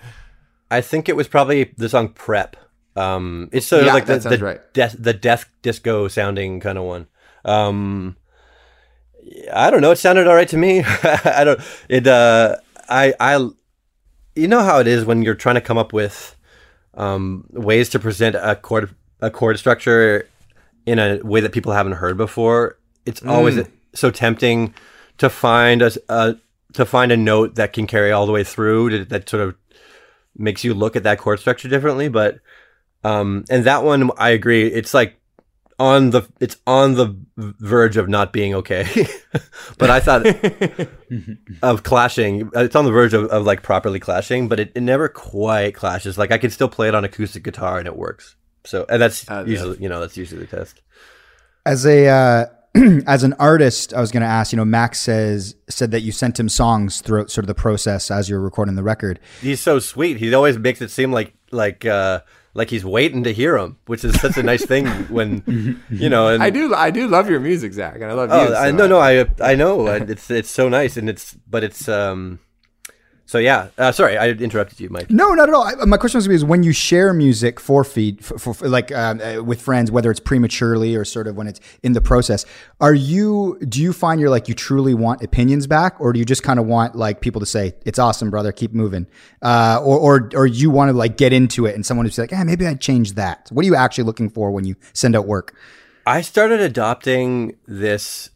I 0.69 0.81
think 0.81 1.09
it 1.09 1.15
was 1.15 1.27
probably 1.27 1.73
the 1.77 1.89
song 1.89 2.09
"Prep." 2.09 2.57
Um, 2.95 3.49
it's 3.51 3.65
sort 3.65 3.81
of 3.81 3.87
Yeah, 3.87 3.93
like 3.93 4.05
the 4.05 4.19
the, 4.19 4.37
right. 4.37 4.61
death, 4.73 4.95
the 4.99 5.13
death 5.13 5.49
disco 5.63 6.07
sounding 6.09 6.59
kind 6.59 6.77
of 6.77 6.83
one. 6.83 7.07
Um, 7.43 8.17
I 9.53 9.69
don't 9.69 9.81
know. 9.81 9.91
It 9.91 9.97
sounded 9.97 10.27
all 10.27 10.35
right 10.35 10.47
to 10.49 10.57
me. 10.57 10.83
I 11.03 11.43
don't. 11.43 11.59
It. 11.89 12.07
Uh, 12.07 12.57
I. 12.89 13.13
I. 13.19 13.49
You 14.35 14.47
know 14.47 14.61
how 14.61 14.79
it 14.79 14.87
is 14.87 15.05
when 15.05 15.21
you're 15.21 15.35
trying 15.35 15.55
to 15.55 15.61
come 15.61 15.77
up 15.77 15.93
with 15.93 16.35
um, 16.95 17.45
ways 17.51 17.89
to 17.89 17.99
present 17.99 18.35
a 18.35 18.55
chord 18.55 18.95
a 19.21 19.29
chord 19.29 19.57
structure 19.59 20.27
in 20.85 20.99
a 20.99 21.19
way 21.23 21.39
that 21.39 21.51
people 21.51 21.71
haven't 21.71 21.93
heard 21.93 22.17
before. 22.17 22.77
It's 23.05 23.23
always 23.23 23.65
so 23.93 24.11
tempting 24.11 24.73
to 25.17 25.29
find 25.29 25.81
a, 25.81 25.91
a 26.09 26.35
to 26.73 26.85
find 26.85 27.11
a 27.11 27.17
note 27.17 27.55
that 27.55 27.73
can 27.73 27.87
carry 27.87 28.11
all 28.11 28.25
the 28.25 28.31
way 28.31 28.43
through 28.43 28.89
to, 28.89 29.05
that 29.05 29.29
sort 29.29 29.43
of 29.47 29.55
makes 30.35 30.63
you 30.63 30.73
look 30.73 30.95
at 30.95 31.03
that 31.03 31.19
chord 31.19 31.39
structure 31.39 31.69
differently. 31.69 32.09
But 32.09 32.39
um, 33.03 33.45
and 33.49 33.63
that 33.65 33.83
one, 33.83 34.11
I 34.17 34.29
agree. 34.29 34.67
It's 34.67 34.93
like 34.93 35.19
on 35.79 36.11
the 36.11 36.27
it's 36.39 36.57
on 36.67 36.93
the 36.95 37.15
verge 37.37 37.97
of 37.97 38.07
not 38.07 38.31
being 38.31 38.53
okay. 38.55 38.87
but 39.77 39.89
I 39.89 39.99
thought 39.99 40.25
of 41.61 41.83
clashing. 41.83 42.49
It's 42.55 42.75
on 42.75 42.85
the 42.85 42.91
verge 42.91 43.13
of, 43.13 43.25
of 43.25 43.45
like 43.45 43.63
properly 43.63 43.99
clashing, 43.99 44.47
but 44.47 44.59
it, 44.59 44.71
it 44.75 44.81
never 44.81 45.09
quite 45.09 45.75
clashes. 45.75 46.17
Like 46.17 46.31
I 46.31 46.37
can 46.37 46.49
still 46.51 46.69
play 46.69 46.87
it 46.87 46.95
on 46.95 47.03
acoustic 47.03 47.43
guitar 47.43 47.77
and 47.79 47.87
it 47.87 47.95
works. 47.95 48.35
So 48.65 48.85
and 48.89 49.01
that's 49.01 49.29
Uh, 49.29 49.43
usually 49.45 49.77
you 49.79 49.89
know 49.89 49.99
that's 49.99 50.17
usually 50.17 50.41
the 50.45 50.47
test. 50.47 50.81
As 51.65 51.85
a 51.85 52.07
uh, 52.07 52.45
as 53.07 53.23
an 53.23 53.33
artist, 53.33 53.93
I 53.93 54.01
was 54.01 54.11
going 54.11 54.21
to 54.21 54.27
ask. 54.27 54.51
You 54.51 54.57
know, 54.57 54.65
Max 54.65 54.99
says 54.99 55.55
said 55.69 55.91
that 55.91 56.01
you 56.01 56.11
sent 56.11 56.39
him 56.39 56.49
songs 56.49 57.01
throughout 57.01 57.29
sort 57.31 57.43
of 57.43 57.47
the 57.47 57.55
process 57.55 58.09
as 58.11 58.29
you're 58.29 58.39
recording 58.39 58.75
the 58.75 58.83
record. 58.83 59.19
He's 59.41 59.61
so 59.61 59.79
sweet. 59.79 60.17
He 60.17 60.33
always 60.33 60.57
makes 60.57 60.81
it 60.81 60.91
seem 60.91 61.11
like 61.11 61.33
like 61.51 61.85
uh 61.85 62.21
like 62.53 62.69
he's 62.69 62.85
waiting 62.85 63.23
to 63.23 63.33
hear 63.33 63.57
him, 63.57 63.77
which 63.87 64.03
is 64.03 64.19
such 64.21 64.37
a 64.37 64.43
nice 64.43 64.63
thing 64.65 64.85
when 65.09 65.79
you 65.89 66.09
know. 66.09 66.27
And 66.27 66.43
I 66.43 66.49
do, 66.49 66.73
I 66.73 66.91
do 66.91 67.07
love 67.07 67.29
your 67.29 67.39
music, 67.39 67.73
Zach, 67.73 67.95
and 67.95 68.05
I 68.05 68.13
love 68.13 68.29
Oh, 68.31 68.49
you. 68.49 68.55
I, 68.55 68.69
so 68.69 68.75
no, 68.75 68.87
no, 68.87 68.99
I 68.99 69.25
I 69.41 69.55
know. 69.55 69.87
It's 69.87 70.29
it's 70.29 70.49
so 70.51 70.69
nice, 70.69 70.97
and 70.97 71.09
it's 71.09 71.33
but 71.49 71.63
it's 71.63 71.87
um. 71.89 72.39
So 73.25 73.37
yeah, 73.37 73.69
uh, 73.77 73.91
sorry, 73.91 74.17
I 74.17 74.29
interrupted 74.29 74.79
you, 74.79 74.89
Mike. 74.89 75.09
No, 75.09 75.33
not 75.33 75.47
at 75.47 75.55
all. 75.55 75.63
I, 75.63 75.85
my 75.85 75.97
question 75.97 76.17
was 76.17 76.27
going 76.27 76.37
to 76.37 76.41
be: 76.41 76.43
is 76.43 76.45
when 76.45 76.63
you 76.63 76.73
share 76.73 77.13
music 77.13 77.59
for 77.59 77.83
feed, 77.83 78.23
for, 78.23 78.37
for, 78.37 78.53
for 78.53 78.67
like 78.67 78.91
um, 78.91 79.21
uh, 79.21 79.41
with 79.41 79.61
friends, 79.61 79.89
whether 79.89 80.11
it's 80.11 80.19
prematurely 80.19 80.95
or 80.95 81.05
sort 81.05 81.27
of 81.27 81.35
when 81.37 81.47
it's 81.47 81.59
in 81.83 81.93
the 81.93 82.01
process, 82.01 82.45
are 82.81 82.93
you? 82.93 83.57
Do 83.67 83.81
you 83.81 83.93
find 83.93 84.19
you're 84.19 84.29
like 84.29 84.49
you 84.49 84.53
truly 84.53 84.93
want 84.93 85.23
opinions 85.23 85.67
back, 85.67 85.99
or 85.99 86.11
do 86.11 86.19
you 86.19 86.25
just 86.25 86.43
kind 86.43 86.59
of 86.59 86.65
want 86.65 86.95
like 86.95 87.21
people 87.21 87.39
to 87.39 87.45
say 87.45 87.73
it's 87.85 87.97
awesome, 87.97 88.29
brother, 88.29 88.51
keep 88.51 88.73
moving, 88.73 89.07
uh, 89.41 89.79
or 89.81 89.97
or 89.97 90.29
or 90.35 90.45
you 90.45 90.69
want 90.69 90.89
to 90.89 90.93
like 90.93 91.15
get 91.15 91.31
into 91.31 91.65
it 91.65 91.75
and 91.75 91.85
someone 91.85 92.05
who's 92.05 92.17
like, 92.17 92.33
ah, 92.33 92.43
maybe 92.43 92.67
I'd 92.67 92.81
change 92.81 93.13
that. 93.13 93.47
What 93.51 93.63
are 93.63 93.67
you 93.67 93.75
actually 93.75 94.03
looking 94.03 94.29
for 94.29 94.51
when 94.51 94.65
you 94.65 94.75
send 94.91 95.15
out 95.15 95.25
work? 95.25 95.55
I 96.05 96.21
started 96.21 96.59
adopting 96.59 97.55
this 97.65 98.29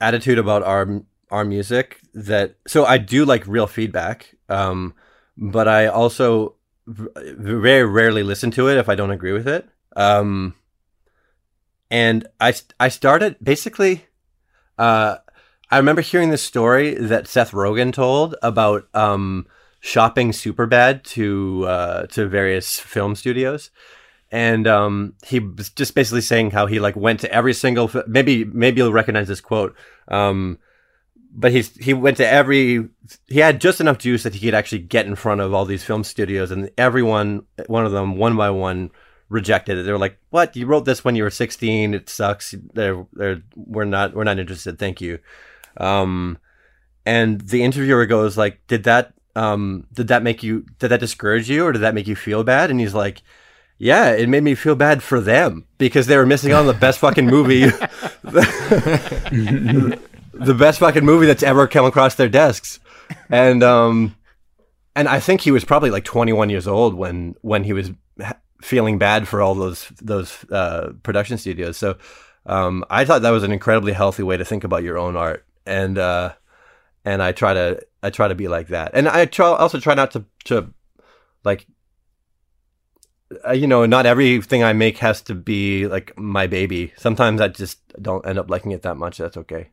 attitude 0.00 0.38
about 0.38 0.62
our 0.62 1.02
our 1.30 1.44
music 1.44 2.00
that 2.14 2.56
so 2.66 2.84
I 2.84 2.98
do 2.98 3.24
like 3.24 3.46
real 3.46 3.66
feedback, 3.66 4.34
um, 4.48 4.94
but 5.36 5.68
I 5.68 5.86
also 5.86 6.56
very 6.86 7.84
rarely 7.84 8.22
listen 8.22 8.50
to 8.52 8.68
it 8.68 8.76
if 8.76 8.88
I 8.88 8.94
don't 8.94 9.10
agree 9.10 9.32
with 9.32 9.46
it. 9.46 9.68
Um, 9.96 10.54
and 11.90 12.26
I 12.40 12.54
I 12.78 12.88
started 12.88 13.36
basically. 13.42 14.06
Uh, 14.78 15.18
I 15.72 15.76
remember 15.76 16.00
hearing 16.00 16.30
this 16.30 16.42
story 16.42 16.94
that 16.94 17.28
Seth 17.28 17.52
Rogen 17.52 17.92
told 17.92 18.34
about 18.42 18.88
um, 18.92 19.46
shopping 19.78 20.32
Superbad 20.32 21.04
to 21.04 21.64
uh, 21.66 22.06
to 22.06 22.26
various 22.26 22.80
film 22.80 23.14
studios 23.14 23.70
and 24.30 24.66
um, 24.66 25.14
he 25.26 25.40
was 25.40 25.70
just 25.70 25.94
basically 25.94 26.20
saying 26.20 26.52
how 26.52 26.66
he 26.66 26.78
like 26.78 26.96
went 26.96 27.20
to 27.20 27.32
every 27.32 27.54
single 27.54 27.90
maybe 28.06 28.44
maybe 28.44 28.80
you'll 28.80 28.92
recognize 28.92 29.28
this 29.28 29.40
quote 29.40 29.76
um, 30.08 30.58
but 31.32 31.52
he's 31.52 31.76
he 31.76 31.94
went 31.94 32.16
to 32.16 32.26
every 32.26 32.88
he 33.28 33.38
had 33.38 33.60
just 33.60 33.80
enough 33.80 33.98
juice 33.98 34.22
that 34.24 34.34
he 34.34 34.46
could 34.46 34.54
actually 34.54 34.80
get 34.80 35.06
in 35.06 35.14
front 35.14 35.40
of 35.40 35.54
all 35.54 35.64
these 35.64 35.84
film 35.84 36.04
studios 36.04 36.50
and 36.50 36.70
everyone 36.76 37.44
one 37.66 37.86
of 37.86 37.92
them 37.92 38.16
one 38.16 38.36
by 38.36 38.50
one 38.50 38.90
rejected 39.28 39.78
it. 39.78 39.84
They 39.84 39.92
were 39.92 39.98
like 39.98 40.18
what? 40.30 40.56
You 40.56 40.66
wrote 40.66 40.84
this 40.84 41.04
when 41.04 41.16
you 41.16 41.22
were 41.22 41.30
16 41.30 41.94
it 41.94 42.08
sucks. 42.08 42.54
They're, 42.74 43.06
they're 43.12 43.42
we're 43.54 43.84
not 43.84 44.14
we're 44.14 44.24
not 44.24 44.38
interested. 44.38 44.78
Thank 44.78 45.00
you. 45.00 45.20
Um, 45.76 46.38
and 47.06 47.40
the 47.40 47.62
interviewer 47.62 48.06
goes 48.06 48.36
like 48.36 48.66
did 48.66 48.84
that 48.84 49.14
um, 49.36 49.86
did 49.92 50.08
that 50.08 50.22
make 50.22 50.42
you 50.42 50.66
did 50.78 50.88
that 50.88 51.00
discourage 51.00 51.48
you 51.48 51.64
or 51.64 51.72
did 51.72 51.82
that 51.82 51.94
make 51.94 52.08
you 52.08 52.16
feel 52.16 52.44
bad? 52.44 52.70
And 52.70 52.80
he's 52.80 52.94
like 52.94 53.22
yeah, 53.82 54.10
it 54.10 54.28
made 54.28 54.42
me 54.42 54.54
feel 54.54 54.74
bad 54.74 55.02
for 55.02 55.22
them 55.22 55.64
because 55.78 56.06
they 56.06 56.18
were 56.18 56.26
missing 56.26 56.52
out 56.52 56.60
on 56.60 56.66
the 56.66 56.74
best 56.74 56.98
fucking 56.98 57.24
movie, 57.24 57.62
the, 60.44 60.54
best 60.54 60.78
fucking 60.80 61.04
movie 61.04 61.26
that's 61.26 61.42
ever 61.42 61.66
come 61.66 61.84
across 61.84 62.14
their 62.14 62.28
desks, 62.28 62.80
and 63.28 63.62
um, 63.62 64.16
and 64.96 65.08
I 65.08 65.20
think 65.20 65.40
he 65.40 65.50
was 65.50 65.64
probably 65.64 65.90
like 65.90 66.04
21 66.04 66.50
years 66.50 66.66
old 66.66 66.94
when 66.94 67.34
when 67.42 67.64
he 67.64 67.72
was 67.72 67.90
feeling 68.62 68.98
bad 68.98 69.26
for 69.26 69.40
all 69.40 69.54
those 69.54 69.88
those 70.00 70.44
uh, 70.50 70.92
production 71.02 71.38
studios. 71.38 71.76
So 71.76 71.96
um, 72.46 72.84
I 72.90 73.04
thought 73.04 73.22
that 73.22 73.30
was 73.30 73.42
an 73.42 73.52
incredibly 73.52 73.92
healthy 73.92 74.22
way 74.22 74.36
to 74.36 74.44
think 74.44 74.64
about 74.64 74.82
your 74.82 74.98
own 74.98 75.16
art, 75.16 75.44
and 75.66 75.98
uh, 75.98 76.32
and 77.04 77.22
I 77.22 77.32
try 77.32 77.54
to 77.54 77.80
I 78.02 78.10
try 78.10 78.28
to 78.28 78.34
be 78.34 78.48
like 78.48 78.68
that, 78.68 78.92
and 78.94 79.08
I 79.08 79.26
try 79.26 79.46
also 79.46 79.80
try 79.80 79.94
not 79.94 80.10
to 80.12 80.24
to 80.44 80.72
like 81.44 81.66
uh, 83.46 83.52
you 83.52 83.66
know 83.66 83.86
not 83.86 84.06
everything 84.06 84.62
I 84.62 84.72
make 84.72 84.98
has 84.98 85.22
to 85.22 85.34
be 85.34 85.86
like 85.86 86.18
my 86.18 86.46
baby. 86.46 86.92
Sometimes 86.96 87.40
I 87.40 87.48
just 87.48 87.80
don't 88.02 88.26
end 88.26 88.38
up 88.38 88.50
liking 88.50 88.72
it 88.72 88.82
that 88.82 88.96
much. 88.96 89.18
That's 89.18 89.36
okay. 89.36 89.70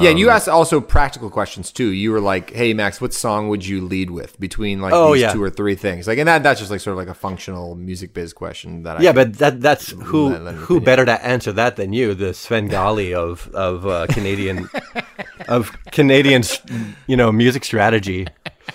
Yeah, 0.00 0.10
and 0.10 0.18
you 0.18 0.30
asked 0.30 0.48
also 0.48 0.80
practical 0.80 1.30
questions 1.30 1.70
too. 1.70 1.88
You 1.90 2.10
were 2.12 2.20
like, 2.20 2.50
"Hey, 2.52 2.74
Max, 2.74 3.00
what 3.00 3.14
song 3.14 3.48
would 3.48 3.64
you 3.64 3.80
lead 3.80 4.10
with 4.10 4.38
between 4.40 4.80
like 4.80 4.92
Oh, 4.92 5.12
these 5.12 5.22
yeah. 5.22 5.32
two 5.32 5.42
or 5.42 5.48
three 5.50 5.74
things?" 5.76 6.06
Like, 6.08 6.18
and 6.18 6.26
that 6.28 6.42
that's 6.42 6.58
just 6.60 6.70
like 6.72 6.80
sort 6.80 6.92
of 6.94 6.98
like 6.98 7.08
a 7.08 7.14
functional 7.14 7.74
music 7.76 8.12
biz 8.12 8.32
question 8.32 8.82
that 8.82 8.98
I 8.98 9.02
Yeah, 9.02 9.12
but 9.12 9.34
that 9.38 9.60
that's 9.60 9.90
who 9.92 10.30
Let- 10.30 10.42
let 10.42 10.54
me 10.56 10.60
who 10.62 10.80
better 10.80 11.04
to 11.04 11.24
answer 11.24 11.52
that 11.52 11.76
than 11.76 11.92
you, 11.92 12.14
the 12.14 12.34
Svengali 12.34 13.14
of 13.26 13.48
of 13.54 13.86
uh, 13.86 14.06
Canadian 14.08 14.68
of 15.48 15.70
Canadian 15.92 16.42
you 17.06 17.16
know 17.16 17.30
music 17.32 17.64
strategy. 17.64 18.26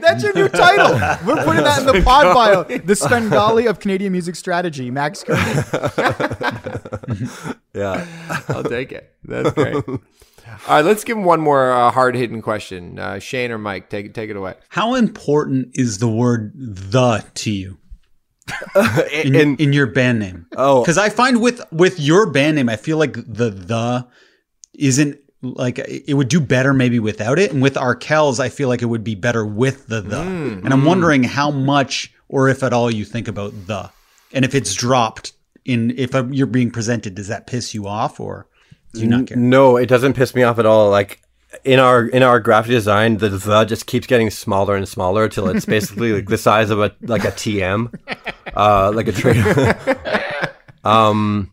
That's 0.00 0.22
your 0.22 0.32
new 0.34 0.48
title. 0.48 0.92
We're 1.26 1.44
putting 1.44 1.64
that 1.64 1.80
in 1.80 1.86
the 1.86 2.02
pod 2.04 2.34
bio. 2.68 2.78
The 2.78 2.96
Svengali 2.96 3.66
of 3.66 3.80
Canadian 3.80 4.12
music 4.12 4.34
strategy, 4.36 4.90
Max 4.90 5.22
Kerman. 5.24 5.64
Yeah. 7.74 8.06
I'll 8.48 8.64
take 8.64 8.92
it. 8.92 9.14
That's 9.24 9.50
great. 9.52 9.74
All 9.76 9.98
right, 10.68 10.84
let's 10.84 11.04
give 11.04 11.16
him 11.16 11.24
one 11.24 11.40
more 11.40 11.72
uh, 11.72 11.90
hard 11.90 12.14
hitting 12.14 12.42
question. 12.42 12.98
Uh, 12.98 13.18
Shane 13.18 13.50
or 13.50 13.56
Mike, 13.56 13.88
take 13.88 14.04
it 14.06 14.14
take 14.14 14.28
it 14.28 14.36
away. 14.36 14.54
How 14.68 14.94
important 14.94 15.70
is 15.74 15.96
the 15.98 16.08
word 16.08 16.52
"the" 16.54 17.24
to 17.34 17.50
you 17.50 17.78
in, 19.12 19.34
In, 19.34 19.56
in 19.56 19.72
your 19.72 19.86
band 19.86 20.18
name? 20.18 20.46
Oh. 20.54 20.82
because 20.82 20.98
I 20.98 21.08
find 21.08 21.40
with 21.40 21.62
with 21.72 21.98
your 21.98 22.30
band 22.30 22.56
name, 22.56 22.68
I 22.68 22.76
feel 22.76 22.98
like 22.98 23.14
the 23.14 23.48
"the" 23.50 24.06
isn't 24.74 25.18
like 25.42 25.78
it 25.78 26.14
would 26.14 26.28
do 26.28 26.40
better 26.40 26.72
maybe 26.72 26.98
without 26.98 27.38
it, 27.38 27.52
and 27.52 27.60
with 27.60 27.74
Arkells, 27.74 28.40
I 28.40 28.48
feel 28.48 28.68
like 28.68 28.82
it 28.82 28.86
would 28.86 29.04
be 29.04 29.14
better 29.14 29.44
with 29.44 29.88
the 29.88 30.00
"the." 30.00 30.16
Mm, 30.16 30.64
and 30.64 30.72
I'm 30.72 30.84
wondering 30.84 31.24
how 31.24 31.50
much 31.50 32.12
or 32.28 32.48
if 32.48 32.62
at 32.62 32.72
all 32.72 32.90
you 32.90 33.04
think 33.04 33.28
about 33.28 33.52
"the," 33.66 33.90
and 34.32 34.44
if 34.44 34.54
it's 34.54 34.74
dropped 34.74 35.32
in 35.64 35.92
if 35.98 36.14
you're 36.30 36.46
being 36.46 36.70
presented, 36.70 37.14
does 37.14 37.28
that 37.28 37.46
piss 37.46 37.74
you 37.74 37.86
off 37.86 38.20
or 38.20 38.46
do 38.94 39.00
you 39.00 39.08
not 39.08 39.26
care? 39.26 39.36
no, 39.36 39.76
it 39.76 39.86
doesn't 39.86 40.14
piss 40.14 40.34
me 40.34 40.42
off 40.42 40.58
at 40.58 40.66
all. 40.66 40.90
Like 40.90 41.22
in 41.64 41.78
our 41.78 42.06
in 42.06 42.22
our 42.22 42.40
graphic 42.40 42.70
design, 42.70 43.18
the 43.18 43.28
the 43.28 43.64
just 43.64 43.86
keeps 43.86 44.06
getting 44.06 44.30
smaller 44.30 44.76
and 44.76 44.88
smaller 44.88 45.28
till 45.28 45.48
it's 45.48 45.66
basically 45.66 46.12
like 46.12 46.28
the 46.28 46.38
size 46.38 46.70
of 46.70 46.80
a 46.80 46.92
like 47.02 47.24
a 47.24 47.32
TM, 47.32 47.92
uh, 48.54 48.92
like 48.92 49.08
a 49.08 49.12
trade. 49.12 49.44
um, 50.84 51.50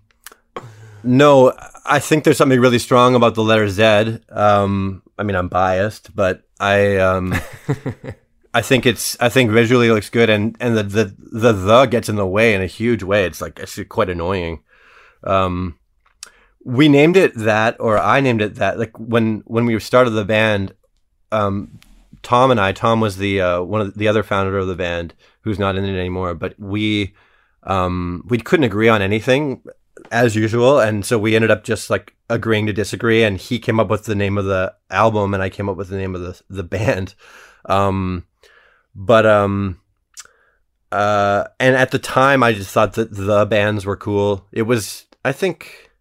no, 1.04 1.54
I 1.90 2.00
think 2.00 2.24
there's 2.24 2.38
something 2.38 2.60
really 2.60 2.80
strong 2.80 3.16
about 3.16 3.34
the 3.34 3.44
letter 3.44 3.68
Z. 3.68 4.20
Um, 4.30 5.02
I 5.18 5.24
mean, 5.24 5.36
I'm 5.36 5.50
biased, 5.50 6.16
but 6.16 6.44
I 6.60 6.98
um, 6.98 7.34
I 8.54 8.62
think 8.62 8.86
it's 8.86 9.18
I 9.20 9.30
think 9.30 9.50
visually 9.52 9.88
it 9.88 9.94
looks 9.94 10.10
good, 10.10 10.30
and 10.30 10.56
and 10.60 10.78
the 10.78 10.84
the 10.84 11.16
the 11.18 11.52
the 11.52 11.86
gets 11.88 12.08
in 12.08 12.16
the 12.16 12.28
way 12.28 12.54
in 12.54 12.62
a 12.62 12.68
huge 12.68 13.02
way. 13.02 13.26
It's 13.26 13.42
like 13.42 13.60
it's 13.60 13.80
quite 13.90 14.10
annoying. 14.10 14.64
Um, 15.24 15.80
we 16.64 16.90
named 16.90 17.18
it 17.18 17.34
that, 17.36 17.76
or 17.80 17.98
I 17.98 18.22
named 18.22 18.44
it 18.44 18.56
that. 18.56 18.78
Like 18.78 18.98
when 18.98 19.42
when 19.46 19.66
we 19.66 19.80
started 19.80 20.12
the 20.12 20.26
band, 20.26 20.74
um, 21.32 21.80
Tom 22.22 22.52
and 22.52 22.60
I. 22.60 22.72
Tom 22.72 23.02
was 23.02 23.18
the 23.18 23.42
uh, 23.42 23.62
one 23.64 23.82
of 23.82 23.96
the 23.96 24.08
other 24.08 24.22
founder 24.22 24.60
of 24.60 24.68
the 24.68 24.76
band, 24.76 25.16
who's 25.42 25.58
not 25.58 25.76
in 25.76 25.86
it 25.86 26.00
anymore. 26.00 26.36
But 26.36 26.54
we 26.60 27.16
um, 27.64 28.24
we 28.28 28.38
couldn't 28.38 28.66
agree 28.66 28.90
on 28.90 29.02
anything 29.02 29.64
as 30.12 30.36
usual, 30.36 30.80
and 30.80 31.06
so 31.06 31.18
we 31.18 31.36
ended 31.36 31.52
up 31.52 31.64
just 31.64 31.90
like 31.90 32.16
agreeing 32.30 32.68
to 32.68 32.74
disagree. 32.74 33.24
And 33.24 33.38
he 33.38 33.60
came 33.60 33.80
up 33.80 33.90
with 33.90 34.06
the 34.06 34.16
name 34.16 34.38
of 34.38 34.46
the 34.46 34.74
album, 34.90 35.34
and 35.34 35.44
I 35.44 35.50
came 35.50 35.70
up 35.70 35.78
with 35.78 35.90
the 35.90 35.98
name 35.98 36.16
of 36.16 36.22
the 36.22 36.42
the 36.50 36.64
band. 36.64 37.16
Um, 37.66 38.26
but 38.96 39.26
um, 39.26 39.80
uh, 40.92 41.46
and 41.60 41.76
at 41.76 41.92
the 41.92 42.00
time, 42.00 42.42
I 42.42 42.54
just 42.54 42.72
thought 42.72 42.94
that 42.94 43.14
the 43.14 43.46
bands 43.46 43.86
were 43.86 43.98
cool. 43.98 44.48
It 44.52 44.64
was, 44.64 45.06
I 45.24 45.32
think, 45.32 45.92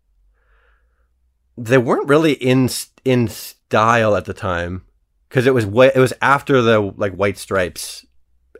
they 1.56 1.78
weren't 1.78 2.08
really 2.08 2.32
in 2.32 2.70
in 3.04 3.28
style 3.28 4.16
at 4.16 4.24
the 4.24 4.32
time 4.32 4.84
because 5.28 5.46
it 5.46 5.54
was 5.54 5.66
wa- 5.66 5.90
it 5.94 5.98
was 5.98 6.14
after 6.22 6.62
the 6.62 6.80
like 6.80 7.12
White 7.12 7.38
Stripes 7.38 8.06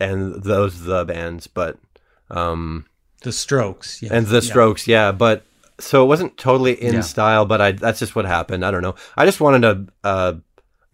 and 0.00 0.42
those 0.42 0.82
the 0.82 1.04
bands, 1.04 1.46
but 1.46 1.78
um, 2.30 2.86
The 3.22 3.32
Strokes, 3.32 4.02
yeah. 4.02 4.10
and 4.12 4.26
the 4.26 4.34
Yeah. 4.36 4.40
Strokes, 4.40 4.86
yeah. 4.86 5.12
But 5.12 5.44
so 5.80 6.02
it 6.04 6.06
wasn't 6.06 6.36
totally 6.36 6.72
in 6.80 6.94
Yeah. 6.94 7.00
style, 7.00 7.44
but 7.46 7.60
I 7.60 7.72
that's 7.72 7.98
just 7.98 8.14
what 8.16 8.24
happened. 8.24 8.64
I 8.64 8.70
don't 8.70 8.82
know. 8.82 8.94
I 9.16 9.24
just 9.26 9.40
wanted 9.40 9.64
a 9.64 9.86
uh, 10.06 10.32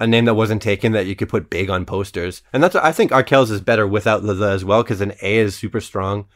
a 0.01 0.07
name 0.07 0.25
that 0.27 0.35
wasn't 0.35 0.61
taken 0.63 0.93
that 0.93 1.07
you 1.07 1.15
could 1.17 1.29
put 1.29 1.49
big 1.51 1.71
on 1.71 1.85
posters, 1.85 2.43
and 2.53 2.63
that's 2.63 2.75
I 2.77 2.93
think 2.93 3.11
Arkells 3.11 3.51
is 3.51 3.61
better 3.61 3.87
without 3.87 4.23
the, 4.23 4.35
the 4.35 4.49
as 4.51 4.65
well 4.65 4.83
because 4.83 5.01
an 5.01 5.13
A 5.23 5.37
is 5.39 5.55
super 5.57 5.81
strong, 5.81 6.27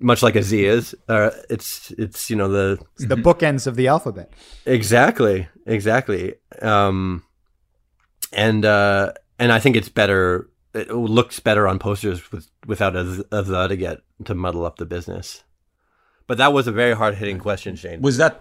much 0.00 0.22
like 0.22 0.36
a 0.36 0.42
Z 0.42 0.64
is. 0.64 0.94
Uh, 1.08 1.30
it's 1.48 1.90
it's 1.92 2.28
you 2.30 2.36
know 2.36 2.48
the 2.48 2.78
It's 2.96 3.06
the 3.06 3.16
bookends 3.16 3.66
of 3.66 3.76
the 3.76 3.88
alphabet. 3.88 4.32
Exactly, 4.66 5.48
exactly. 5.66 6.34
Um, 6.62 7.22
and 8.32 8.64
uh, 8.64 9.12
and 9.38 9.52
I 9.52 9.58
think 9.60 9.76
it's 9.76 9.88
better. 9.88 10.48
It 10.74 10.90
looks 10.90 11.40
better 11.40 11.66
on 11.66 11.78
posters 11.78 12.30
with 12.32 12.48
without 12.66 12.94
a, 12.96 13.04
th- 13.04 13.26
a 13.32 13.42
the 13.42 13.68
to 13.68 13.76
get 13.76 14.00
to 14.24 14.34
muddle 14.34 14.64
up 14.64 14.76
the 14.76 14.86
business. 14.86 15.44
But 16.26 16.38
that 16.38 16.52
was 16.52 16.66
a 16.66 16.72
very 16.72 16.94
hard 16.94 17.16
hitting 17.16 17.38
question, 17.38 17.74
Shane. 17.76 18.02
Was 18.02 18.18
that? 18.18 18.38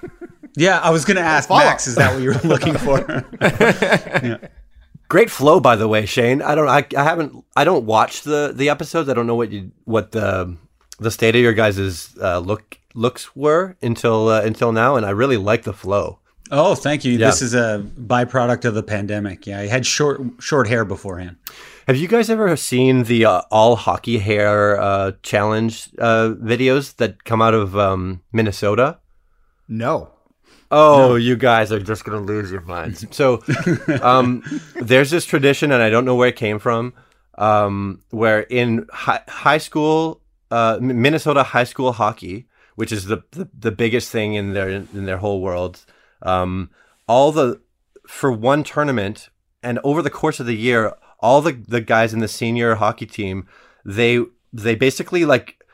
yeah, 0.56 0.78
I 0.78 0.90
was 0.90 1.04
going 1.04 1.16
to 1.16 1.22
ask 1.22 1.48
Follow-up. 1.48 1.66
Max. 1.66 1.86
Is 1.86 1.96
that 1.96 2.12
what 2.14 2.22
you 2.22 2.28
were 2.30 2.40
looking 2.44 2.74
for? 2.74 4.48
Great 5.08 5.28
flow, 5.28 5.58
by 5.58 5.74
the 5.74 5.88
way, 5.88 6.06
Shane. 6.06 6.40
I 6.40 6.54
don't. 6.54 6.68
I, 6.68 6.86
I 6.96 7.02
haven't. 7.02 7.44
I 7.56 7.64
don't 7.64 7.84
watch 7.84 8.22
the 8.22 8.52
the 8.54 8.68
episodes. 8.68 9.08
I 9.08 9.14
don't 9.14 9.26
know 9.26 9.34
what 9.34 9.50
you 9.50 9.72
what 9.84 10.12
the 10.12 10.56
the 11.00 11.10
state 11.10 11.34
of 11.34 11.42
your 11.42 11.52
guys's 11.52 12.16
uh, 12.22 12.38
look 12.38 12.78
looks 12.94 13.34
were 13.34 13.76
until 13.82 14.28
uh, 14.28 14.42
until 14.42 14.70
now, 14.70 14.94
and 14.94 15.04
I 15.04 15.10
really 15.10 15.36
like 15.36 15.64
the 15.64 15.72
flow. 15.72 16.20
oh, 16.52 16.76
thank 16.76 17.04
you. 17.04 17.12
Yeah. 17.14 17.26
This 17.26 17.42
is 17.42 17.54
a 17.54 17.84
byproduct 18.00 18.64
of 18.64 18.74
the 18.74 18.84
pandemic. 18.84 19.48
Yeah, 19.48 19.58
I 19.58 19.66
had 19.66 19.84
short 19.84 20.20
short 20.38 20.68
hair 20.68 20.84
beforehand. 20.84 21.38
Have 21.90 21.96
you 21.96 22.06
guys 22.06 22.30
ever 22.30 22.54
seen 22.56 23.02
the 23.02 23.24
uh, 23.24 23.42
all 23.50 23.74
hockey 23.74 24.18
hair 24.18 24.80
uh, 24.80 25.10
challenge 25.24 25.88
uh, 25.98 26.34
videos 26.40 26.94
that 26.98 27.24
come 27.24 27.42
out 27.42 27.52
of 27.52 27.76
um, 27.76 28.22
Minnesota? 28.30 29.00
No. 29.66 30.12
Oh, 30.70 31.16
you 31.16 31.34
guys 31.34 31.72
are 31.72 31.80
just 31.80 32.04
gonna 32.04 32.20
lose 32.20 32.52
your 32.52 32.60
minds. 32.60 33.04
So, 33.10 33.42
um, 34.02 34.44
there's 34.76 35.10
this 35.10 35.26
tradition, 35.26 35.72
and 35.72 35.82
I 35.82 35.90
don't 35.90 36.04
know 36.04 36.14
where 36.14 36.28
it 36.28 36.36
came 36.36 36.60
from, 36.60 36.94
um, 37.38 38.02
where 38.10 38.42
in 38.42 38.86
hi- 38.92 39.24
high 39.26 39.58
school, 39.58 40.20
uh, 40.52 40.78
Minnesota 40.80 41.42
high 41.42 41.64
school 41.64 41.90
hockey, 41.90 42.46
which 42.76 42.92
is 42.92 43.06
the, 43.06 43.24
the 43.32 43.48
the 43.52 43.72
biggest 43.72 44.12
thing 44.12 44.34
in 44.34 44.52
their 44.52 44.68
in 44.68 45.06
their 45.06 45.18
whole 45.18 45.40
world, 45.40 45.84
um, 46.22 46.70
all 47.08 47.32
the 47.32 47.60
for 48.06 48.30
one 48.30 48.62
tournament, 48.62 49.28
and 49.60 49.80
over 49.82 50.02
the 50.02 50.08
course 50.08 50.38
of 50.38 50.46
the 50.46 50.56
year, 50.56 50.94
all 51.20 51.40
the 51.40 51.52
the 51.52 51.80
guys 51.80 52.12
in 52.12 52.20
the 52.20 52.28
senior 52.28 52.74
hockey 52.76 53.06
team, 53.06 53.46
they 53.84 54.20
they 54.52 54.74
basically 54.74 55.24
like 55.24 55.64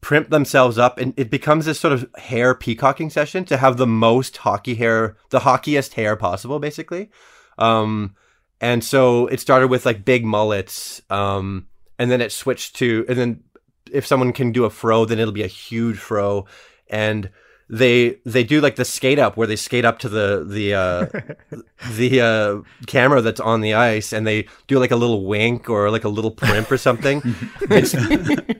primp 0.00 0.30
themselves 0.30 0.78
up 0.78 0.98
and 0.98 1.12
it 1.16 1.30
becomes 1.30 1.66
this 1.66 1.80
sort 1.80 1.92
of 1.92 2.08
hair 2.16 2.54
peacocking 2.54 3.10
session 3.10 3.44
to 3.44 3.56
have 3.56 3.76
the 3.76 3.86
most 3.86 4.36
hockey 4.38 4.76
hair 4.76 5.16
the 5.30 5.40
hockiest 5.40 5.94
hair 5.94 6.16
possible 6.16 6.58
basically. 6.58 7.10
Um 7.58 8.14
and 8.60 8.82
so 8.82 9.26
it 9.26 9.40
started 9.40 9.68
with 9.68 9.84
like 9.84 10.04
big 10.04 10.24
mullets 10.24 11.02
um 11.10 11.66
and 11.98 12.10
then 12.10 12.20
it 12.20 12.30
switched 12.30 12.76
to 12.76 13.04
and 13.08 13.18
then 13.18 13.42
if 13.90 14.06
someone 14.06 14.32
can 14.32 14.52
do 14.52 14.64
a 14.64 14.70
fro 14.70 15.04
then 15.04 15.18
it'll 15.18 15.32
be 15.32 15.42
a 15.42 15.48
huge 15.48 15.98
fro. 15.98 16.46
And 16.88 17.30
they 17.70 18.16
they 18.24 18.44
do 18.44 18.60
like 18.60 18.76
the 18.76 18.84
skate 18.84 19.18
up 19.18 19.36
where 19.36 19.46
they 19.46 19.56
skate 19.56 19.84
up 19.84 19.98
to 19.98 20.08
the 20.08 20.44
the 20.46 20.74
uh 20.74 21.06
the 21.92 22.20
uh 22.20 22.86
camera 22.86 23.20
that's 23.20 23.40
on 23.40 23.60
the 23.60 23.74
ice 23.74 24.12
and 24.12 24.26
they 24.26 24.46
do 24.66 24.78
like 24.78 24.90
a 24.90 24.96
little 24.96 25.26
wink 25.26 25.68
or 25.68 25.90
like 25.90 26.04
a 26.04 26.08
little 26.08 26.30
primp 26.30 26.70
or 26.70 26.78
something. 26.78 27.22
It's 27.70 27.94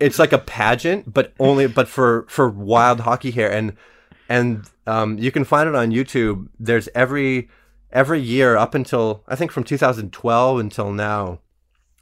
it's 0.00 0.18
like 0.18 0.32
a 0.32 0.38
pageant 0.38 1.12
but 1.12 1.32
only 1.38 1.66
but 1.66 1.88
for 1.88 2.26
for 2.28 2.48
wild 2.48 3.00
hockey 3.00 3.30
hair. 3.30 3.50
And 3.50 3.76
and 4.28 4.64
um 4.86 5.18
you 5.18 5.30
can 5.30 5.44
find 5.44 5.68
it 5.68 5.74
on 5.74 5.90
YouTube. 5.90 6.48
There's 6.60 6.88
every 6.94 7.48
every 7.90 8.20
year 8.20 8.56
up 8.56 8.74
until 8.74 9.24
I 9.26 9.36
think 9.36 9.50
from 9.50 9.64
2012 9.64 10.58
until 10.58 10.92
now 10.92 11.40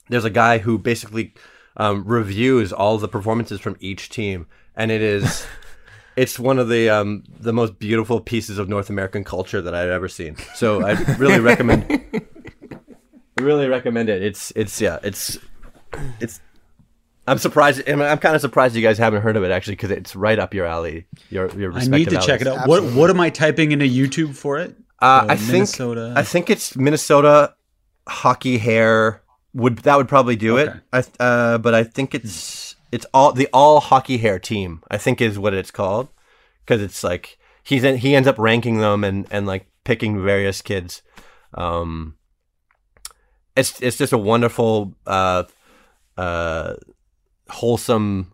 there's 0.08 0.24
a 0.24 0.30
guy 0.30 0.58
who 0.58 0.78
basically 0.78 1.34
um, 1.76 2.04
reviews 2.04 2.72
all 2.72 2.98
the 2.98 3.08
performances 3.08 3.60
from 3.60 3.76
each 3.80 4.08
team, 4.08 4.46
and 4.74 4.90
it 4.90 5.02
is 5.02 5.46
it's 6.16 6.38
one 6.38 6.58
of 6.58 6.68
the 6.68 6.88
um, 6.90 7.24
the 7.40 7.52
most 7.52 7.78
beautiful 7.78 8.20
pieces 8.20 8.58
of 8.58 8.68
North 8.68 8.90
American 8.90 9.24
culture 9.24 9.60
that 9.60 9.74
I've 9.74 9.90
ever 9.90 10.08
seen. 10.08 10.36
So 10.54 10.82
I 10.84 10.92
really 11.18 11.40
recommend 11.40 11.86
I 11.90 12.20
really 13.42 13.68
recommend 13.68 14.08
it. 14.08 14.22
It's 14.22 14.52
it's 14.56 14.80
yeah 14.80 14.98
it's 15.02 15.38
it's 16.20 16.40
I'm 17.28 17.38
surprised. 17.38 17.82
I 17.88 17.92
mean, 17.96 18.02
I'm 18.06 18.18
kind 18.18 18.34
of 18.36 18.40
surprised 18.40 18.76
you 18.76 18.82
guys 18.82 18.98
haven't 18.98 19.22
heard 19.22 19.36
of 19.36 19.42
it 19.42 19.50
actually, 19.50 19.74
because 19.74 19.90
it's 19.90 20.14
right 20.14 20.38
up 20.38 20.54
your 20.54 20.64
alley. 20.66 21.06
Your 21.30 21.48
your 21.58 21.72
I 21.72 21.80
need 21.84 22.08
to 22.10 22.16
respective 22.16 22.22
check 22.22 22.40
it 22.40 22.46
alleys. 22.46 22.60
out. 22.60 22.68
What 22.68 22.84
what 22.94 23.10
am 23.10 23.20
I 23.20 23.30
typing 23.30 23.72
into 23.72 23.84
YouTube 23.86 24.34
for 24.34 24.58
it? 24.58 24.76
Uh, 25.02 25.04
Uh, 25.04 25.26
I 25.30 25.36
think 25.36 25.52
Minnesota. 25.52 26.14
I 26.16 26.22
think 26.22 26.50
it's 26.50 26.76
Minnesota 26.76 27.54
hockey 28.08 28.58
hair 28.58 29.22
would 29.52 29.78
that 29.78 29.96
would 29.96 30.08
probably 30.08 30.36
do 30.36 30.58
Okay. 30.58 30.72
it. 30.92 31.06
I, 31.20 31.22
uh, 31.22 31.58
but 31.58 31.74
I 31.74 31.82
think 31.84 32.14
it's 32.14 32.65
it's 32.96 33.06
all 33.12 33.32
the 33.32 33.48
all 33.52 33.80
hockey 33.80 34.16
hair 34.16 34.38
team. 34.38 34.82
I 34.90 34.96
think 34.96 35.20
is 35.20 35.38
what 35.38 35.52
it's 35.52 35.70
called 35.70 36.08
because 36.64 36.80
it's 36.82 37.04
like 37.04 37.38
he's 37.62 37.84
in, 37.84 37.98
he 37.98 38.16
ends 38.16 38.26
up 38.26 38.38
ranking 38.38 38.78
them 38.78 39.04
and 39.04 39.26
and 39.30 39.46
like 39.46 39.66
picking 39.84 40.22
various 40.22 40.62
kids. 40.62 41.02
Um, 41.52 42.16
it's 43.54 43.80
it's 43.82 43.98
just 43.98 44.14
a 44.14 44.18
wonderful, 44.18 44.94
uh, 45.06 45.44
uh, 46.16 46.74
wholesome 47.50 48.32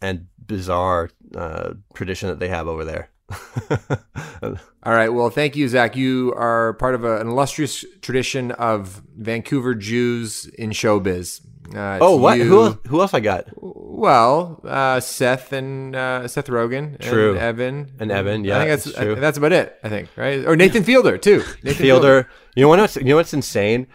and 0.00 0.28
bizarre 0.46 1.10
uh, 1.34 1.74
tradition 1.94 2.28
that 2.28 2.38
they 2.38 2.48
have 2.48 2.68
over 2.68 2.84
there. 2.84 3.09
All 4.82 4.92
right. 4.94 5.08
Well, 5.10 5.30
thank 5.30 5.56
you, 5.56 5.68
Zach. 5.68 5.96
You 5.96 6.32
are 6.36 6.74
part 6.74 6.94
of 6.94 7.04
a, 7.04 7.20
an 7.20 7.28
illustrious 7.28 7.84
tradition 8.00 8.52
of 8.52 9.02
Vancouver 9.16 9.74
Jews 9.74 10.46
in 10.46 10.70
showbiz. 10.70 11.40
Uh, 11.74 11.98
oh, 12.00 12.16
what? 12.16 12.38
you- 12.38 12.44
Who 12.44 12.60
else, 12.62 12.76
who 12.88 13.00
else 13.00 13.14
I 13.14 13.20
got? 13.20 13.46
Well, 13.56 14.60
uh, 14.64 14.98
Seth 15.00 15.52
and 15.52 15.94
uh, 15.94 16.26
Seth 16.26 16.46
Rogen, 16.48 16.98
True. 17.00 17.30
and 17.30 17.38
Evan, 17.38 17.92
And 18.00 18.10
Evan, 18.10 18.44
yeah, 18.44 18.56
I 18.58 18.66
think 18.66 18.70
that's. 18.82 18.98
I- 18.98 19.14
that's 19.14 19.38
about 19.38 19.52
it. 19.52 19.78
I 19.84 19.88
think 19.88 20.08
right, 20.16 20.44
or 20.46 20.56
Nathan 20.56 20.82
Fielder 20.82 21.16
too. 21.18 21.42
Nathan 21.62 21.82
Fielder. 21.82 22.28
You 22.56 22.62
know 22.64 22.68
what's 22.68 22.96
you 22.96 23.04
know 23.04 23.16
what's 23.16 23.34
insane? 23.34 23.86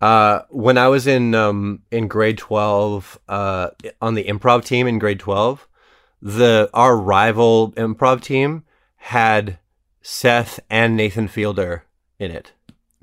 Uh, 0.00 0.42
when 0.50 0.76
I 0.78 0.88
was 0.88 1.06
in 1.06 1.34
um, 1.34 1.80
in 1.90 2.06
grade 2.08 2.38
twelve, 2.38 3.18
uh, 3.28 3.70
on 4.02 4.14
the 4.14 4.24
improv 4.24 4.64
team 4.64 4.86
in 4.86 4.98
grade 5.00 5.18
twelve, 5.18 5.66
the 6.22 6.68
our 6.74 6.96
rival 6.96 7.72
improv 7.72 8.20
team 8.20 8.64
had 9.08 9.58
Seth 10.00 10.60
and 10.70 10.96
Nathan 10.96 11.28
Fielder 11.28 11.84
in 12.18 12.30
it. 12.30 12.52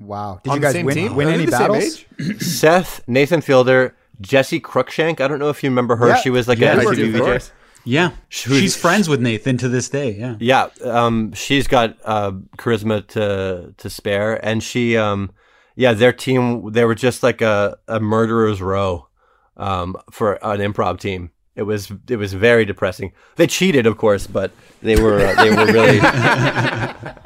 Wow. 0.00 0.40
Did 0.42 0.50
On 0.50 0.56
you 0.56 0.62
guys 0.62 0.74
win, 0.82 0.94
team? 0.94 1.14
win 1.14 1.28
any 1.28 1.46
battles? 1.46 2.04
Seth, 2.38 3.06
Nathan 3.06 3.40
Fielder, 3.40 3.94
Jessi 4.20 4.60
Cruickshank. 4.60 5.20
I 5.20 5.28
don't 5.28 5.38
know 5.38 5.48
if 5.48 5.62
you 5.62 5.70
remember 5.70 5.94
her. 5.96 6.08
Yeah. 6.08 6.16
She 6.16 6.30
was 6.30 6.48
like 6.48 6.58
Yeah, 6.58 6.74
a 6.74 6.78
of 6.78 6.84
ITV 6.96 7.38
VJ. 7.40 7.50
Yeah, 7.84 8.10
Who's- 8.10 8.60
she's 8.60 8.76
friends 8.76 9.08
with 9.08 9.20
Nathan 9.20 9.56
to 9.58 9.68
this 9.68 9.88
day. 9.88 10.12
Yeah. 10.12 10.36
Yeah, 10.40 10.68
um, 10.84 11.32
she's 11.34 11.66
got 11.68 11.96
uh, 12.04 12.32
charisma 12.56 13.06
to 13.08 13.74
to 13.76 13.90
spare, 13.90 14.44
and 14.44 14.62
she, 14.62 14.96
um, 14.96 15.30
yeah, 15.74 15.92
their 15.92 16.12
team 16.12 16.70
they 16.72 16.84
were 16.84 16.94
just 16.94 17.22
like 17.24 17.40
a, 17.40 17.76
a 17.88 17.98
murderer's 17.98 18.60
row 18.62 19.08
um, 19.56 19.96
for 20.12 20.34
an 20.44 20.60
improv 20.60 21.00
team. 21.00 21.30
It 21.54 21.62
was 21.62 21.92
it 22.08 22.16
was 22.16 22.32
very 22.32 22.64
depressing. 22.64 23.12
They 23.36 23.46
cheated, 23.46 23.86
of 23.86 23.98
course, 23.98 24.26
but 24.26 24.52
they 24.80 25.00
were 25.00 25.20
uh, 25.20 25.34
they 25.42 25.50
were 25.50 25.66
really 25.66 26.00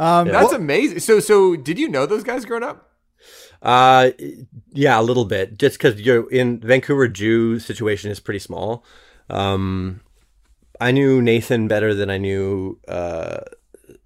Um, 0.00 0.28
That's 0.28 0.52
amazing. 0.52 1.00
So, 1.00 1.20
so 1.20 1.56
did 1.56 1.78
you 1.78 1.88
know 1.88 2.06
those 2.06 2.22
guys 2.22 2.44
growing 2.44 2.62
up? 2.62 2.86
uh, 3.62 4.10
yeah, 4.72 4.98
a 4.98 5.02
little 5.02 5.26
bit. 5.26 5.58
Just 5.58 5.78
because 5.78 6.00
you're 6.00 6.30
in 6.30 6.60
Vancouver, 6.60 7.08
Jew 7.08 7.58
situation 7.58 8.10
is 8.10 8.20
pretty 8.20 8.38
small. 8.38 8.84
Um, 9.28 10.00
I 10.80 10.92
knew 10.92 11.20
Nathan 11.20 11.68
better 11.68 11.94
than 11.94 12.08
I 12.08 12.16
knew. 12.16 12.78
Uh, 12.88 13.40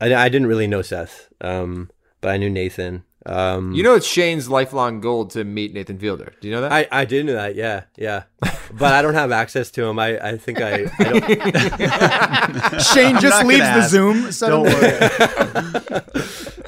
I, 0.01 0.15
I 0.15 0.29
didn't 0.29 0.49
really 0.49 0.67
know 0.67 0.83
Seth, 0.83 1.29
um, 1.41 1.91
but 2.21 2.31
I 2.31 2.37
knew 2.37 2.51
Nathan. 2.51 3.05
Um, 3.27 3.73
You 3.73 3.83
know, 3.83 3.95
it's 3.95 4.07
Shane's 4.07 4.49
lifelong 4.51 5.01
goal 5.01 5.25
to 5.29 5.45
meet 5.45 5.73
Nathan 5.73 5.99
Fielder. 5.99 6.35
Do 6.41 6.49
you 6.49 6.55
know 6.55 6.61
that? 6.61 6.73
I, 6.73 6.87
I 6.93 7.05
did 7.07 7.25
know 7.25 7.33
that, 7.33 7.55
yeah, 7.55 7.85
yeah, 7.97 8.25
but 8.73 8.93
I 8.93 9.01
don't 9.01 9.15
have 9.15 9.33
access 9.33 9.71
to 9.73 9.85
him. 9.85 9.99
I, 9.99 10.19
I 10.33 10.37
think 10.37 10.61
I, 10.61 10.91
I 10.99 11.05
don't, 12.71 12.81
Shane 12.83 13.19
just 13.21 13.45
leaves 13.47 13.61
the 13.61 13.65
ask. 13.67 13.91
Zoom. 13.91 14.31
Don't 14.41 14.65
worry. 14.65 16.01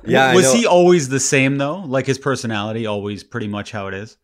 yeah. 0.07 0.27
I 0.27 0.35
was 0.35 0.45
know- 0.47 0.55
he 0.55 0.67
always 0.67 1.09
the 1.09 1.21
same 1.21 1.59
though? 1.59 1.81
Like 1.81 2.07
his 2.07 2.19
personality 2.19 2.87
always 2.87 3.23
pretty 3.25 3.49
much 3.49 3.73
how 3.73 3.89
it 3.89 3.95
is. 3.95 4.17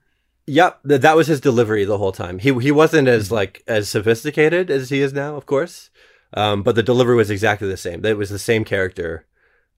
Yep, 0.46 0.80
th- 0.88 1.00
that 1.02 1.16
was 1.16 1.28
his 1.28 1.40
delivery 1.40 1.84
the 1.84 1.98
whole 1.98 2.12
time. 2.12 2.38
He 2.38 2.52
he 2.60 2.72
wasn't 2.72 3.08
as 3.08 3.30
like 3.30 3.62
as 3.68 3.88
sophisticated 3.88 4.70
as 4.70 4.90
he 4.90 5.00
is 5.00 5.12
now, 5.12 5.36
of 5.36 5.46
course, 5.46 5.90
um, 6.34 6.62
but 6.62 6.74
the 6.74 6.82
delivery 6.82 7.14
was 7.14 7.30
exactly 7.30 7.68
the 7.68 7.76
same. 7.76 8.04
It 8.04 8.16
was 8.16 8.30
the 8.30 8.38
same 8.40 8.64
character. 8.64 9.26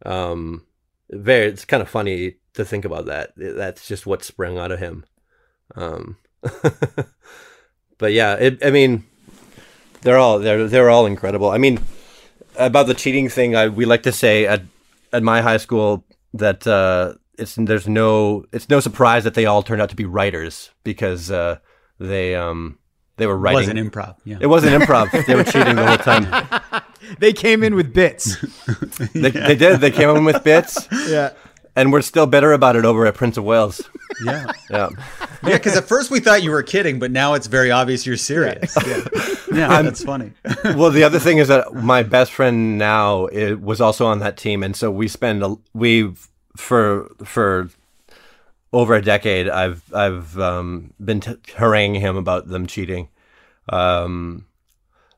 Um, 0.07 0.65
very, 1.11 1.47
it's 1.47 1.65
kind 1.65 1.83
of 1.83 1.89
funny 1.89 2.37
to 2.55 2.65
think 2.65 2.85
about 2.85 3.07
that. 3.07 3.33
That's 3.37 3.87
just 3.87 4.07
what 4.07 4.25
sprung 4.25 4.59
out 4.59 4.73
of 4.73 4.79
him. 4.79 5.05
Um, 5.75 6.17
but 7.99 8.13
yeah, 8.13 8.35
it, 8.35 8.65
I 8.65 8.71
mean, 8.71 9.05
they're 10.03 10.19
all 10.19 10.39
they're 10.39 10.69
they're 10.69 10.91
all 10.91 11.07
incredible. 11.07 11.51
I 11.51 11.59
mean, 11.59 11.81
about 12.57 12.87
the 12.87 12.95
cheating 12.95 13.29
thing, 13.29 13.57
I 13.57 13.69
we 13.69 13.85
like 13.85 14.03
to 14.05 14.13
say 14.13 14.47
at 14.47 14.63
at 15.13 15.23
my 15.23 15.41
high 15.41 15.57
school 15.57 16.05
that 16.35 16.67
uh, 16.67 17.15
it's 17.39 17.55
there's 17.57 17.89
no 17.89 18.45
it's 18.53 18.69
no 18.69 18.81
surprise 18.81 19.25
that 19.25 19.35
they 19.35 19.47
all 19.47 19.63
turned 19.63 19.83
out 19.83 19.91
to 19.91 19.97
be 19.97 20.05
writers 20.05 20.71
because 20.85 21.31
uh, 21.31 21.59
they 21.99 22.35
um 22.35 22.79
they 23.17 23.27
were 23.27 23.37
writing. 23.37 23.77
It 23.77 23.85
wasn't 23.85 23.93
improv. 23.93 24.17
Yeah. 24.25 24.39
it 24.41 24.47
wasn't 24.47 24.83
improv. 24.83 25.27
they 25.27 25.35
were 25.35 25.45
cheating 25.45 25.77
the 25.77 25.87
whole 25.87 25.99
time. 25.99 26.83
They 27.19 27.35
came 27.35 27.63
in 27.63 27.75
with 27.75 27.93
bits. 27.93 28.37
They, 29.13 29.31
they 29.31 29.55
did. 29.55 29.81
They 29.81 29.91
came 29.91 30.09
in 30.11 30.25
with 30.25 30.43
bits, 30.43 30.89
yeah. 31.09 31.33
and 31.77 31.93
we're 31.93 32.01
still 32.01 32.27
bitter 32.27 32.53
about 32.53 32.77
it 32.77 32.85
over 32.85 33.07
at 33.07 33.15
Prince 33.15 33.37
of 33.37 33.45
Wales. 33.45 33.83
yeah. 34.25 34.51
Yeah. 34.71 34.89
Yeah, 35.43 35.59
because 35.59 35.77
at 35.77 35.85
first 35.85 36.11
we 36.11 36.21
thought 36.21 36.43
you 36.43 36.51
were 36.51 36.63
kidding, 36.63 36.99
but 36.99 37.11
now 37.11 37.35
it's 37.35 37.47
very 37.47 37.71
obvious 37.71 38.07
you're 38.07 38.17
serious. 38.17 38.77
Yeah, 38.87 39.05
yeah 39.53 39.83
that's 39.83 40.03
funny. 40.03 40.33
well, 40.65 40.91
the 40.91 41.05
other 41.05 41.19
thing 41.19 41.39
is 41.39 41.49
that 41.49 41.75
my 41.75 42.03
best 42.03 42.33
friend 42.33 42.79
now 42.79 43.29
i 43.29 43.53
was 43.53 43.81
also 43.81 44.07
on 44.07 44.21
that 44.21 44.37
team, 44.37 44.63
and 44.63 44.75
so 44.75 44.91
we 44.91 45.09
spend 45.09 45.43
a, 45.43 45.57
we 45.75 46.15
for 46.57 47.11
for 47.25 47.69
over 48.75 48.95
a 48.95 49.03
decade. 49.03 49.49
I've 49.49 49.83
I've 49.95 50.39
um, 50.39 50.93
been 51.03 51.21
t- 51.21 51.37
haranguing 51.57 52.01
him 52.01 52.17
about 52.17 52.49
them 52.49 52.67
cheating. 52.67 53.09
Um, 53.69 54.47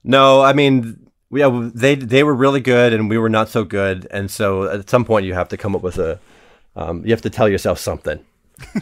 no, 0.04 0.42
I 0.42 0.52
mean, 0.52 1.10
yeah, 1.30 1.70
they 1.74 1.94
they 1.96 2.22
were 2.22 2.34
really 2.34 2.60
good, 2.60 2.92
and 2.92 3.10
we 3.10 3.18
were 3.18 3.28
not 3.28 3.48
so 3.48 3.64
good, 3.64 4.06
and 4.10 4.30
so 4.30 4.64
at 4.70 4.88
some 4.88 5.04
point 5.04 5.26
you 5.26 5.34
have 5.34 5.48
to 5.48 5.56
come 5.56 5.74
up 5.74 5.82
with 5.82 5.98
a, 5.98 6.20
um, 6.76 7.04
you 7.04 7.10
have 7.10 7.22
to 7.22 7.30
tell 7.30 7.48
yourself 7.48 7.78
something. 7.78 8.24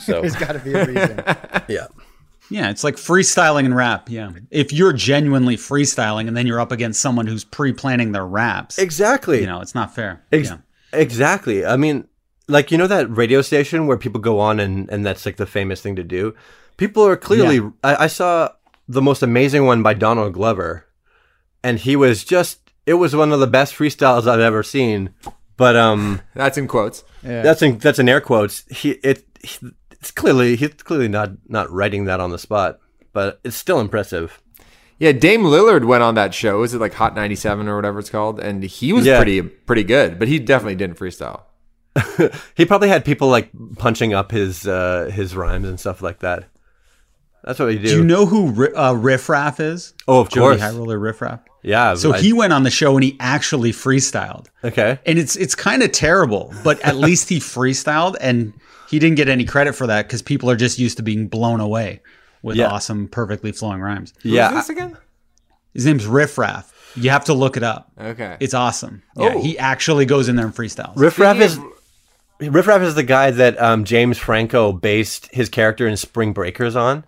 So 0.01 0.21
There's 0.21 0.37
got 0.37 0.53
to 0.53 0.59
be 0.59 0.73
a 0.75 0.85
reason. 0.87 1.23
yeah. 1.69 1.87
Yeah, 2.51 2.69
it's 2.71 2.85
like 2.85 2.97
freestyling 2.97 3.65
and 3.65 3.75
rap. 3.75 4.11
Yeah. 4.11 4.31
If 4.51 4.71
you're 4.71 4.93
genuinely 4.93 5.57
freestyling 5.57 6.29
and 6.29 6.37
then 6.37 6.47
you're 6.47 6.61
up 6.61 6.73
against 6.73 7.01
someone 7.01 7.27
who's 7.27 7.43
pre-planning 7.43 8.13
their 8.13 8.27
raps, 8.27 8.79
Exactly. 8.79 9.41
you 9.41 9.47
know, 9.47 9.63
it's 9.63 9.75
not 9.75 9.95
fair. 9.95 10.23
Ex- 10.31 10.51
yeah. 10.51 10.59
Exactly. 10.93 11.65
I 11.65 11.79
mean, 11.79 12.07
like 12.49 12.71
you 12.71 12.79
know 12.79 12.87
that 12.87 13.11
radio 13.15 13.43
station 13.43 13.87
where 13.87 13.97
people 13.97 14.21
go 14.21 14.39
on 14.41 14.61
and 14.61 14.89
and 14.91 15.05
that's 15.05 15.25
like 15.27 15.37
the 15.37 15.47
famous 15.47 15.81
thing 15.81 15.97
to 15.97 16.05
do. 16.05 16.35
People 16.77 17.07
are 17.07 17.17
clearly. 17.17 17.57
Yeah. 17.57 17.71
I, 17.83 18.05
I 18.05 18.07
saw 18.07 18.51
the 18.89 19.03
most 19.03 19.23
amazing 19.23 19.65
one 19.65 19.83
by 19.83 19.95
Donald 19.95 20.33
Glover, 20.35 20.87
and 21.63 21.79
he 21.79 21.97
was 21.97 22.25
just. 22.25 22.61
It 22.87 22.95
was 22.95 23.17
one 23.17 23.33
of 23.33 23.41
the 23.41 23.47
best 23.47 23.75
freestyles 23.75 24.27
I've 24.27 24.41
ever 24.41 24.63
seen. 24.63 25.15
But 25.57 25.75
um, 25.75 26.21
That's 26.35 26.59
in 26.59 26.69
quotes. 26.69 27.03
Yeah. 27.23 27.41
that's 27.41 27.63
in 27.63 27.79
that's 27.79 27.99
in 27.99 28.09
air 28.09 28.21
quotes. 28.21 28.65
He 28.71 28.91
it 29.03 29.25
he, 29.43 29.69
it's 29.93 30.11
clearly 30.11 30.57
he's 30.57 30.75
clearly 30.83 31.09
not 31.09 31.31
not 31.49 31.71
writing 31.71 32.05
that 32.05 32.21
on 32.21 32.31
the 32.31 32.39
spot, 32.39 32.79
but 33.15 33.41
it's 33.45 33.57
still 33.57 33.81
impressive. 33.81 34.43
Yeah, 34.99 35.13
Dame 35.13 35.43
Lillard 35.45 35.87
went 35.87 36.03
on 36.03 36.15
that 36.17 36.35
show. 36.35 36.63
Is 36.63 36.75
it 36.75 36.81
like 36.81 36.95
Hot 36.95 37.15
97 37.17 37.67
or 37.69 37.77
whatever 37.77 37.99
it's 37.99 38.11
called? 38.11 38.39
And 38.39 38.63
he 38.63 38.93
was 38.93 39.07
Yeah. 39.07 39.17
pretty 39.17 39.41
pretty 39.43 39.85
good, 39.85 40.19
but 40.19 40.29
he 40.29 40.39
definitely 40.39 40.75
didn't 40.77 40.99
freestyle. 40.99 41.43
He 42.57 42.65
probably 42.65 42.89
had 42.89 43.05
people 43.05 43.29
like 43.29 43.51
punching 43.79 44.13
up 44.15 44.31
his 44.31 44.67
uh 44.67 45.11
his 45.13 45.35
rhymes 45.37 45.69
and 45.69 45.79
stuff 45.79 46.03
like 46.03 46.21
that. 46.21 46.45
That's 47.45 47.59
what 47.59 47.71
he 47.73 47.79
do. 47.79 47.89
Do 47.89 47.97
you 47.99 48.05
know 48.05 48.25
who 48.25 48.51
Ri- 48.53 48.73
uh, 48.75 48.95
Riff 48.95 49.29
Raff 49.29 49.61
is? 49.61 49.93
Oh, 50.09 50.21
of 50.21 50.31
Jody 50.31 50.57
course. 50.57 50.61
High 50.63 50.71
Roller 50.77 50.99
Riff 50.99 51.21
Raff. 51.21 51.41
Yeah. 51.63 51.95
So 51.95 52.15
I- 52.15 52.21
he 52.21 52.33
went 52.33 52.53
on 52.55 52.63
the 52.63 52.71
show 52.71 52.95
and 52.95 53.05
he 53.05 53.17
actually 53.21 53.71
freestyled. 53.73 54.47
okay. 54.65 54.99
And 55.05 55.19
it's 55.19 55.37
it's 55.37 55.55
kind 55.55 55.83
of 55.83 55.93
terrible, 55.93 56.53
but 56.65 56.81
at 56.81 56.97
least 57.07 57.29
he 57.29 57.39
freestyled 57.41 58.17
and 58.21 58.53
he 58.89 58.99
didn't 58.99 59.17
get 59.17 59.29
any 59.29 59.45
credit 59.45 59.75
for 59.75 59.87
that 59.87 60.07
because 60.07 60.23
people 60.23 60.51
are 60.51 60.57
just 60.57 60.79
used 60.79 60.97
to 60.97 61.03
being 61.03 61.29
blown 61.29 61.61
away 61.61 62.01
with 62.43 62.57
Yeah. 62.57 62.69
awesome, 62.69 63.09
perfectly 63.09 63.53
flowing 63.53 63.81
rhymes. 63.81 64.15
Who 64.23 64.31
Yeah. 64.31 64.49
is 64.49 64.55
this 64.55 64.69
again? 64.71 64.97
His 65.75 65.85
name's 65.87 66.07
Riff 66.07 66.39
Raff. 66.39 66.71
You 66.97 67.11
have 67.11 67.25
to 67.25 67.35
look 67.35 67.57
it 67.57 67.63
up. 67.65 67.91
Okay. 68.01 68.37
It's 68.41 68.55
awesome. 68.55 69.03
Yeah, 69.17 69.33
Oh. 69.35 69.43
he 69.43 69.59
actually 69.59 70.07
goes 70.07 70.29
in 70.29 70.37
there 70.37 70.47
and 70.47 70.55
freestyles. 70.55 70.93
Riff 70.97 71.19
Raff 71.19 71.39
is 71.41 71.59
Speaking 72.37 72.53
Riff 72.53 72.67
Raff 72.67 72.83
is 72.83 72.95
the 72.95 73.03
guy 73.03 73.31
that 73.31 73.61
um, 73.61 73.85
James 73.85 74.19
Franco 74.19 74.73
based 74.73 75.33
his 75.33 75.49
character 75.49 75.87
in 75.87 75.97
Spring 75.97 76.33
Breakers 76.33 76.75
on. 76.75 77.05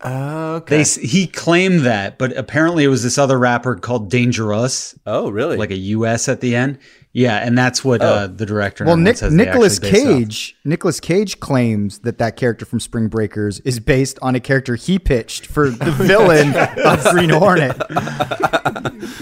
Oh, 0.00 0.56
okay. 0.56 0.84
They 0.84 1.06
he 1.06 1.26
claimed 1.26 1.80
that, 1.80 2.18
but 2.18 2.36
apparently 2.36 2.84
it 2.84 2.88
was 2.88 3.02
this 3.02 3.18
other 3.18 3.36
rapper 3.38 3.74
called 3.74 4.12
Dangeruss, 4.12 4.96
Oh, 5.04 5.28
really? 5.30 5.56
like 5.56 5.72
a 5.72 5.76
US 5.76 6.28
at 6.28 6.40
the 6.40 6.54
end. 6.54 6.78
Yeah, 7.18 7.38
and 7.38 7.58
that's 7.58 7.84
what 7.84 8.00
uh, 8.00 8.28
the 8.28 8.46
director. 8.46 8.84
Well, 8.84 8.96
Nick, 8.96 9.16
says 9.16 9.32
Nicolas 9.32 9.78
actually 9.82 10.00
off. 10.02 10.18
Cage, 10.18 10.56
Nicolas 10.64 11.00
Cage 11.00 11.40
claims 11.40 11.98
that 12.00 12.18
that 12.18 12.36
character 12.36 12.64
from 12.64 12.78
Spring 12.78 13.08
Breakers 13.08 13.58
is 13.60 13.80
based 13.80 14.20
on 14.22 14.36
a 14.36 14.40
character 14.40 14.76
he 14.76 15.00
pitched 15.00 15.44
for 15.46 15.68
the 15.70 15.90
villain 15.92 16.54
of 16.56 17.04
Green 17.10 17.30
Hornet. 17.30 17.76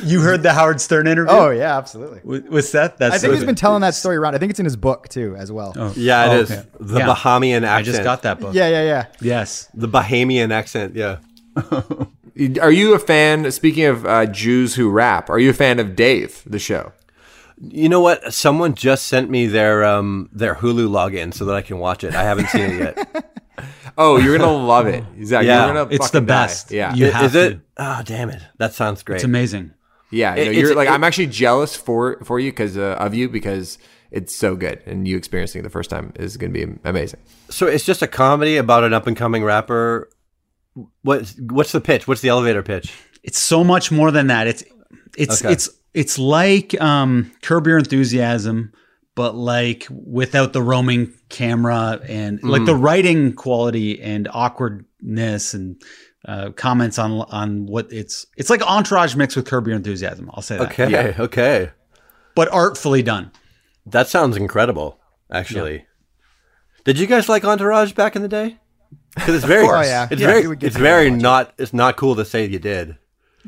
You 0.04 0.20
heard 0.20 0.42
the 0.42 0.52
Howard 0.52 0.80
Stern 0.80 1.06
interview? 1.06 1.32
Oh 1.32 1.50
yeah, 1.50 1.76
absolutely. 1.78 2.20
with, 2.22 2.46
with 2.48 2.64
Seth. 2.66 2.98
That's 2.98 3.14
I 3.14 3.18
think 3.18 3.32
he's 3.32 3.40
so- 3.40 3.46
been 3.46 3.54
telling 3.54 3.80
that 3.80 3.94
story 3.94 4.16
around. 4.16 4.34
I 4.34 4.38
think 4.38 4.50
it's 4.50 4.60
in 4.60 4.66
his 4.66 4.76
book 4.76 5.08
too, 5.08 5.34
as 5.36 5.50
well. 5.50 5.72
Yeah, 5.96 6.26
it 6.26 6.36
Oh, 6.36 6.40
is 6.40 6.50
okay. 6.50 6.66
the 6.78 6.98
Yeah. 6.98 7.06
Bahamian 7.14 7.62
accent. 7.62 7.72
I 7.72 7.82
just 7.82 8.02
got 8.02 8.22
that 8.22 8.40
book. 8.40 8.54
Yeah, 8.54 8.68
yeah, 8.68 8.82
yeah. 8.82 9.06
Yes. 9.20 9.70
the 9.74 9.88
Bahamian 9.88 10.52
accent. 10.52 10.94
Yeah. 10.94 11.18
Are 12.60 12.70
you 12.70 12.94
a 12.94 12.98
fan? 12.98 13.50
Speaking 13.50 13.86
of 13.86 14.04
uh, 14.04 14.26
Jews 14.26 14.74
who 14.74 14.90
rap, 14.90 15.30
are 15.30 15.38
you 15.38 15.48
a 15.48 15.54
fan 15.54 15.78
of 15.78 15.96
Dave, 15.96 16.42
the 16.44 16.58
show? 16.58 16.92
You 17.58 17.88
know 17.88 18.00
what? 18.00 18.34
Someone 18.34 18.74
just 18.74 19.06
sent 19.06 19.30
me 19.30 19.46
their 19.46 19.84
um 19.84 20.28
their 20.32 20.54
Hulu 20.56 20.88
login 20.88 21.32
so 21.32 21.44
that 21.46 21.56
I 21.56 21.62
can 21.62 21.78
watch 21.78 22.04
it. 22.04 22.14
I 22.14 22.22
haven't 22.22 22.48
seen 22.48 22.62
it 22.70 22.78
yet. 22.96 23.32
Oh, 23.98 24.18
you're 24.18 24.36
gonna 24.36 24.52
love 24.52 24.86
it. 24.86 25.02
Zach, 25.24 25.42
Yeah. 25.46 25.64
you're 25.64 25.74
gonna 25.74 25.88
It's 25.90 26.10
the 26.10 26.18
fucking 26.18 26.26
die. 26.26 26.44
best. 26.46 26.70
Yeah, 26.70 26.94
You 26.94 27.06
I- 27.06 27.10
have 27.12 27.24
is 27.24 27.34
it? 27.34 27.50
to. 27.54 27.60
Oh, 27.78 28.02
damn 28.04 28.28
it! 28.28 28.42
That 28.58 28.74
sounds 28.74 29.02
great. 29.02 29.16
It's 29.16 29.24
amazing. 29.24 29.70
yeah. 30.10 30.34
no, 30.34 30.42
you're 30.42 30.52
it's- 30.52 30.76
like 30.76 30.88
it- 30.88 30.92
I'm 30.92 31.02
actually 31.02 31.28
jealous 31.28 31.74
for 31.74 32.18
for 32.22 32.38
you 32.38 32.50
because 32.50 32.76
uh, 32.76 32.96
of 33.00 33.14
you 33.14 33.30
because 33.30 33.78
it's 34.10 34.36
so 34.36 34.54
good 34.54 34.82
and 34.84 35.08
you 35.08 35.16
experiencing 35.16 35.60
it 35.60 35.62
the 35.62 35.70
first 35.70 35.88
time 35.88 36.12
is 36.16 36.36
gonna 36.36 36.52
be 36.52 36.66
amazing. 36.84 37.20
So 37.48 37.66
it's 37.66 37.86
just 37.86 38.02
a 38.02 38.06
comedy 38.06 38.58
about 38.58 38.84
an 38.84 38.92
up 38.92 39.06
and 39.06 39.16
coming 39.16 39.42
rapper. 39.42 40.10
What 41.00 41.32
what's 41.40 41.72
the 41.72 41.80
pitch? 41.80 42.06
What's 42.06 42.20
the 42.20 42.28
elevator 42.28 42.62
pitch? 42.62 42.92
It's 43.22 43.38
so 43.38 43.64
much 43.64 43.90
more 43.90 44.10
than 44.10 44.26
that. 44.26 44.46
It's 44.46 44.62
it's 45.16 45.42
Okay. 45.42 45.52
it's 45.54 45.70
it's 45.96 46.18
like 46.18 46.78
um, 46.80 47.32
Curb 47.42 47.66
Your 47.66 47.78
Enthusiasm, 47.78 48.72
but 49.14 49.34
like 49.34 49.86
without 49.90 50.52
the 50.52 50.62
roaming 50.62 51.12
camera 51.30 51.98
and 52.06 52.42
like 52.42 52.66
the 52.66 52.74
writing 52.74 53.32
quality 53.32 54.00
and 54.02 54.28
awkwardness 54.30 55.54
and 55.54 55.80
uh, 56.26 56.50
comments 56.50 56.98
on 56.98 57.12
on 57.12 57.64
what 57.66 57.90
it's 57.90 58.26
it's 58.36 58.50
like 58.50 58.60
Entourage 58.62 59.16
mixed 59.16 59.36
with 59.36 59.46
Curb 59.46 59.66
Your 59.66 59.76
Enthusiasm. 59.76 60.30
I'll 60.34 60.42
say 60.42 60.58
that. 60.58 60.70
Okay, 60.70 60.90
Yeah. 60.90 61.14
okay. 61.18 61.70
but 62.34 62.52
artfully 62.52 63.02
done. 63.02 63.32
That 63.86 64.08
sounds 64.08 64.36
incredible. 64.36 65.00
Actually, 65.32 65.86
did 66.84 66.98
you 66.98 67.06
guys 67.06 67.28
like 67.28 67.44
Entourage 67.44 67.92
back 67.94 68.16
in 68.16 68.22
the 68.22 68.28
day? 68.28 68.58
Because 69.14 69.36
it's 69.36 69.44
very. 69.46 69.66
Oh, 69.66 69.80
yeah. 69.80 70.08
it's 70.10 70.20
Yeah, 70.20 70.26
very, 70.26 70.56
it's 70.60 70.76
very 70.76 71.10
not. 71.10 71.54
It's 71.58 71.72
not 71.72 71.96
cool 71.96 72.16
to 72.16 72.24
say 72.24 72.46
you 72.46 72.58
did. 72.58 72.98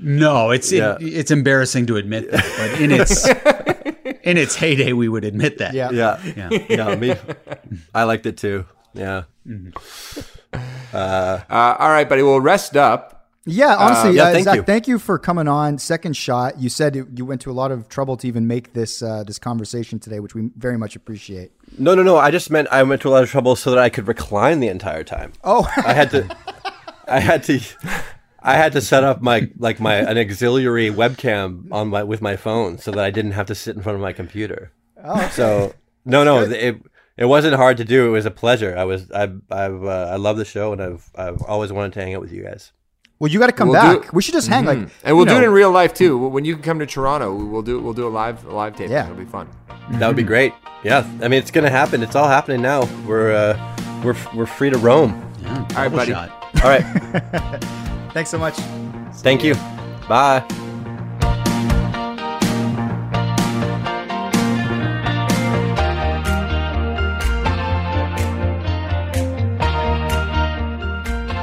No, 0.01 0.51
it's 0.51 0.71
Yeah. 0.73 0.97
it, 1.01 1.03
it's 1.07 1.31
embarrassing 1.31 1.87
to 1.87 1.97
admit 1.97 2.31
that, 2.31 2.45
but 2.57 2.81
in 2.81 2.91
its 2.93 3.27
in 4.23 4.37
its 4.37 4.55
heyday, 4.55 4.93
we 4.93 5.09
would 5.09 5.25
admit 5.25 5.59
that. 5.59 5.75
Yeah. 5.75 5.91
Yeah, 5.91 6.21
Yeah. 6.37 6.51
yeah. 6.69 6.95
Me, 6.95 7.15
I 7.95 8.05
liked 8.05 8.27
it 8.27 8.37
too. 8.37 8.65
Yeah. 8.95 9.25
Uh, 10.93 11.41
all 11.51 11.91
right, 11.91 12.09
buddy. 12.09 12.23
Well, 12.23 12.41
rest 12.41 12.77
up. 12.77 13.15
Yeah, 13.51 13.77
honestly, 13.77 14.13
yeah, 14.15 14.25
uh, 14.25 14.33
thank 14.33 14.45
Zach, 14.45 14.57
you. 14.57 14.63
thank 14.63 14.89
you 14.89 14.99
for 14.99 15.19
coming 15.19 15.49
on. 15.49 15.79
Second 15.79 16.15
shot. 16.19 16.59
You 16.59 16.69
said 16.69 16.95
you 16.95 17.09
you 17.15 17.25
went 17.25 17.41
to 17.43 17.51
a 17.51 17.53
lot 17.57 17.71
of 17.73 17.89
trouble 17.89 18.17
to 18.19 18.27
even 18.29 18.47
make 18.47 18.75
this 18.75 19.01
uh, 19.03 19.25
this 19.25 19.39
conversation 19.39 19.99
today, 19.99 20.21
which 20.21 20.35
we 20.35 20.51
very 20.57 20.77
much 20.77 20.97
appreciate. 20.97 21.53
No, 21.79 21.95
no, 21.95 22.03
no. 22.03 22.19
I 22.19 22.31
just 22.31 22.51
meant 22.51 22.69
I 22.71 22.83
went 22.83 23.01
to 23.03 23.09
a 23.09 23.11
lot 23.11 23.23
of 23.23 23.31
trouble 23.31 23.57
so 23.57 23.71
that 23.71 23.79
I 23.79 23.89
could 23.89 24.07
recline 24.07 24.61
the 24.61 24.69
entire 24.69 25.03
time. 25.03 25.33
Oh, 25.45 25.67
I 25.79 25.95
had 25.95 26.11
to, 26.11 26.37
I 27.09 27.21
had 27.21 27.43
to, 27.45 27.59
I 28.41 28.55
had 28.55 28.73
to 28.73 28.81
set 28.81 29.03
up 29.05 29.21
my 29.21 29.51
like 29.59 29.81
my 29.81 29.97
an 29.97 30.17
auxiliary 30.19 30.91
webcam 30.91 31.71
on 31.73 31.89
my 31.89 32.03
with 32.05 32.21
my 32.23 32.37
phone 32.37 32.79
so 32.79 32.91
that 32.93 33.05
I 33.05 33.11
didn't 33.11 33.33
have 33.33 33.47
to 33.47 33.55
sit 33.55 33.77
in 33.77 33.83
front 33.83 33.97
of 33.97 34.03
my 34.03 34.13
computer. 34.13 34.73
Oh, 35.03 35.29
So 35.33 35.75
no, 36.05 36.25
no, 36.25 36.43
it 36.43 36.77
it 37.17 37.25
wasn't 37.25 37.55
hard 37.57 37.77
to 37.79 37.85
do. 37.85 38.07
It 38.07 38.11
was 38.11 38.27
a 38.27 38.31
pleasure. 38.31 38.77
I 38.77 38.85
was 38.85 39.11
I 39.11 39.25
I've 39.51 39.85
uh, 39.85 40.09
I 40.13 40.17
love 40.17 40.37
the 40.37 40.45
show 40.45 40.73
and 40.73 40.81
I've 40.83 41.11
I've 41.17 41.43
always 41.43 41.73
wanted 41.73 41.93
to 41.95 42.01
hang 42.01 42.15
out 42.15 42.21
with 42.21 42.33
you 42.33 42.43
guys. 42.45 42.73
well, 43.19 43.31
you 43.31 43.41
got 43.41 43.49
to 43.49 43.53
come 43.53 43.69
We'll 43.71 43.83
back. 43.83 44.05
it- 44.07 44.13
we 44.15 44.23
should 44.23 44.35
just 44.35 44.47
hang 44.49 44.65
like, 44.65 44.79
And 45.05 45.17
we'll 45.17 45.27
you 45.27 45.35
do 45.35 45.35
know, 45.35 45.41
it 45.41 45.45
in 45.45 45.51
real 45.53 45.73
life 45.73 45.93
too. 45.93 46.17
When 46.17 46.45
you 46.45 46.55
can 46.55 46.63
come 46.63 46.79
to 46.79 46.87
Toronto, 46.87 47.35
we'll 47.35 47.63
do 47.63 47.81
we'll 47.81 47.93
do 47.95 48.07
a 48.07 48.15
live 48.23 48.45
a 48.47 48.55
live 48.55 48.77
tape. 48.77 48.91
Yeah. 48.91 49.05
it'll 49.07 49.17
be 49.17 49.25
fun. 49.25 49.49
That 49.99 50.07
would 50.07 50.17
be 50.17 50.23
great. 50.35 50.53
Yeah, 50.85 50.99
I 51.21 51.27
mean 51.29 51.41
it's 51.43 51.51
gonna 51.51 51.71
happen. 51.71 52.03
It's 52.05 52.15
all 52.15 52.29
happening 52.29 52.63
now. 52.63 52.85
We're 53.07 53.33
uh, 53.33 54.03
we're 54.05 54.17
we're 54.35 54.47
free 54.47 54.71
to 54.71 54.79
roam. 54.79 55.11
Yeah, 55.43 55.59
All 55.71 55.83
right, 55.83 55.93
buddy. 55.93 56.13
shot. 56.13 56.31
All 56.63 56.71
right. 56.71 57.65
Thanks 58.13 58.31
so 58.31 58.39
much. 58.39 58.55
Thank 59.17 59.45
you. 59.45 59.55
Bye. 60.09 60.45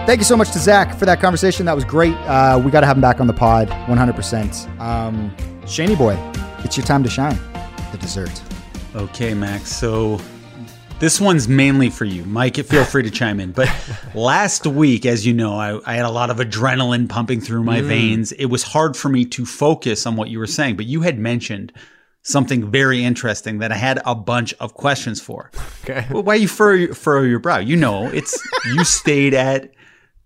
Thank 0.06 0.20
you 0.20 0.26
so 0.26 0.38
much 0.38 0.52
to 0.52 0.60
Zach 0.60 0.96
for 1.00 1.06
that 1.06 1.20
conversation. 1.20 1.66
That 1.66 1.74
was 1.74 1.84
great. 1.84 2.14
Uh, 2.28 2.62
we 2.64 2.70
got 2.70 2.82
to 2.82 2.86
have 2.86 2.96
him 2.96 3.02
back 3.02 3.20
on 3.20 3.26
the 3.26 3.34
pod, 3.34 3.70
100%. 3.70 4.80
Um, 4.80 5.36
Shaney 5.64 5.98
boy, 5.98 6.16
it's 6.64 6.78
your 6.78 6.86
time 6.86 7.02
to 7.02 7.10
shine. 7.10 7.36
The 7.92 7.98
dessert. 7.98 8.40
Okay, 8.96 9.34
Max. 9.34 9.76
So 9.76 10.20
this 11.00 11.20
one's 11.20 11.48
mainly 11.48 11.90
for 11.90 12.06
you. 12.06 12.24
Mike, 12.26 12.56
feel 12.56 12.86
free 12.86 13.04
to 13.04 13.12
chime 13.12 13.40
in. 13.40 13.52
But 13.52 13.70
last 14.16 14.66
week, 14.66 15.06
as 15.06 15.26
you 15.26 15.34
know, 15.34 15.56
I, 15.56 15.80
I 15.86 15.96
had 15.96 16.06
a 16.06 16.10
lot 16.10 16.30
of 16.30 16.38
adrenaline 16.38 17.10
pumping 17.10 17.42
through 17.42 17.64
my 17.64 17.82
mm. 17.82 17.88
veins. 17.88 18.32
It 18.34 18.46
was 18.46 18.64
hard 18.64 18.96
for 18.96 19.10
me 19.10 19.26
to 19.26 19.46
focus 19.46 20.06
on 20.06 20.16
what 20.16 20.30
you 20.30 20.40
were 20.40 20.48
saying, 20.48 20.78
but 20.78 20.86
you 20.86 21.02
had 21.02 21.20
mentioned 21.20 21.74
something 22.22 22.72
very 22.72 23.04
interesting 23.04 23.60
that 23.60 23.72
I 23.72 23.76
had 23.76 24.02
a 24.06 24.16
bunch 24.16 24.54
of 24.56 24.74
questions 24.74 25.22
for. 25.22 25.52
Okay. 25.84 26.08
Well, 26.10 26.24
why 26.24 26.36
you 26.36 26.48
furrow, 26.48 26.94
furrow 26.94 27.22
your 27.22 27.40
brow? 27.40 27.60
You 27.60 27.76
know, 27.76 28.08
it's 28.08 28.42
you 28.66 28.84
stayed 28.84 29.34
at 29.34 29.72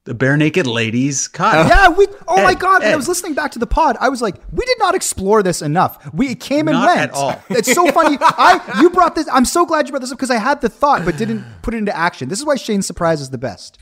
the 0.10 0.16
Barenaked 0.16 0.66
Ladies 0.66 1.28
cottage. 1.28 1.72
Oh. 1.72 1.76
Yeah, 1.76 1.90
we. 1.90 2.08
Oh 2.28 2.42
my 2.42 2.52
Ed, 2.54 2.60
god! 2.60 2.82
When 2.82 2.92
I 2.92 2.96
was 2.96 3.08
listening 3.08 3.36
back 3.36 3.52
to 3.52 3.60
the 3.60 3.68
pod, 3.68 3.96
I 4.00 4.10
was 4.10 4.24
like, 4.24 4.36
we 4.52 4.66
did 4.66 4.80
not 4.80 4.96
explore 4.96 5.44
this 5.44 5.62
enough. 5.62 6.12
We 6.14 6.30
it 6.30 6.40
came 6.40 6.68
and 6.68 6.76
Not 6.80 6.88
went. 6.88 7.12
at 7.12 7.16
all. 7.16 7.40
It's 7.50 7.72
so 7.72 7.92
funny. 7.92 8.18
I 8.20 8.80
you 8.82 8.90
brought 8.90 9.14
this. 9.14 9.28
I'm 9.32 9.46
so 9.46 9.68
glad 9.68 9.86
you 9.86 9.92
brought 9.92 10.02
this 10.02 10.12
up 10.12 10.18
because 10.18 10.32
I 10.32 10.38
had 10.40 10.62
the 10.62 10.70
thought 10.70 11.06
but 11.06 11.16
didn't 11.16 11.46
put 11.62 11.76
it 11.76 11.78
into 11.78 11.96
action. 11.96 12.28
This 12.28 12.40
is 12.40 12.46
why 12.46 12.56
Shane's 12.56 12.88
surprise 12.88 13.22
is 13.22 13.30
the 13.30 13.38
best. 13.38 13.78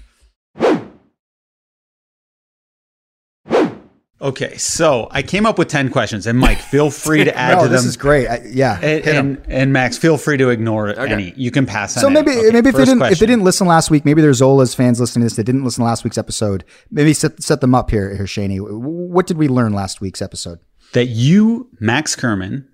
Okay, 4.20 4.58
so 4.58 5.08
I 5.12 5.22
came 5.22 5.46
up 5.46 5.60
with 5.60 5.68
10 5.68 5.90
questions, 5.92 6.26
and 6.26 6.40
Mike, 6.40 6.58
feel 6.60 6.90
free 7.06 7.24
to 7.24 7.38
add 7.38 7.56
no, 7.58 7.64
to 7.64 7.64
them. 7.66 7.74
this 7.74 7.86
is 7.86 7.98
great. 7.98 8.28
I, 8.28 8.42
yeah, 8.52 8.74
And, 8.82 9.06
hit 9.06 9.08
'em. 9.16 9.28
and, 9.28 9.46
and 9.48 9.74
Max, 9.74 9.96
feel 9.96 10.18
free 10.18 10.38
to 10.38 10.50
ignore 10.50 10.90
any. 11.00 11.34
You 11.38 11.52
can 11.52 11.68
pass 11.68 11.96
on 11.96 12.02
So 12.02 12.08
any. 12.08 12.16
maybe 12.16 12.32
Okay, 12.40 12.50
maybe 12.52 12.70
if 12.70 12.76
they 12.76 12.86
didn't 12.86 13.02
if 13.04 13.20
they 13.20 13.28
didn't 13.28 13.44
listen 13.44 13.68
last 13.68 13.92
week, 13.92 14.06
maybe 14.06 14.22
there's 14.24 14.38
Zola's 14.38 14.74
fans 14.74 15.00
listening 15.00 15.22
to 15.22 15.26
this. 15.28 15.36
They 15.36 15.44
didn't 15.44 15.64
listen 15.64 15.82
to 15.84 15.86
last 15.86 16.04
week's 16.04 16.18
episode. 16.18 16.64
Maybe 16.90 17.14
set 17.14 17.44
set 17.44 17.62
them 17.62 17.76
up 17.76 17.92
here, 17.92 18.16
here, 18.16 18.26
Shaney. 18.26 18.58
What 18.60 19.28
did 19.28 19.38
we 19.38 19.48
learn 19.48 19.74
last 19.74 20.02
week's 20.02 20.22
episode? 20.22 20.60
that 20.94 21.08
you, 21.08 21.70
Max 21.80 22.16
Kerman, 22.16 22.68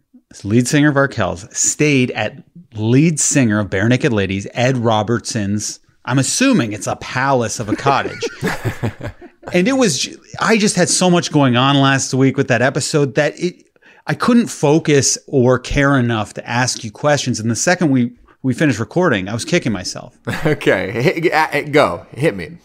lead 0.45 0.67
singer 0.67 0.89
of 0.89 0.95
Arkells, 0.95 1.51
stayed 1.53 2.11
at 2.11 2.41
lead 2.75 3.19
singer 3.19 3.59
of 3.59 3.69
Barenaked 3.69 4.11
Ladies, 4.13 4.47
Ed 4.53 4.77
Robertson's. 4.77 5.79
I'm 6.05 6.19
assuming 6.19 6.71
it's 6.73 6.87
a 6.87 6.95
palace 6.97 7.59
of 7.59 7.67
a 7.69 7.75
cottage. 7.75 8.21
and 9.53 9.67
it 9.67 9.73
was, 9.73 10.09
I 10.39 10.57
just 10.57 10.75
had 10.75 10.89
so 10.89 11.09
much 11.09 11.31
going 11.31 11.55
on 11.55 11.79
last 11.79 12.13
week 12.13 12.37
with 12.37 12.47
that 12.49 12.61
episode 12.61 13.15
that 13.15 13.39
it, 13.39 13.67
I 14.07 14.15
couldn't 14.15 14.47
focus 14.47 15.17
or 15.27 15.59
care 15.59 15.97
enough 15.97 16.33
to 16.33 16.49
ask 16.49 16.83
you 16.83 16.91
questions. 16.91 17.39
And 17.39 17.49
the 17.49 17.55
second 17.55 17.91
we, 17.91 18.11
we 18.41 18.53
finished 18.53 18.79
recording, 18.79 19.29
I 19.29 19.33
was 19.33 19.45
kicking 19.45 19.71
myself. 19.71 20.17
Okay. 20.45 20.91
Hit, 20.91 21.71
go. 21.71 22.05
Hit 22.11 22.35
me. 22.35 22.57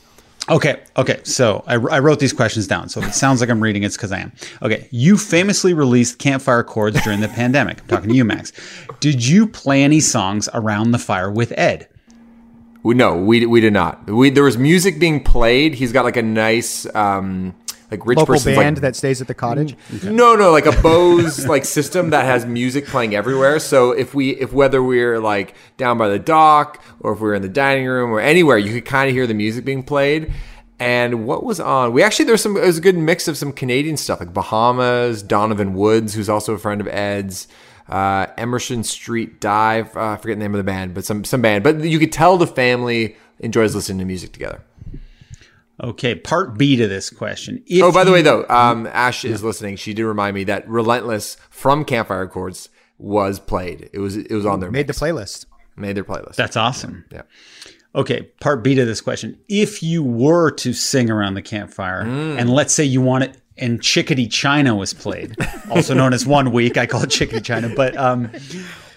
Okay, 0.50 0.82
okay. 0.96 1.20
So 1.24 1.62
I, 1.66 1.74
I 1.74 1.98
wrote 1.98 2.20
these 2.20 2.32
questions 2.32 2.66
down. 2.66 2.88
So 2.88 3.00
if 3.00 3.08
it 3.08 3.14
sounds 3.14 3.40
like 3.40 3.50
I'm 3.50 3.62
reading, 3.62 3.82
it's 3.82 3.96
because 3.96 4.12
I 4.12 4.20
am. 4.20 4.32
Okay, 4.62 4.88
you 4.90 5.18
famously 5.18 5.74
released 5.74 6.18
campfire 6.18 6.62
chords 6.62 7.00
during 7.02 7.20
the 7.20 7.28
pandemic. 7.40 7.82
I'm 7.82 7.86
talking 7.86 8.08
to 8.08 8.16
you, 8.16 8.24
Max. 8.24 8.52
Did 9.00 9.24
you 9.26 9.46
play 9.46 9.82
any 9.82 10.00
songs 10.00 10.48
around 10.54 10.92
the 10.92 10.98
fire 10.98 11.30
with 11.30 11.52
Ed? 11.58 11.88
We, 12.88 12.94
no, 12.94 13.18
we 13.18 13.44
we 13.44 13.60
did 13.60 13.74
not. 13.74 14.08
We 14.08 14.30
there 14.30 14.44
was 14.44 14.56
music 14.56 14.98
being 14.98 15.22
played. 15.22 15.74
He's 15.74 15.92
got 15.92 16.06
like 16.06 16.16
a 16.16 16.22
nice 16.22 16.86
um 16.94 17.54
like 17.90 18.06
rich 18.06 18.16
Local 18.16 18.42
band 18.42 18.76
like 18.76 18.80
that 18.80 18.96
stays 18.96 19.20
at 19.20 19.26
the 19.26 19.34
cottage. 19.34 19.76
No, 20.02 20.34
no, 20.34 20.50
like 20.52 20.64
a 20.64 20.72
Bose 20.80 21.46
like 21.52 21.66
system 21.66 22.08
that 22.10 22.24
has 22.24 22.46
music 22.46 22.86
playing 22.86 23.14
everywhere. 23.14 23.58
So 23.58 23.90
if 23.90 24.14
we, 24.14 24.30
if 24.30 24.54
whether 24.54 24.82
we're 24.82 25.20
like 25.20 25.54
down 25.76 25.98
by 25.98 26.08
the 26.08 26.18
dock 26.18 26.82
or 27.00 27.12
if 27.12 27.20
we're 27.20 27.34
in 27.34 27.42
the 27.42 27.50
dining 27.50 27.86
room 27.86 28.10
or 28.10 28.20
anywhere, 28.20 28.56
you 28.56 28.72
could 28.72 28.86
kind 28.86 29.10
of 29.10 29.14
hear 29.14 29.26
the 29.26 29.34
music 29.34 29.66
being 29.66 29.82
played. 29.82 30.32
And 30.78 31.26
what 31.26 31.44
was 31.44 31.60
on? 31.60 31.92
We 31.92 32.02
actually 32.02 32.24
there's 32.24 32.40
some. 32.40 32.56
It 32.56 32.64
was 32.64 32.78
a 32.78 32.80
good 32.80 32.96
mix 32.96 33.28
of 33.28 33.36
some 33.36 33.52
Canadian 33.52 33.98
stuff 33.98 34.18
like 34.18 34.32
Bahamas, 34.32 35.22
Donovan 35.22 35.74
Woods, 35.74 36.14
who's 36.14 36.30
also 36.30 36.54
a 36.54 36.58
friend 36.58 36.80
of 36.80 36.88
Ed's. 36.88 37.48
Uh, 37.88 38.26
Emerson 38.36 38.84
Street 38.84 39.40
Dive. 39.40 39.96
Uh, 39.96 40.10
I 40.10 40.16
forget 40.16 40.36
the 40.36 40.44
name 40.44 40.54
of 40.54 40.58
the 40.58 40.64
band, 40.64 40.94
but 40.94 41.04
some 41.04 41.24
some 41.24 41.40
band. 41.40 41.64
But 41.64 41.80
you 41.80 41.98
could 41.98 42.12
tell 42.12 42.36
the 42.36 42.46
family 42.46 43.16
enjoys 43.40 43.74
listening 43.74 43.98
to 44.00 44.04
music 44.04 44.32
together. 44.32 44.62
Okay, 45.82 46.14
part 46.16 46.58
B 46.58 46.76
to 46.76 46.88
this 46.88 47.08
question. 47.08 47.62
If 47.66 47.82
Oh, 47.84 47.92
by 47.92 48.02
the 48.02 48.10
you- 48.10 48.14
way, 48.14 48.22
though, 48.22 48.44
um, 48.48 48.86
Ash 48.88 49.24
is 49.24 49.44
listening. 49.44 49.76
She 49.76 49.94
did 49.94 50.04
remind 50.04 50.34
me 50.34 50.42
that 50.44 50.68
Relentless 50.68 51.36
from 51.50 51.84
Campfire 51.84 52.26
Chords 52.26 52.68
was 52.98 53.38
played. 53.38 53.88
It 53.92 54.00
was 54.00 54.16
it 54.16 54.32
was 54.32 54.44
on 54.44 54.58
their 54.60 54.70
Made 54.72 54.88
the 54.88 54.92
playlist. 54.92 55.46
made 55.76 55.96
their 55.96 56.02
playlist. 56.04 56.34
That's 56.34 56.56
awesome. 56.56 57.04
yeah. 57.12 57.22
Okay, 57.94 58.22
part 58.40 58.62
B 58.64 58.74
to 58.74 58.84
this 58.84 59.00
question. 59.00 59.38
If 59.48 59.82
you 59.82 60.02
were 60.02 60.50
to 60.52 60.72
sing 60.72 61.10
around 61.10 61.34
the 61.34 61.42
campfire, 61.42 62.04
Mm. 62.04 62.38
and 62.40 62.50
let's 62.50 62.74
say 62.74 62.84
you 62.84 63.00
want 63.00 63.24
it, 63.24 63.36
and 63.58 63.82
Chickadee 63.82 64.28
China 64.28 64.74
was 64.74 64.94
played, 64.94 65.36
also 65.70 65.94
known 65.94 66.12
as 66.12 66.26
One 66.26 66.52
Week, 66.52 66.76
I 66.76 66.86
call 66.86 67.02
it 67.02 67.10
Chickadee 67.10 67.40
China, 67.40 67.68
but 67.74 67.96
um, 67.96 68.30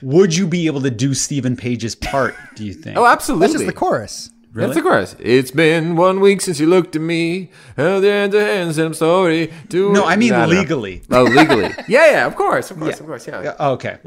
would 0.01 0.35
you 0.35 0.47
be 0.47 0.67
able 0.67 0.81
to 0.81 0.91
do 0.91 1.13
Steven 1.13 1.55
Page's 1.55 1.95
part, 1.95 2.35
do 2.55 2.65
you 2.65 2.73
think? 2.73 2.97
Oh, 2.97 3.05
absolutely. 3.05 3.47
That's 3.47 3.53
just 3.53 3.65
the 3.65 3.73
chorus. 3.73 4.29
Really? 4.53 4.67
That's 4.67 4.77
the 4.77 4.83
chorus. 4.83 5.15
It's 5.19 5.51
been 5.51 5.95
one 5.95 6.19
week 6.19 6.41
since 6.41 6.59
you 6.59 6.67
looked 6.67 6.95
at 6.97 7.01
me. 7.01 7.51
Held 7.77 8.03
your 8.03 8.11
hands, 8.11 8.35
hands, 8.35 8.77
and 8.77 8.87
I'm 8.87 8.93
sorry. 8.93 9.53
To 9.69 9.93
no, 9.93 10.03
I 10.05 10.17
mean 10.17 10.31
No, 10.31 10.41
no. 10.41 10.47
legally. 10.47 11.03
Oh, 11.09 11.23
legally. 11.23 11.69
yeah, 11.87 12.11
yeah, 12.11 12.25
of 12.27 12.35
course, 12.35 12.69
of 12.69 12.77
course, 12.77 12.99
of 12.99 13.05
course, 13.05 13.27
yeah. 13.27 13.41
Yeah, 13.43 13.69
Okay. 13.71 13.97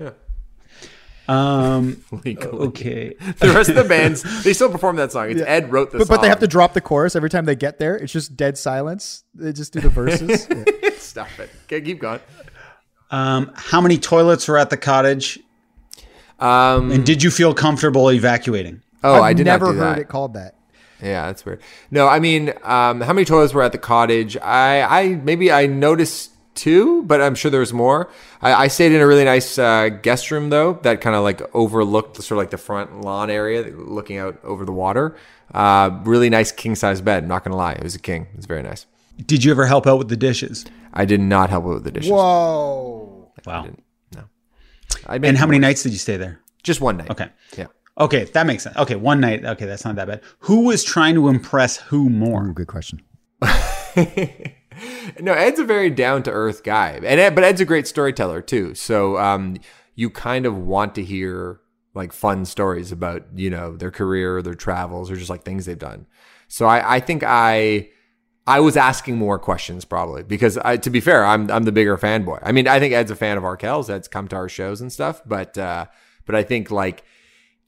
Um, 1.27 2.05
Legally. 2.25 2.67
okay. 2.69 3.15
The 3.39 3.53
rest 3.53 3.71
of 3.71 3.77
the 3.77 3.85
bands, 3.85 4.23
they 4.45 4.53
still 4.53 4.71
perform 4.71 4.97
that 4.97 5.13
song. 5.13 5.31
It's 5.31 5.41
Ed 5.43 5.73
wrote 5.73 5.91
the 5.93 5.99
But, 5.99 6.07
song. 6.07 6.17
but 6.17 6.23
they 6.23 6.29
have 6.29 6.41
to 6.41 6.47
drop 6.47 6.75
the 6.75 6.81
chorus 6.81 7.17
every 7.17 7.31
time 7.31 7.45
they 7.47 7.57
get 7.57 7.79
there. 7.79 7.97
It's 7.97 8.13
just 8.13 8.37
dead 8.37 8.59
silence. 8.59 9.25
They 9.35 9.53
just 9.53 9.73
do 9.73 9.81
the 9.81 9.89
verses. 9.89 10.47
Yeah. 10.51 10.91
stop 10.99 11.29
it. 11.39 11.51
Okay, 11.65 11.81
keep 11.81 12.01
going. 12.01 12.21
Um, 13.11 13.53
how 13.55 13.81
many 13.81 13.97
toilets 13.99 14.47
were 14.49 14.59
at 14.59 14.71
the 14.71 14.77
cottage? 14.77 15.39
Um, 16.41 16.91
And 16.91 17.07
did 17.07 17.23
you 17.23 17.31
feel 17.31 17.55
comfortable 17.55 18.11
evacuating? 18.11 18.83
oh, 19.03 19.15
I've 19.15 19.23
I 19.23 19.33
did 19.35 19.45
never 19.47 19.67
not 19.67 19.73
do 19.73 19.79
heard 19.79 19.97
that. 19.97 19.99
it 20.01 20.09
called 20.09 20.35
that. 20.35 20.57
Yeah, 21.03 21.27
that's 21.27 21.45
weird. 21.45 21.61
No, 21.91 22.07
I 22.09 22.19
mean, 22.19 22.53
um, 22.63 23.01
how 23.03 23.13
many 23.13 23.25
toilets 23.25 23.53
were 23.53 23.63
at 23.63 23.73
the 23.73 23.79
cottage? 23.79 24.37
I, 24.39 24.83
I 24.83 25.09
maybe 25.17 25.53
I 25.53 25.67
noticed 25.67 26.31
two, 26.55 27.03
but 27.05 27.21
I'm 27.21 27.35
sure 27.35 27.51
there 27.51 27.61
was 27.61 27.73
more. 27.73 28.11
I, 28.41 28.55
I 28.55 28.69
stayed 28.69 28.93
in 28.93 29.01
a 29.01 29.07
really 29.07 29.25
nice 29.25 29.59
uh, 29.59 29.89
guest 29.89 30.31
room 30.31 30.51
though, 30.51 30.75
that 30.83 31.01
kind 31.01 31.17
of 31.17 31.23
like 31.23 31.43
overlooked 31.55 32.17
the 32.17 32.23
sort 32.23 32.39
of 32.39 32.43
like 32.43 32.51
the 32.51 32.59
front 32.59 33.01
lawn 33.03 33.31
area, 33.31 33.63
looking 33.77 34.19
out 34.19 34.43
over 34.45 34.65
the 34.65 34.73
water. 34.73 35.17
Uh, 35.53 36.01
really 36.05 36.31
nice 36.31 36.53
king 36.53 36.75
size 36.75 37.01
bed. 37.01 37.27
Not 37.29 37.45
gonna 37.45 37.57
lie, 37.57 37.73
it 37.73 37.83
was 37.83 37.95
a 37.95 38.01
king. 38.01 38.29
It 38.33 38.37
was 38.37 38.47
very 38.47 38.63
nice. 38.63 38.87
Did 39.25 39.45
you 39.45 39.51
ever 39.51 39.67
help 39.67 39.87
out 39.87 39.99
with 39.99 40.09
the 40.09 40.17
dishes? 40.17 40.65
I 40.93 41.05
did 41.05 41.21
not 41.21 41.51
help 41.51 41.65
out 41.65 41.75
with 41.75 41.85
the 41.85 41.93
dishes. 41.93 42.11
Whoa. 42.11 43.33
Wow. 43.47 43.69
I 45.07 45.19
made 45.19 45.29
And 45.29 45.39
how 45.39 45.47
many 45.47 45.59
nights 45.59 45.83
did 45.83 45.93
you 45.93 45.99
stay 45.99 46.17
there? 46.17 46.41
Just 46.63 46.81
one 46.81 46.97
night. 46.97 47.11
Okay. 47.11 47.29
Yeah. 47.57 47.67
Okay, 47.99 48.25
that 48.25 48.47
makes 48.47 48.65
sense. 48.65 48.77
Okay, 48.77 48.97
one 48.97 49.21
night. 49.21 49.45
Okay, 49.45 49.67
that's 49.67 49.85
not 49.85 49.97
that 49.97 50.09
bad. 50.09 50.23
Who 50.41 50.63
was 50.63 50.83
trying 50.83 51.15
to 51.15 51.29
impress 51.29 51.77
who 51.77 52.11
more? 52.11 52.49
Ooh, 52.49 52.55
good 52.55 52.67
question. 52.67 53.03
No, 55.21 55.33
Ed's 55.33 55.61
a 55.61 55.65
very 55.65 55.91
down 55.91 56.23
to 56.25 56.31
earth 56.31 56.63
guy, 56.65 56.91
and 56.91 57.21
Ed, 57.21 57.35
but 57.35 57.45
Ed's 57.45 57.61
a 57.61 57.65
great 57.65 57.87
storyteller 57.87 58.43
too. 58.43 58.75
So 58.75 59.19
um, 59.19 59.57
you 59.95 60.11
kind 60.11 60.47
of 60.47 60.57
want 60.57 60.95
to 60.97 61.05
hear 61.05 61.61
like 61.95 62.13
fun 62.13 62.45
stories 62.45 62.91
about 62.91 63.27
you 63.35 63.51
know 63.51 63.77
their 63.77 63.91
career, 63.91 64.43
their 64.43 64.55
travels, 64.55 65.11
or 65.11 65.17
just 65.17 65.31
like 65.31 65.43
things 65.43 65.67
they've 65.67 65.79
done. 65.79 66.07
So 66.49 66.67
I, 66.67 66.97
I 66.97 67.01
think 67.01 67.23
I 67.25 67.91
I 68.47 68.61
was 68.61 68.77
asking 68.77 69.17
more 69.17 69.39
questions 69.39 69.85
probably 69.85 70.23
because 70.23 70.59
I, 70.59 70.77
to 70.79 70.91
be 70.91 71.01
fair, 71.01 71.25
I'm 71.25 71.51
I'm 71.51 71.65
the 71.65 71.73
bigger 71.73 71.97
fanboy. 71.97 72.41
I 72.43 72.53
mean, 72.53 72.69
I 72.69 72.79
think 72.79 72.95
Ed's 72.95 73.11
a 73.11 73.17
fan 73.17 73.39
of 73.39 73.45
Arkells. 73.45 73.89
Ed's 73.89 74.09
come 74.09 74.29
to 74.29 74.37
our 74.37 74.49
shows 74.49 74.81
and 74.81 74.93
stuff, 74.93 75.23
but 75.25 75.57
uh, 75.57 75.87
but 76.27 76.35
I 76.35 76.43
think 76.43 76.71
like 76.71 77.05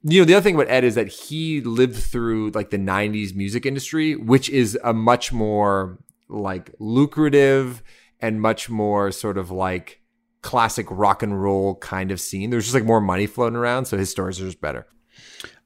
you 0.02 0.20
know 0.20 0.24
the 0.24 0.34
other 0.34 0.42
thing 0.42 0.54
about 0.54 0.68
ed 0.68 0.84
is 0.84 0.94
that 0.94 1.08
he 1.08 1.60
lived 1.60 1.96
through 1.96 2.50
like 2.50 2.70
the 2.70 2.78
90s 2.78 3.34
music 3.34 3.66
industry 3.66 4.14
which 4.14 4.48
is 4.50 4.78
a 4.84 4.92
much 4.92 5.32
more 5.32 5.98
like 6.28 6.70
lucrative 6.78 7.82
and 8.20 8.40
much 8.40 8.68
more 8.68 9.10
sort 9.12 9.38
of 9.38 9.50
like 9.50 10.00
classic 10.42 10.86
rock 10.90 11.22
and 11.22 11.42
roll 11.42 11.74
kind 11.76 12.10
of 12.10 12.20
scene 12.20 12.50
there's 12.50 12.64
just 12.64 12.74
like 12.74 12.84
more 12.84 13.00
money 13.00 13.26
floating 13.26 13.56
around 13.56 13.84
so 13.86 13.96
his 13.96 14.10
stories 14.10 14.40
are 14.40 14.46
just 14.46 14.60
better 14.60 14.86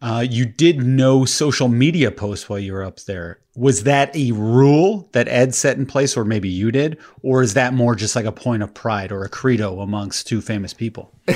Uh, 0.03 0.25
you 0.29 0.47
did 0.47 0.83
no 0.83 1.25
social 1.27 1.69
media 1.69 2.11
posts 2.11 2.49
while 2.49 2.59
you 2.59 2.73
were 2.73 2.83
up 2.85 3.01
there. 3.01 3.41
Was 3.55 3.83
that 3.83 4.15
a 4.17 4.33
rule 4.33 5.11
that 5.13 5.29
Ed 5.29 5.55
set 5.55 5.77
in 5.77 5.85
place, 5.85 6.17
or 6.17 6.25
maybe 6.25 6.49
you 6.49 6.71
did? 6.73 6.97
Or 7.23 7.43
is 7.43 7.53
that 7.55 7.75
more 7.75 7.95
just 7.95 8.17
like 8.17 8.25
a 8.25 8.33
point 8.33 8.63
of 8.63 8.73
pride 8.73 9.13
or 9.13 9.25
a 9.25 9.29
credo 9.29 9.81
amongst 9.81 10.27
two 10.27 10.41
famous 10.41 10.73
people? 10.73 11.13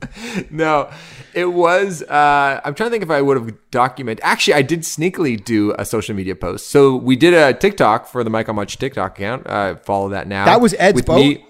no 0.50 0.90
it 1.34 1.46
was 1.46 2.02
uh 2.04 2.60
i'm 2.64 2.74
trying 2.74 2.88
to 2.88 2.90
think 2.92 3.02
if 3.02 3.10
i 3.10 3.20
would 3.20 3.36
have 3.36 3.52
documented 3.70 4.22
actually 4.24 4.54
i 4.54 4.62
did 4.62 4.80
sneakily 4.80 5.42
do 5.42 5.74
a 5.78 5.84
social 5.84 6.14
media 6.14 6.36
post 6.36 6.68
so 6.68 6.94
we 6.94 7.16
did 7.16 7.34
a 7.34 7.52
tiktok 7.52 8.06
for 8.06 8.22
the 8.22 8.30
michael 8.30 8.54
much 8.54 8.78
tiktok 8.78 9.18
account 9.18 9.44
uh 9.46 9.74
follow 9.76 10.08
that 10.08 10.28
now 10.28 10.44
That 10.44 10.60
was 10.60 10.74
Ed's 10.78 11.02
boat? 11.02 11.18
me 11.18 11.44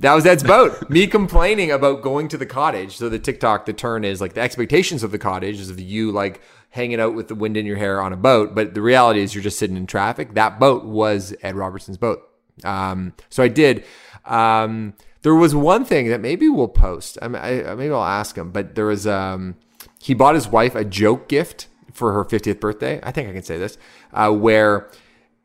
that 0.00 0.14
was 0.14 0.24
Ed's 0.26 0.42
boat. 0.42 0.88
Me 0.90 1.06
complaining 1.06 1.70
about 1.70 2.02
going 2.02 2.26
to 2.28 2.38
the 2.38 2.46
cottage. 2.46 2.96
So 2.96 3.08
the 3.08 3.18
TikTok, 3.18 3.66
the 3.66 3.72
turn 3.74 4.04
is 4.04 4.20
like 4.20 4.32
the 4.32 4.40
expectations 4.40 5.02
of 5.02 5.12
the 5.12 5.18
cottage 5.18 5.60
is 5.60 5.68
of 5.70 5.78
you 5.78 6.10
like 6.10 6.40
hanging 6.70 6.98
out 6.98 7.14
with 7.14 7.28
the 7.28 7.34
wind 7.34 7.56
in 7.56 7.66
your 7.66 7.76
hair 7.76 8.00
on 8.00 8.12
a 8.12 8.16
boat, 8.16 8.54
but 8.54 8.72
the 8.74 8.80
reality 8.80 9.20
is 9.20 9.34
you're 9.34 9.44
just 9.44 9.58
sitting 9.58 9.76
in 9.76 9.86
traffic. 9.86 10.34
That 10.34 10.58
boat 10.58 10.84
was 10.84 11.34
Ed 11.42 11.54
Robertson's 11.54 11.98
boat. 11.98 12.20
Um, 12.64 13.12
so 13.28 13.42
I 13.42 13.48
did. 13.48 13.84
Um, 14.24 14.94
there 15.22 15.34
was 15.34 15.54
one 15.54 15.84
thing 15.84 16.08
that 16.08 16.20
maybe 16.20 16.48
we'll 16.48 16.68
post. 16.68 17.18
I, 17.22 17.26
I 17.26 17.74
maybe 17.74 17.92
I'll 17.92 18.02
ask 18.02 18.36
him, 18.36 18.50
but 18.50 18.74
there 18.74 18.86
was 18.86 19.06
um, 19.06 19.56
he 20.00 20.14
bought 20.14 20.34
his 20.34 20.48
wife 20.48 20.74
a 20.74 20.84
joke 20.84 21.28
gift 21.28 21.68
for 21.92 22.12
her 22.12 22.24
50th 22.24 22.60
birthday. 22.60 23.00
I 23.02 23.12
think 23.12 23.28
I 23.28 23.32
can 23.32 23.42
say 23.42 23.58
this, 23.58 23.78
uh, 24.12 24.30
where 24.32 24.90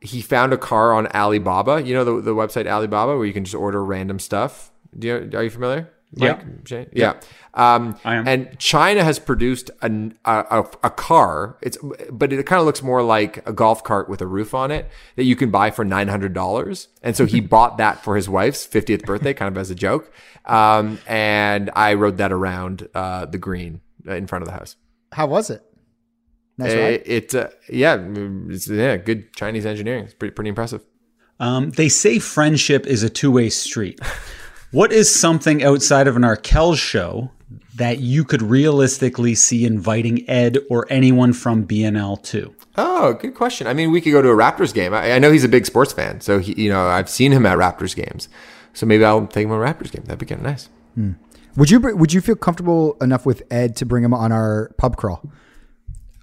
he 0.01 0.21
found 0.21 0.53
a 0.53 0.57
car 0.57 0.93
on 0.93 1.07
Alibaba. 1.07 1.81
You 1.83 1.93
know 1.93 2.03
the, 2.03 2.21
the 2.21 2.35
website 2.35 2.67
Alibaba 2.67 3.17
where 3.17 3.25
you 3.25 3.33
can 3.33 3.43
just 3.43 3.55
order 3.55 3.83
random 3.83 4.19
stuff. 4.19 4.71
Do 4.97 5.07
you, 5.07 5.29
are 5.33 5.43
you 5.43 5.49
familiar? 5.49 5.91
Mike? 6.15 6.39
Yeah. 6.39 6.55
Shane? 6.65 6.89
Yeah. 6.93 7.13
Um, 7.53 7.99
I 8.05 8.15
am. 8.15 8.27
And 8.27 8.59
China 8.59 9.03
has 9.03 9.19
produced 9.19 9.71
an, 9.81 10.17
a, 10.23 10.45
a, 10.49 10.59
a 10.83 10.89
car. 10.89 11.57
It's 11.61 11.77
but 12.11 12.31
it 12.31 12.45
kind 12.45 12.59
of 12.59 12.65
looks 12.65 12.81
more 12.81 13.03
like 13.03 13.45
a 13.47 13.51
golf 13.51 13.83
cart 13.83 14.07
with 14.07 14.21
a 14.21 14.27
roof 14.27 14.53
on 14.53 14.71
it 14.71 14.89
that 15.15 15.25
you 15.25 15.35
can 15.35 15.51
buy 15.51 15.69
for 15.71 15.83
nine 15.83 16.07
hundred 16.07 16.33
dollars. 16.33 16.87
And 17.03 17.15
so 17.15 17.25
he 17.25 17.39
bought 17.55 17.77
that 17.77 18.03
for 18.03 18.15
his 18.15 18.29
wife's 18.29 18.65
fiftieth 18.65 19.03
birthday, 19.03 19.33
kind 19.33 19.53
of 19.53 19.59
as 19.59 19.69
a 19.69 19.75
joke. 19.75 20.11
Um, 20.45 20.99
and 21.07 21.69
I 21.75 21.93
rode 21.93 22.17
that 22.17 22.31
around 22.31 22.87
uh, 22.95 23.25
the 23.25 23.37
green 23.37 23.81
in 24.05 24.27
front 24.27 24.43
of 24.43 24.47
the 24.47 24.53
house. 24.53 24.77
How 25.11 25.27
was 25.27 25.49
it? 25.49 25.61
Nice 26.57 26.71
It, 26.71 27.03
it 27.07 27.35
uh, 27.35 27.49
yeah, 27.69 27.97
it's 28.49 28.67
yeah, 28.67 28.97
good 28.97 29.33
Chinese 29.33 29.65
engineering. 29.65 30.05
It's 30.05 30.13
pretty 30.13 30.33
pretty 30.33 30.49
impressive. 30.49 30.83
Um, 31.39 31.69
they 31.71 31.89
say 31.89 32.17
friendship 32.17 32.87
is 32.87 33.03
a 33.03 33.09
two 33.09 33.31
way 33.31 33.49
street. 33.49 33.99
what 34.71 34.91
is 34.91 35.13
something 35.13 35.63
outside 35.63 36.07
of 36.07 36.15
an 36.15 36.23
Arkell 36.23 36.75
show 36.75 37.31
that 37.75 37.99
you 37.99 38.23
could 38.23 38.41
realistically 38.41 39.35
see 39.35 39.65
inviting 39.65 40.27
Ed 40.29 40.57
or 40.69 40.85
anyone 40.89 41.33
from 41.33 41.65
BNL 41.65 42.21
to? 42.23 42.53
Oh, 42.75 43.13
good 43.13 43.33
question. 43.33 43.67
I 43.67 43.73
mean, 43.73 43.91
we 43.91 44.01
could 44.01 44.11
go 44.11 44.21
to 44.21 44.29
a 44.29 44.35
Raptors 44.35 44.73
game. 44.73 44.93
I, 44.93 45.13
I 45.13 45.19
know 45.19 45.31
he's 45.31 45.43
a 45.43 45.49
big 45.49 45.65
sports 45.65 45.93
fan, 45.93 46.21
so 46.21 46.39
he, 46.39 46.53
you 46.61 46.69
know, 46.69 46.87
I've 46.87 47.09
seen 47.09 47.31
him 47.31 47.45
at 47.45 47.57
Raptors 47.57 47.95
games. 47.95 48.29
So 48.73 48.85
maybe 48.85 49.03
I'll 49.03 49.25
take 49.25 49.45
him 49.45 49.49
to 49.49 49.55
a 49.55 49.59
Raptors 49.59 49.91
game. 49.91 50.03
That'd 50.03 50.19
be 50.19 50.25
kind 50.25 50.41
of 50.41 50.45
nice. 50.45 50.69
Hmm. 50.95 51.13
Would 51.55 51.71
you 51.71 51.79
would 51.79 52.13
you 52.13 52.21
feel 52.21 52.35
comfortable 52.35 52.95
enough 53.01 53.25
with 53.25 53.41
Ed 53.49 53.75
to 53.77 53.85
bring 53.85 54.03
him 54.03 54.13
on 54.13 54.31
our 54.31 54.71
pub 54.77 54.95
crawl? 54.95 55.23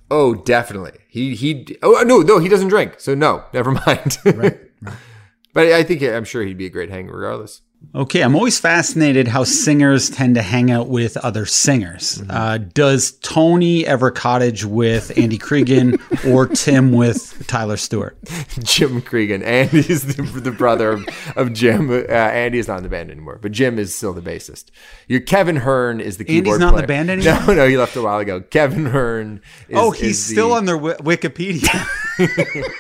Oh, 0.09 0.37
definitely. 0.37 0.93
He 1.09 1.35
he. 1.35 1.77
Oh 1.83 2.01
uh, 2.01 2.05
no, 2.05 2.21
no, 2.21 2.39
he 2.39 2.49
doesn't 2.49 2.69
drink. 2.69 3.01
So 3.01 3.17
no, 3.17 3.43
never 3.53 3.73
mind. 3.73 4.19
Right. 4.25 4.61
but 5.53 5.67
I 5.67 5.83
think 5.83 6.03
I'm 6.03 6.25
sure 6.25 6.45
he'd 6.45 6.57
be 6.57 6.67
a 6.67 6.71
great 6.71 6.91
hang 6.91 7.09
regardless. 7.09 7.63
Okay, 7.95 8.23
I'm 8.23 8.35
always 8.37 8.59
fascinated 8.59 9.29
how 9.29 9.45
singers 9.45 10.11
tend 10.11 10.35
to 10.37 10.43
hang 10.43 10.71
out 10.71 10.89
with 10.89 11.17
other 11.19 11.47
singers. 11.47 12.23
Uh, 12.29 12.59
does 12.59 13.13
Tony 13.23 13.87
ever 13.87 14.11
cottage 14.11 14.65
with 14.65 15.17
Andy 15.19 15.39
Creeggan 15.39 15.99
or 16.33 16.47
Tim 16.47 16.93
with 16.93 17.45
Tyler 17.47 17.77
Stewart? 17.77 18.17
Jim 18.63 19.01
Creeggan. 19.03 19.43
Andy's 19.45 20.17
the, 20.17 20.23
the 20.23 20.51
brother 20.51 20.91
of, 20.93 21.07
of 21.37 21.53
Jim. 21.53 21.91
Uh, 21.91 21.95
Andy 22.13 22.59
is 22.59 22.69
not 22.69 22.79
in 22.79 22.83
the 22.83 22.89
band 22.89 23.11
anymore, 23.11 23.39
but 23.41 23.53
Jim 23.53 23.79
is 23.79 23.95
still 23.95 24.13
the 24.13 24.23
bassist. 24.23 24.67
Your 25.09 25.21
Kevin 25.21 25.57
Hearn 25.57 26.01
is 26.01 26.17
the 26.17 26.25
keyboard 26.25 26.61
Andy's 26.61 26.61
not 26.61 26.75
in 26.75 26.81
the 26.81 26.87
band 26.87 27.11
anymore? 27.11 27.47
No, 27.47 27.55
no, 27.55 27.69
he 27.69 27.77
left 27.77 27.97
a 27.97 28.03
while 28.03 28.19
ago. 28.19 28.41
Kevin 28.41 28.87
Hearn. 28.87 29.41
Is, 29.69 29.77
oh, 29.79 29.91
he's 29.91 30.19
is 30.19 30.25
still 30.25 30.51
the- 30.51 30.55
on 30.57 30.65
their 30.65 30.77
wi- 30.77 30.97
Wikipedia. 30.99 31.87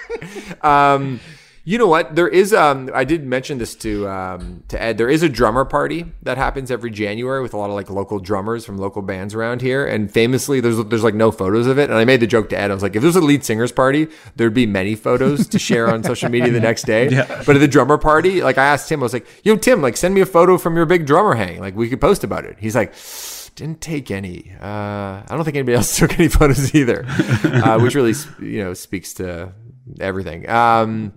Um, 0.62 1.20
you 1.66 1.78
know 1.78 1.86
what? 1.86 2.14
There 2.14 2.28
is. 2.28 2.52
Um, 2.52 2.90
I 2.92 3.04
did 3.04 3.24
mention 3.24 3.56
this 3.56 3.74
to 3.76 4.06
um, 4.06 4.62
to 4.68 4.80
Ed. 4.80 4.98
There 4.98 5.08
is 5.08 5.22
a 5.22 5.30
drummer 5.30 5.64
party 5.64 6.04
that 6.22 6.36
happens 6.36 6.70
every 6.70 6.90
January 6.90 7.40
with 7.40 7.54
a 7.54 7.56
lot 7.56 7.70
of 7.70 7.74
like 7.74 7.88
local 7.88 8.18
drummers 8.18 8.66
from 8.66 8.76
local 8.76 9.00
bands 9.00 9.34
around 9.34 9.62
here. 9.62 9.86
And 9.86 10.12
famously, 10.12 10.60
there's 10.60 10.76
there's 10.84 11.02
like 11.02 11.14
no 11.14 11.30
photos 11.30 11.66
of 11.66 11.78
it. 11.78 11.88
And 11.88 11.98
I 11.98 12.04
made 12.04 12.20
the 12.20 12.26
joke 12.26 12.50
to 12.50 12.58
Ed. 12.58 12.70
I 12.70 12.74
was 12.74 12.82
like, 12.82 12.94
if 12.94 13.00
there's 13.00 13.16
a 13.16 13.22
lead 13.22 13.44
singers 13.44 13.72
party, 13.72 14.08
there'd 14.36 14.52
be 14.52 14.66
many 14.66 14.94
photos 14.94 15.46
to 15.48 15.58
share 15.58 15.88
on 15.88 16.04
social 16.04 16.28
media 16.28 16.50
the 16.50 16.60
next 16.60 16.82
day. 16.84 17.04
But 17.46 17.56
at 17.56 17.58
the 17.58 17.68
drummer 17.68 17.98
party, 17.98 18.42
like 18.42 18.58
I 18.58 18.64
asked 18.64 18.88
Tim, 18.88 19.00
I 19.00 19.04
was 19.04 19.12
like, 19.12 19.26
Yo, 19.42 19.56
Tim, 19.56 19.80
like 19.80 19.96
send 19.96 20.14
me 20.14 20.20
a 20.20 20.26
photo 20.26 20.58
from 20.58 20.76
your 20.76 20.86
big 20.86 21.06
drummer 21.06 21.34
hang. 21.34 21.60
Like 21.60 21.74
we 21.74 21.88
could 21.88 22.00
post 22.00 22.24
about 22.24 22.44
it. 22.44 22.56
He's 22.58 22.74
like. 22.74 22.94
Didn't 23.56 23.80
take 23.80 24.10
any. 24.10 24.50
Uh, 24.60 24.66
I 24.66 25.26
don't 25.28 25.44
think 25.44 25.56
anybody 25.56 25.76
else 25.76 25.96
took 26.00 26.18
any 26.18 26.26
photos 26.26 26.74
either, 26.74 27.04
uh, 27.08 27.78
which 27.78 27.94
really, 27.94 28.12
you 28.40 28.64
know, 28.64 28.74
speaks 28.74 29.14
to 29.14 29.52
everything. 30.00 30.50
Um, 30.50 31.12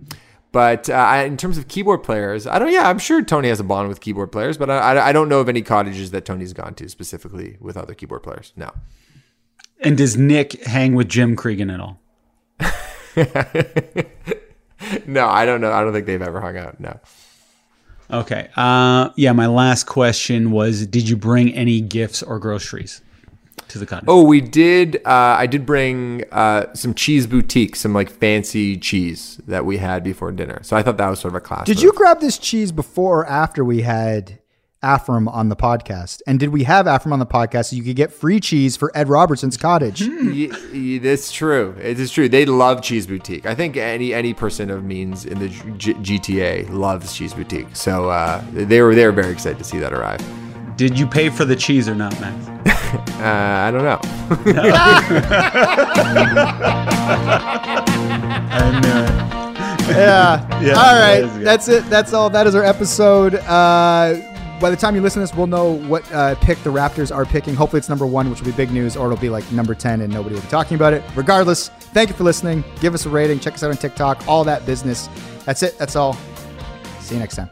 But 0.50 0.88
uh, 0.88 0.94
I- 0.94 1.22
in 1.24 1.36
terms 1.36 1.58
of 1.58 1.68
keyboard 1.68 2.02
players, 2.02 2.46
I 2.46 2.58
don't. 2.58 2.72
Yeah, 2.72 2.88
I'm 2.88 2.98
sure 2.98 3.22
Tony 3.22 3.48
has 3.48 3.60
a 3.60 3.64
bond 3.64 3.88
with 3.88 4.00
keyboard 4.00 4.32
players, 4.32 4.56
but 4.56 4.70
I, 4.70 4.78
I, 4.78 5.08
I 5.08 5.12
don't 5.12 5.28
know 5.28 5.40
of 5.40 5.48
any 5.48 5.62
cottages 5.62 6.10
that 6.12 6.24
Tony's 6.24 6.52
gone 6.52 6.74
to 6.76 6.88
specifically 6.88 7.56
with 7.60 7.76
other 7.76 7.94
keyboard 7.94 8.22
players. 8.22 8.52
No. 8.56 8.70
And 9.80 9.96
does 9.98 10.16
Nick 10.16 10.64
hang 10.64 10.94
with 10.94 11.08
Jim 11.08 11.36
Creeggan 11.36 11.72
at 11.72 11.80
all? 11.80 12.00
No, 15.06 15.26
I 15.26 15.44
don't 15.44 15.60
know. 15.60 15.72
I 15.72 15.82
don't 15.82 15.92
think 15.92 16.06
they've 16.06 16.22
ever 16.22 16.40
hung 16.40 16.56
out. 16.56 16.78
No. 16.78 16.98
Okay. 18.10 18.48
Uh, 18.56 19.10
yeah, 19.16 19.32
my 19.32 19.46
last 19.46 19.84
question 19.84 20.50
was 20.52 20.86
Did 20.86 21.08
you 21.08 21.16
bring 21.16 21.52
any 21.52 21.80
gifts 21.80 22.22
or 22.22 22.38
groceries 22.38 23.02
to 23.68 23.78
the 23.78 23.86
cottage? 23.86 24.06
Oh, 24.08 24.22
we 24.24 24.40
did. 24.40 24.96
Uh, 25.04 25.36
I 25.38 25.46
did 25.46 25.66
bring 25.66 26.24
uh, 26.32 26.72
some 26.74 26.94
cheese 26.94 27.26
boutique, 27.26 27.76
some 27.76 27.92
like 27.92 28.10
fancy 28.10 28.76
cheese 28.76 29.40
that 29.46 29.64
we 29.64 29.78
had 29.78 30.02
before 30.04 30.32
dinner. 30.32 30.60
So 30.62 30.76
I 30.76 30.82
thought 30.82 30.96
that 30.98 31.08
was 31.08 31.20
sort 31.20 31.32
of 31.34 31.36
a 31.36 31.40
class. 31.40 31.66
Did 31.66 31.76
move. 31.78 31.84
you 31.84 31.92
grab 31.92 32.20
this 32.20 32.38
cheese 32.38 32.72
before 32.72 33.20
or 33.20 33.26
after 33.26 33.64
we 33.64 33.82
had 33.82 34.38
Afrim 34.82 35.26
on 35.32 35.48
the 35.48 35.56
podcast? 35.56 36.20
And 36.26 36.38
did 36.38 36.50
we 36.50 36.62
have 36.64 36.86
Afrim 36.86 37.12
on 37.12 37.18
the 37.18 37.26
podcast 37.26 37.66
so 37.66 37.76
you 37.76 37.82
could 37.82 37.96
get 37.96 38.12
free 38.12 38.38
cheese 38.38 38.76
for 38.76 38.92
Ed 38.96 39.08
Robertson's 39.08 39.56
cottage? 39.56 40.02
Y- 40.02 40.48
y- 40.50 41.00
It's 41.02 41.32
true. 41.32 41.74
It 41.82 41.98
is 41.98 42.12
true. 42.12 42.28
They 42.28 42.46
love 42.46 42.80
Cheese 42.82 43.06
Boutique. 43.06 43.44
I 43.44 43.54
think 43.56 43.76
any 43.76 44.14
any 44.14 44.34
person 44.34 44.70
of 44.70 44.84
means 44.84 45.24
in 45.24 45.40
the 45.40 45.48
G- 45.76 45.94
GTA 45.94 46.70
loves 46.70 47.12
Cheese 47.16 47.34
Boutique. 47.34 47.74
So 47.74 48.08
uh, 48.10 48.42
they 48.52 48.80
were 48.80 48.94
they 48.94 49.04
were 49.04 49.12
very 49.12 49.32
excited 49.32 49.58
to 49.58 49.64
see 49.64 49.78
that 49.78 49.92
arrive. 49.92 50.20
Did 50.78 50.96
you 50.98 51.06
pay 51.08 51.28
for 51.28 51.44
the 51.44 51.56
cheese 51.56 51.88
or 51.88 51.94
not, 51.94 52.18
Max? 52.20 52.46
Uh, 53.18 53.66
I 53.66 53.70
don't 53.72 53.82
know. 53.82 53.98
I 58.50 58.80
knew 58.80 58.96
it. 59.02 59.96
yeah. 59.96 60.60
Yeah, 60.62 60.68
all 60.70 60.94
that 60.94 61.00
right. 61.00 61.24
is 61.24 61.32
good. 61.32 61.46
That's 61.46 61.68
it. 61.68 61.84
That's 61.90 62.12
all. 62.12 62.30
That 62.30 62.46
is 62.46 62.54
our 62.54 62.62
episode. 62.64 63.34
Uh, 63.34 64.14
by 64.60 64.70
the 64.70 64.76
time 64.76 64.94
you 64.94 65.02
listen 65.02 65.20
to 65.20 65.26
this, 65.26 65.36
we'll 65.36 65.48
know 65.48 65.72
what 65.88 66.10
uh, 66.12 66.36
pick 66.36 66.58
the 66.62 66.70
Raptors 66.70 67.14
are 67.14 67.24
picking. 67.26 67.54
Hopefully, 67.56 67.78
it's 67.78 67.88
number 67.88 68.06
one, 68.06 68.30
which 68.30 68.40
will 68.40 68.46
be 68.52 68.56
big 68.56 68.70
news, 68.70 68.96
or 68.96 69.06
it'll 69.06 69.18
be 69.20 69.30
like 69.30 69.50
number 69.50 69.74
10 69.74 70.00
and 70.00 70.12
nobody 70.12 70.36
will 70.36 70.42
be 70.42 70.48
talking 70.48 70.76
about 70.76 70.92
it. 70.92 71.02
Regardless, 71.16 71.68
thank 71.68 72.08
you 72.08 72.14
for 72.14 72.24
listening. 72.24 72.62
Give 72.80 72.94
us 72.94 73.04
a 73.04 73.10
rating. 73.10 73.40
Check 73.40 73.54
us 73.54 73.64
out 73.64 73.70
on 73.70 73.76
TikTok. 73.76 74.26
All 74.28 74.44
that 74.44 74.64
business. 74.64 75.08
That's 75.44 75.62
it. 75.62 75.76
That's 75.76 75.96
all. 75.96 76.16
See 77.00 77.16
you 77.16 77.20
next 77.20 77.36
time. 77.36 77.50